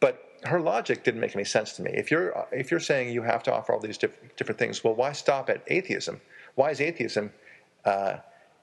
But 0.00 0.22
her 0.44 0.60
logic 0.60 1.04
didn't 1.04 1.20
make 1.20 1.34
any 1.34 1.44
sense 1.44 1.72
to 1.74 1.82
me. 1.82 1.90
If 1.92 2.10
you're 2.10 2.46
if 2.52 2.70
you're 2.70 2.80
saying 2.80 3.12
you 3.12 3.22
have 3.22 3.42
to 3.44 3.52
offer 3.52 3.72
all 3.72 3.80
these 3.80 3.98
diff- 3.98 4.36
different 4.36 4.58
things, 4.58 4.84
well, 4.84 4.94
why 4.94 5.12
stop 5.12 5.50
at 5.50 5.62
atheism? 5.66 6.20
Why 6.54 6.70
is 6.70 6.80
atheism, 6.80 7.32
uh, 7.84 8.18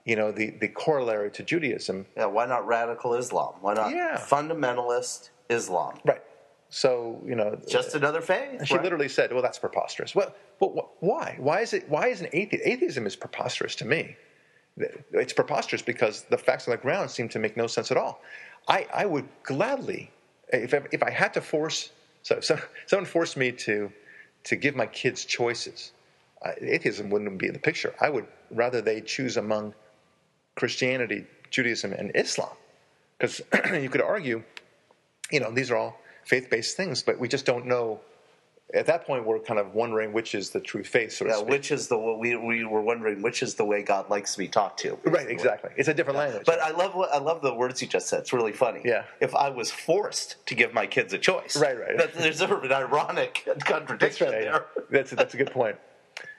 you 0.06 0.16
know, 0.16 0.32
the, 0.32 0.52
the 0.52 0.68
corollary 0.68 1.32
to 1.32 1.44
Judaism? 1.44 2.06
Yeah, 2.16 2.26
why 2.28 2.46
not 2.46 2.66
radical 2.66 3.16
Islam? 3.16 3.56
Why 3.62 3.74
not 3.74 3.92
Yeah. 3.92 4.18
fundamentalist 4.18 5.30
Islam? 5.50 5.98
Right. 6.06 6.22
So 6.70 7.22
you 7.26 7.36
know, 7.36 7.60
Just 7.68 7.96
another 7.96 8.22
faith. 8.22 8.66
She 8.68 8.74
right? 8.76 8.84
literally 8.84 9.08
said, 9.10 9.32
"Well, 9.32 9.42
that's 9.42 9.60
preposterous." 9.60 10.16
Well, 10.16 10.34
well, 10.60 10.72
wh- 11.00 11.04
why? 11.04 11.36
Why 11.40 11.62
is 11.62 11.74
it? 11.74 11.88
Why 11.90 12.08
is 12.08 12.22
an 12.22 12.28
atheist? 12.34 12.66
Atheism 12.66 13.06
is 13.06 13.16
preposterous 13.16 13.76
to 13.76 13.86
me. 13.86 14.18
It's 15.14 15.32
preposterous 15.32 15.82
because 15.82 16.24
the 16.24 16.38
facts 16.38 16.68
on 16.68 16.72
the 16.72 16.78
ground 16.78 17.10
seem 17.12 17.30
to 17.30 17.40
make 17.40 17.56
no 17.56 17.66
sense 17.68 17.92
at 17.92 17.98
all. 17.98 18.20
I, 18.68 18.88
I 18.94 19.06
would 19.06 19.28
gladly, 19.44 20.12
if 20.52 20.74
I, 20.74 20.82
if 20.92 21.02
I 21.02 21.12
had 21.12 21.34
to 21.36 21.42
force, 21.42 21.92
so 22.24 22.42
some, 22.42 22.60
someone 22.88 23.06
forced 23.06 23.38
me 23.38 23.52
to 23.54 23.92
to 24.46 24.56
give 24.58 24.76
my 24.76 24.88
kids 24.88 25.24
choices, 25.24 25.94
uh, 26.44 26.52
atheism 26.60 27.10
wouldn't 27.10 27.38
be 27.38 27.48
in 27.48 27.54
the 27.54 27.60
picture. 27.60 27.96
I 28.02 28.10
would 28.10 28.28
rather 28.52 28.82
they 28.82 29.00
choose 29.02 29.38
among 29.38 29.74
Christianity, 30.56 31.26
Judaism, 31.52 31.94
and 31.94 32.12
Islam, 32.16 32.50
because 33.18 33.42
you 33.74 33.90
could 33.90 34.02
argue, 34.02 34.44
you 35.32 35.40
know, 35.40 35.52
these 35.52 35.72
are 35.72 35.78
all 35.78 36.00
faith-based 36.26 36.76
things, 36.78 37.04
but 37.04 37.20
we 37.20 37.28
just 37.28 37.46
don't 37.46 37.66
know. 37.66 38.00
At 38.74 38.88
that 38.88 39.06
point, 39.06 39.26
we're 39.28 39.40
kind 39.40 39.60
of 39.60 39.76
wondering 39.76 40.12
which 40.12 40.34
is 40.34 40.50
the 40.50 40.60
true 40.60 40.84
faith, 40.84 41.12
so 41.14 41.28
Yeah, 41.28 41.40
which 41.42 41.72
is 41.72 41.88
the 41.88 41.98
we 41.98 42.36
we 42.36 42.66
were 42.66 42.82
wondering 42.82 43.22
which 43.22 43.44
is 43.44 43.54
the 43.56 43.64
way 43.64 43.84
God 43.84 44.10
likes 44.10 44.32
to 44.34 44.40
be 44.40 44.48
talked 44.48 44.80
to. 44.80 44.98
right, 45.04 45.30
exactly. 45.30 45.70
It's 45.78 45.88
a 45.88 45.94
different 45.94 46.18
language. 46.18 46.46
But 46.48 46.60
I 46.62 46.72
love 46.72 46.96
what 46.96 47.14
I 47.14 47.20
love 47.20 47.44
the 47.44 47.54
words 47.54 47.80
you 47.84 47.88
just 47.88 48.08
said. 48.08 48.22
It's 48.22 48.34
really 48.34 48.54
funny. 48.54 48.82
Yeah. 48.84 49.04
If 49.22 49.36
I 49.36 49.50
was 49.50 49.70
forced 49.70 50.44
to 50.48 50.56
give 50.56 50.74
my 50.74 50.88
kids 50.88 51.14
a 51.14 51.20
choice, 51.20 51.56
Right, 51.56 51.80
right. 51.80 51.96
That, 51.96 52.16
there's 52.16 52.40
sort 52.40 52.52
of 52.52 52.64
an 52.64 52.72
ironic 52.72 53.44
that's 53.46 53.64
contradiction 53.64 54.30
right. 54.32 54.42
there. 54.42 54.66
That's 54.90 55.12
that's 55.12 55.36
a 55.36 55.38
good 55.38 55.52
point. 55.52 55.76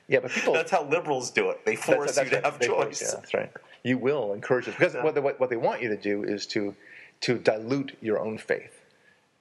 Yeah, 0.09 0.21
but 0.21 0.31
people. 0.31 0.53
That's 0.53 0.71
how 0.71 0.85
liberals 0.85 1.31
do 1.31 1.51
it. 1.51 1.65
They 1.65 1.77
force 1.77 2.15
that's 2.15 2.27
you 2.31 2.31
to 2.31 2.37
right. 2.37 2.45
have 2.45 2.59
They 2.59 2.69
force- 2.69 3.01
choice. 3.01 3.03
yeah, 3.03 3.21
that's 3.21 3.35
right. 3.35 3.53
You 3.83 3.99
will 3.99 4.33
encourage 4.33 4.69
it 4.69 4.77
because 4.79 4.95
what, 4.95 5.15
they, 5.15 5.21
what 5.21 5.51
they 5.51 5.57
want 5.57 5.83
you 5.83 5.89
to 5.89 5.97
do 5.97 6.23
is 6.25 6.47
to 6.49 6.75
to 7.23 7.39
dilute 7.39 7.97
your 8.01 8.19
own 8.21 8.37
faith, 8.39 8.81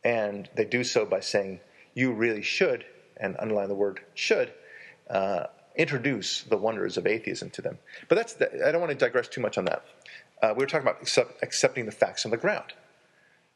and 0.04 0.50
they 0.56 0.66
do 0.66 0.84
so 0.84 1.06
by 1.06 1.20
saying 1.20 1.60
you 1.94 2.12
really 2.14 2.42
should, 2.42 2.86
and 3.18 3.36
underline 3.40 3.68
the 3.68 3.76
word 3.76 4.00
should, 4.14 4.52
uh, 5.10 5.46
introduce 5.76 6.44
the 6.44 6.58
wonders 6.58 6.96
of 6.98 7.06
atheism 7.06 7.50
to 7.50 7.62
them. 7.62 7.78
But 8.08 8.16
that's 8.16 8.34
the, 8.34 8.68
I 8.68 8.72
don't 8.72 8.80
want 8.82 8.92
to 8.92 8.98
digress 8.98 9.28
too 9.28 9.42
much 9.42 9.58
on 9.58 9.66
that. 9.66 9.84
Uh, 10.42 10.54
we 10.56 10.64
were 10.64 10.68
talking 10.68 10.88
about 10.88 11.02
accept, 11.02 11.44
accepting 11.44 11.86
the 11.86 11.92
facts 11.92 12.24
on 12.26 12.32
the 12.32 12.38
ground. 12.38 12.74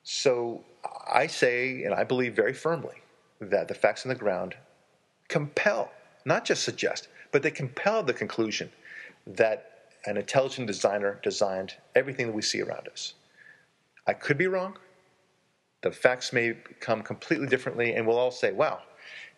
So 0.03 0.63
I 1.11 1.27
say, 1.27 1.83
and 1.83 1.93
I 1.93 2.03
believe 2.03 2.35
very 2.35 2.53
firmly, 2.53 2.95
that 3.41 3.67
the 3.67 3.73
facts 3.73 4.05
on 4.05 4.09
the 4.09 4.15
ground 4.15 4.55
compel, 5.27 5.91
not 6.25 6.45
just 6.45 6.63
suggest, 6.63 7.07
but 7.31 7.43
they 7.43 7.51
compel 7.51 8.03
the 8.03 8.13
conclusion 8.13 8.69
that 9.27 9.71
an 10.05 10.17
intelligent 10.17 10.67
designer 10.67 11.19
designed 11.23 11.75
everything 11.95 12.27
that 12.27 12.33
we 12.33 12.41
see 12.41 12.61
around 12.61 12.87
us. 12.87 13.13
I 14.07 14.13
could 14.13 14.37
be 14.37 14.47
wrong. 14.47 14.77
The 15.81 15.91
facts 15.91 16.33
may 16.33 16.57
come 16.79 17.01
completely 17.01 17.47
differently, 17.47 17.93
and 17.93 18.05
we'll 18.05 18.17
all 18.17 18.31
say, 18.31 18.51
"Wow, 18.51 18.81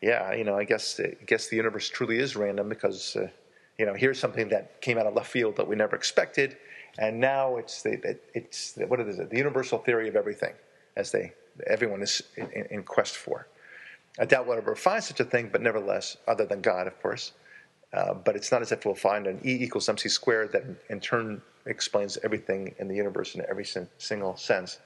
yeah, 0.02 0.34
you 0.34 0.44
know, 0.44 0.58
I 0.58 0.64
guess 0.64 1.00
I 1.00 1.16
guess 1.26 1.48
the 1.50 1.56
universe 1.56 1.90
truly 1.90 2.18
is 2.18 2.36
random 2.36 2.70
because 2.70 3.16
uh, 3.16 3.28
you 3.78 3.86
know 3.86 3.94
here's 3.94 4.20
something 4.20 4.50
that 4.50 4.82
came 4.82 4.98
out 4.98 5.06
of 5.06 5.14
left 5.14 5.30
field 5.30 5.56
that 5.58 5.68
we 5.68 5.76
never 5.76 5.96
expected, 5.96 6.58
and 6.98 7.20
now 7.20 7.58
it's 7.58 7.84
the 7.84 7.94
it- 8.04 8.24
it's 8.34 8.72
the, 8.74 8.88
what 8.88 9.00
is 9.00 9.20
it? 9.20 9.30
The 9.30 9.38
universal 9.38 9.78
theory 9.78 10.08
of 10.08 10.16
everything, 10.16 10.54
as 10.96 11.12
they 11.12 11.34
everyone 11.68 12.02
is 12.02 12.24
in, 12.38 12.50
in 12.72 12.84
quest 12.84 13.16
for. 13.18 13.48
I 14.20 14.26
doubt 14.26 14.48
we'll 14.48 14.58
ever 14.58 14.76
find 14.76 15.04
such 15.04 15.20
a 15.20 15.26
thing, 15.26 15.50
but 15.52 15.62
nevertheless, 15.62 16.18
other 16.28 16.46
than 16.46 16.62
God, 16.62 16.88
of 16.88 17.02
course. 17.02 17.34
Uh, 17.94 18.14
but 18.14 18.36
it's 18.36 18.52
not 18.52 18.62
as 18.62 18.72
if 18.72 18.86
we'll 18.86 18.96
find 18.96 19.28
an 19.28 19.40
E 19.44 19.64
equals 19.64 19.90
MC 19.90 20.08
squared 20.10 20.52
that 20.54 20.64
in 20.90 21.00
turn 21.00 21.42
explains 21.66 22.18
everything 22.24 22.74
in 22.80 22.88
the 22.88 22.96
universe 22.96 23.36
in 23.36 23.44
every 23.50 23.66
sin- 23.66 23.90
single 23.98 24.36
sense. 24.38 24.80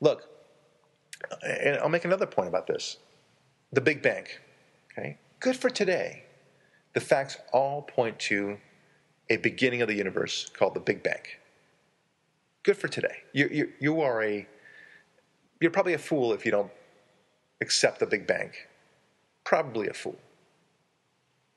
Look, 0.00 0.28
and 1.42 1.78
I'll 1.78 1.88
make 1.88 2.04
another 2.04 2.26
point 2.26 2.48
about 2.48 2.66
this. 2.66 2.98
The 3.72 3.80
Big 3.80 4.02
Bang, 4.02 4.26
okay? 4.92 5.18
Good 5.38 5.56
for 5.56 5.70
today. 5.70 6.24
The 6.94 7.00
facts 7.00 7.36
all 7.52 7.82
point 7.82 8.18
to 8.20 8.58
a 9.28 9.36
beginning 9.36 9.80
of 9.80 9.88
the 9.88 9.94
universe 9.94 10.50
called 10.52 10.74
the 10.74 10.80
Big 10.80 11.02
Bang. 11.02 11.22
Good 12.64 12.76
for 12.76 12.88
today. 12.88 13.18
You, 13.32 13.48
you, 13.52 13.72
you 13.78 14.00
are 14.00 14.22
a, 14.22 14.46
you're 15.60 15.70
probably 15.70 15.94
a 15.94 15.98
fool 15.98 16.32
if 16.32 16.44
you 16.44 16.50
don't 16.50 16.70
accept 17.60 18.00
the 18.00 18.06
Big 18.06 18.26
Bang. 18.26 18.52
Probably 19.44 19.88
a 19.88 19.94
fool. 19.94 20.18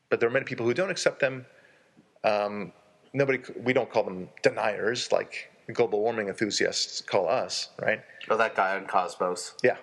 But 0.09 0.19
there 0.19 0.29
are 0.29 0.31
many 0.31 0.45
people 0.45 0.65
who 0.65 0.73
don't 0.73 0.91
accept 0.91 1.19
them. 1.19 1.45
Um, 2.23 2.71
nobody, 3.13 3.39
we 3.61 3.73
don't 3.73 3.89
call 3.89 4.03
them 4.03 4.29
deniers 4.41 5.11
like 5.11 5.49
global 5.71 6.01
warming 6.01 6.27
enthusiasts 6.27 7.01
call 7.01 7.27
us, 7.29 7.69
right? 7.81 8.01
Or 8.29 8.37
that 8.37 8.55
guy 8.55 8.75
on 8.75 8.85
Cosmos. 8.85 9.55
Yeah. 9.63 9.77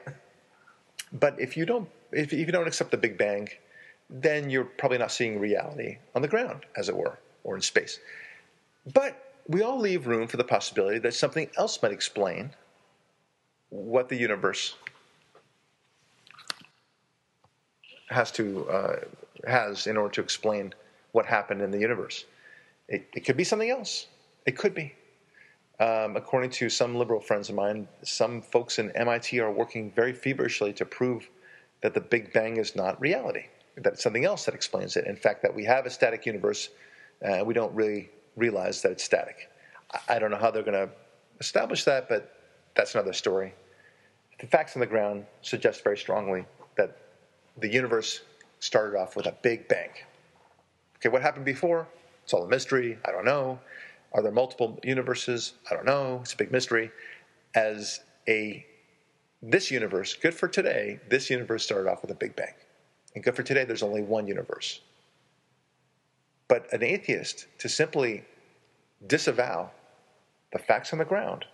But 1.12 1.40
if 1.40 1.56
you 1.56 1.66
don't, 1.66 1.88
if, 2.12 2.32
if 2.32 2.46
you 2.46 2.52
don't 2.52 2.66
accept 2.66 2.90
the 2.90 2.96
Big 2.96 3.16
Bang, 3.18 3.48
then 4.08 4.50
you're 4.50 4.64
probably 4.64 4.98
not 4.98 5.12
seeing 5.12 5.38
reality 5.38 5.98
on 6.14 6.22
the 6.22 6.28
ground, 6.28 6.66
as 6.76 6.88
it 6.88 6.96
were, 6.96 7.18
or 7.44 7.54
in 7.54 7.62
space. 7.62 7.98
But 8.92 9.34
we 9.46 9.62
all 9.62 9.78
leave 9.78 10.06
room 10.06 10.28
for 10.28 10.36
the 10.36 10.44
possibility 10.44 10.98
that 11.00 11.14
something 11.14 11.48
else 11.56 11.82
might 11.82 11.92
explain 11.92 12.50
what 13.70 14.08
the 14.08 14.16
universe 14.16 14.74
has 18.10 18.30
to 18.32 18.68
uh, 18.68 18.96
has 19.46 19.86
in 19.86 19.96
order 19.96 20.12
to 20.14 20.20
explain 20.20 20.74
what 21.12 21.26
happened 21.26 21.62
in 21.62 21.70
the 21.70 21.78
universe. 21.78 22.24
It, 22.88 23.08
it 23.14 23.20
could 23.20 23.36
be 23.36 23.44
something 23.44 23.70
else. 23.70 24.06
It 24.46 24.56
could 24.56 24.74
be. 24.74 24.94
Um, 25.78 26.16
according 26.16 26.50
to 26.50 26.68
some 26.68 26.94
liberal 26.94 27.20
friends 27.20 27.48
of 27.48 27.54
mine, 27.54 27.88
some 28.02 28.42
folks 28.42 28.78
in 28.78 28.90
MIT 28.90 29.40
are 29.40 29.50
working 29.50 29.90
very 29.92 30.12
feverishly 30.12 30.74
to 30.74 30.84
prove 30.84 31.30
that 31.82 31.94
the 31.94 32.00
Big 32.00 32.32
Bang 32.34 32.58
is 32.58 32.76
not 32.76 33.00
reality, 33.00 33.46
that 33.76 33.94
it's 33.94 34.02
something 34.02 34.26
else 34.26 34.44
that 34.44 34.54
explains 34.54 34.96
it. 34.96 35.06
In 35.06 35.16
fact, 35.16 35.40
that 35.42 35.54
we 35.54 35.64
have 35.64 35.86
a 35.86 35.90
static 35.90 36.26
universe, 36.26 36.68
uh, 37.24 37.42
we 37.44 37.54
don't 37.54 37.74
really 37.74 38.10
realize 38.36 38.82
that 38.82 38.92
it's 38.92 39.04
static. 39.04 39.48
I, 39.92 40.16
I 40.16 40.18
don't 40.18 40.30
know 40.30 40.36
how 40.36 40.50
they're 40.50 40.62
going 40.62 40.86
to 40.86 40.90
establish 41.38 41.84
that, 41.84 42.10
but 42.10 42.34
that's 42.74 42.94
another 42.94 43.14
story. 43.14 43.54
The 44.38 44.46
facts 44.46 44.76
on 44.76 44.80
the 44.80 44.86
ground 44.86 45.24
suggest 45.40 45.82
very 45.82 45.96
strongly 45.96 46.44
the 47.58 47.72
universe 47.72 48.22
started 48.58 48.98
off 48.98 49.16
with 49.16 49.26
a 49.26 49.34
Big 49.42 49.68
Bang. 49.68 49.90
Okay, 50.96 51.08
what 51.08 51.22
happened 51.22 51.44
before? 51.44 51.88
It's 52.24 52.32
all 52.32 52.44
a 52.44 52.48
mystery. 52.48 52.98
I 53.04 53.10
don't 53.10 53.24
know. 53.24 53.58
Are 54.12 54.22
there 54.22 54.32
multiple 54.32 54.78
universes? 54.82 55.54
I 55.70 55.74
don't 55.74 55.86
know. 55.86 56.18
It's 56.22 56.32
a 56.32 56.36
big 56.36 56.52
mystery. 56.52 56.90
As 57.54 58.00
a 58.28 58.66
this 59.42 59.70
universe, 59.70 60.14
good 60.14 60.34
for 60.34 60.48
today, 60.48 61.00
this 61.08 61.30
universe 61.30 61.64
started 61.64 61.90
off 61.90 62.02
with 62.02 62.10
a 62.10 62.14
Big 62.14 62.36
Bang. 62.36 62.54
And 63.14 63.24
good 63.24 63.34
for 63.34 63.42
today, 63.42 63.64
there's 63.64 63.82
only 63.82 64.02
one 64.02 64.26
universe. 64.26 64.80
But 66.48 66.70
an 66.72 66.82
atheist 66.82 67.46
to 67.58 67.68
simply 67.68 68.24
disavow 69.06 69.70
the 70.52 70.58
facts 70.58 70.92
on 70.92 70.98
the 70.98 71.04
ground, 71.04 71.46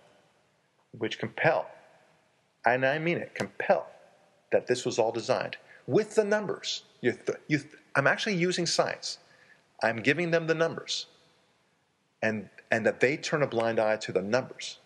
which 0.91 1.19
compel, 1.19 1.69
and 2.65 2.85
I 2.85 2.99
mean 2.99 3.17
it, 3.17 3.35
compel 3.35 3.87
that 4.51 4.67
this 4.67 4.85
was 4.85 4.99
all 4.99 5.11
designed 5.11 5.55
with 5.87 6.15
the 6.15 6.23
numbers. 6.23 6.83
You 7.01 7.13
th- 7.13 7.39
you 7.47 7.57
th- 7.59 7.73
I'm 7.95 8.05
actually 8.07 8.35
using 8.35 8.65
science. 8.65 9.17
I'm 9.81 9.97
giving 9.97 10.31
them 10.31 10.47
the 10.47 10.55
numbers 10.55 11.07
and 12.21 12.49
and 12.71 12.85
that 12.85 12.99
they 12.99 13.17
turn 13.17 13.43
a 13.43 13.47
blind 13.47 13.79
eye 13.79 13.97
to 13.97 14.11
the 14.11 14.21
numbers. 14.21 14.79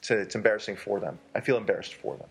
So 0.00 0.16
it's 0.16 0.34
embarrassing 0.34 0.76
for 0.76 1.00
them. 1.00 1.18
I 1.34 1.40
feel 1.40 1.56
embarrassed 1.56 1.94
for 1.94 2.16
them. 2.16 2.28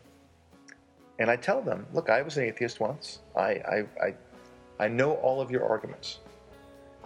And 1.19 1.29
I 1.29 1.35
tell 1.35 1.61
them, 1.61 1.85
look, 1.93 2.09
I 2.09 2.21
was 2.21 2.37
an 2.37 2.43
atheist 2.43 2.79
once. 2.79 3.19
I 3.35 3.49
I 3.75 3.85
I, 4.01 4.13
I 4.79 4.87
know 4.87 5.13
all 5.13 5.41
of 5.41 5.49
your 5.49 5.65
arguments 5.65 6.19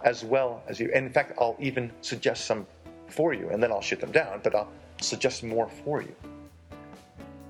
as 0.04 0.24
well 0.24 0.62
as 0.66 0.80
you. 0.80 0.90
And 0.94 1.06
in 1.06 1.12
fact, 1.12 1.32
I'll 1.38 1.56
even 1.60 1.92
suggest 2.00 2.46
some 2.46 2.66
for 3.08 3.32
you, 3.32 3.50
and 3.50 3.62
then 3.62 3.70
I'll 3.70 3.80
shoot 3.80 4.00
them 4.00 4.12
down. 4.12 4.40
But 4.42 4.54
I'll 4.54 4.72
suggest 5.00 5.44
more 5.44 5.68
for 5.68 6.02
you. 6.02 6.14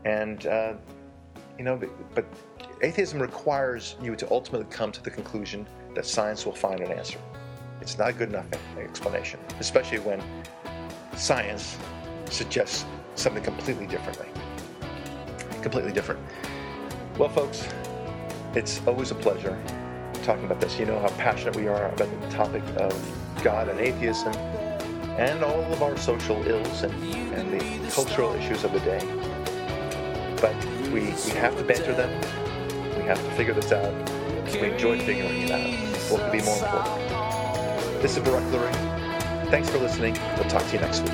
And 0.04 0.46
uh, 0.46 0.74
you 1.58 1.64
know, 1.64 1.80
but 2.14 2.24
atheism 2.80 3.20
requires 3.20 3.96
you 4.02 4.16
to 4.16 4.30
ultimately 4.30 4.66
come 4.70 4.92
to 4.92 5.02
the 5.02 5.10
conclusion 5.10 5.66
that 5.94 6.06
science 6.06 6.44
will 6.46 6.54
find 6.54 6.80
an 6.80 6.90
answer. 6.92 7.18
It's 7.80 7.98
not 7.98 8.10
a 8.10 8.12
good 8.12 8.28
enough 8.28 8.46
explanation, 8.78 9.40
especially 9.60 9.98
when 9.98 10.22
science 11.16 11.76
suggests 12.30 12.84
something 13.14 13.42
completely 13.42 13.86
differently. 13.86 14.26
Completely 15.62 15.92
different. 15.92 16.20
Well, 17.18 17.28
folks, 17.28 17.68
it's 18.54 18.80
always 18.86 19.10
a 19.10 19.14
pleasure 19.14 19.60
talking 20.22 20.44
about 20.44 20.60
this. 20.60 20.78
You 20.78 20.86
know 20.86 20.98
how 21.00 21.08
passionate 21.10 21.56
we 21.56 21.68
are 21.68 21.88
about 21.88 22.08
the 22.20 22.28
topic 22.30 22.62
of 22.76 22.94
God 23.42 23.68
and 23.68 23.80
atheism 23.80 24.32
and 25.18 25.44
all 25.44 25.60
of 25.72 25.82
our 25.82 25.96
social 25.96 26.42
ills 26.46 26.82
and, 26.82 26.92
and 27.34 27.52
the 27.52 27.90
cultural 27.92 28.32
issues 28.34 28.64
of 28.64 28.72
the 28.72 28.80
day. 28.80 29.00
But 30.40 30.54
we, 30.92 31.00
we 31.00 31.30
have 31.32 31.56
to 31.56 31.64
banter 31.64 31.94
them. 31.94 32.10
We 32.96 33.04
have 33.04 33.18
to 33.18 33.30
figure 33.32 33.54
this 33.54 33.72
out. 33.72 33.94
We 34.52 34.70
enjoy 34.70 35.00
figuring 35.00 35.42
it 35.42 35.50
out. 35.50 35.70
What 36.10 36.20
could 36.20 36.32
be 36.32 36.42
more 36.42 36.56
important? 36.56 38.02
This 38.02 38.16
is 38.16 38.22
Barak 38.22 38.44
Lurie. 38.52 39.50
Thanks 39.50 39.70
for 39.70 39.78
listening. 39.78 40.18
We'll 40.36 40.50
talk 40.50 40.66
to 40.66 40.72
you 40.74 40.80
next 40.80 41.00
week. 41.00 41.12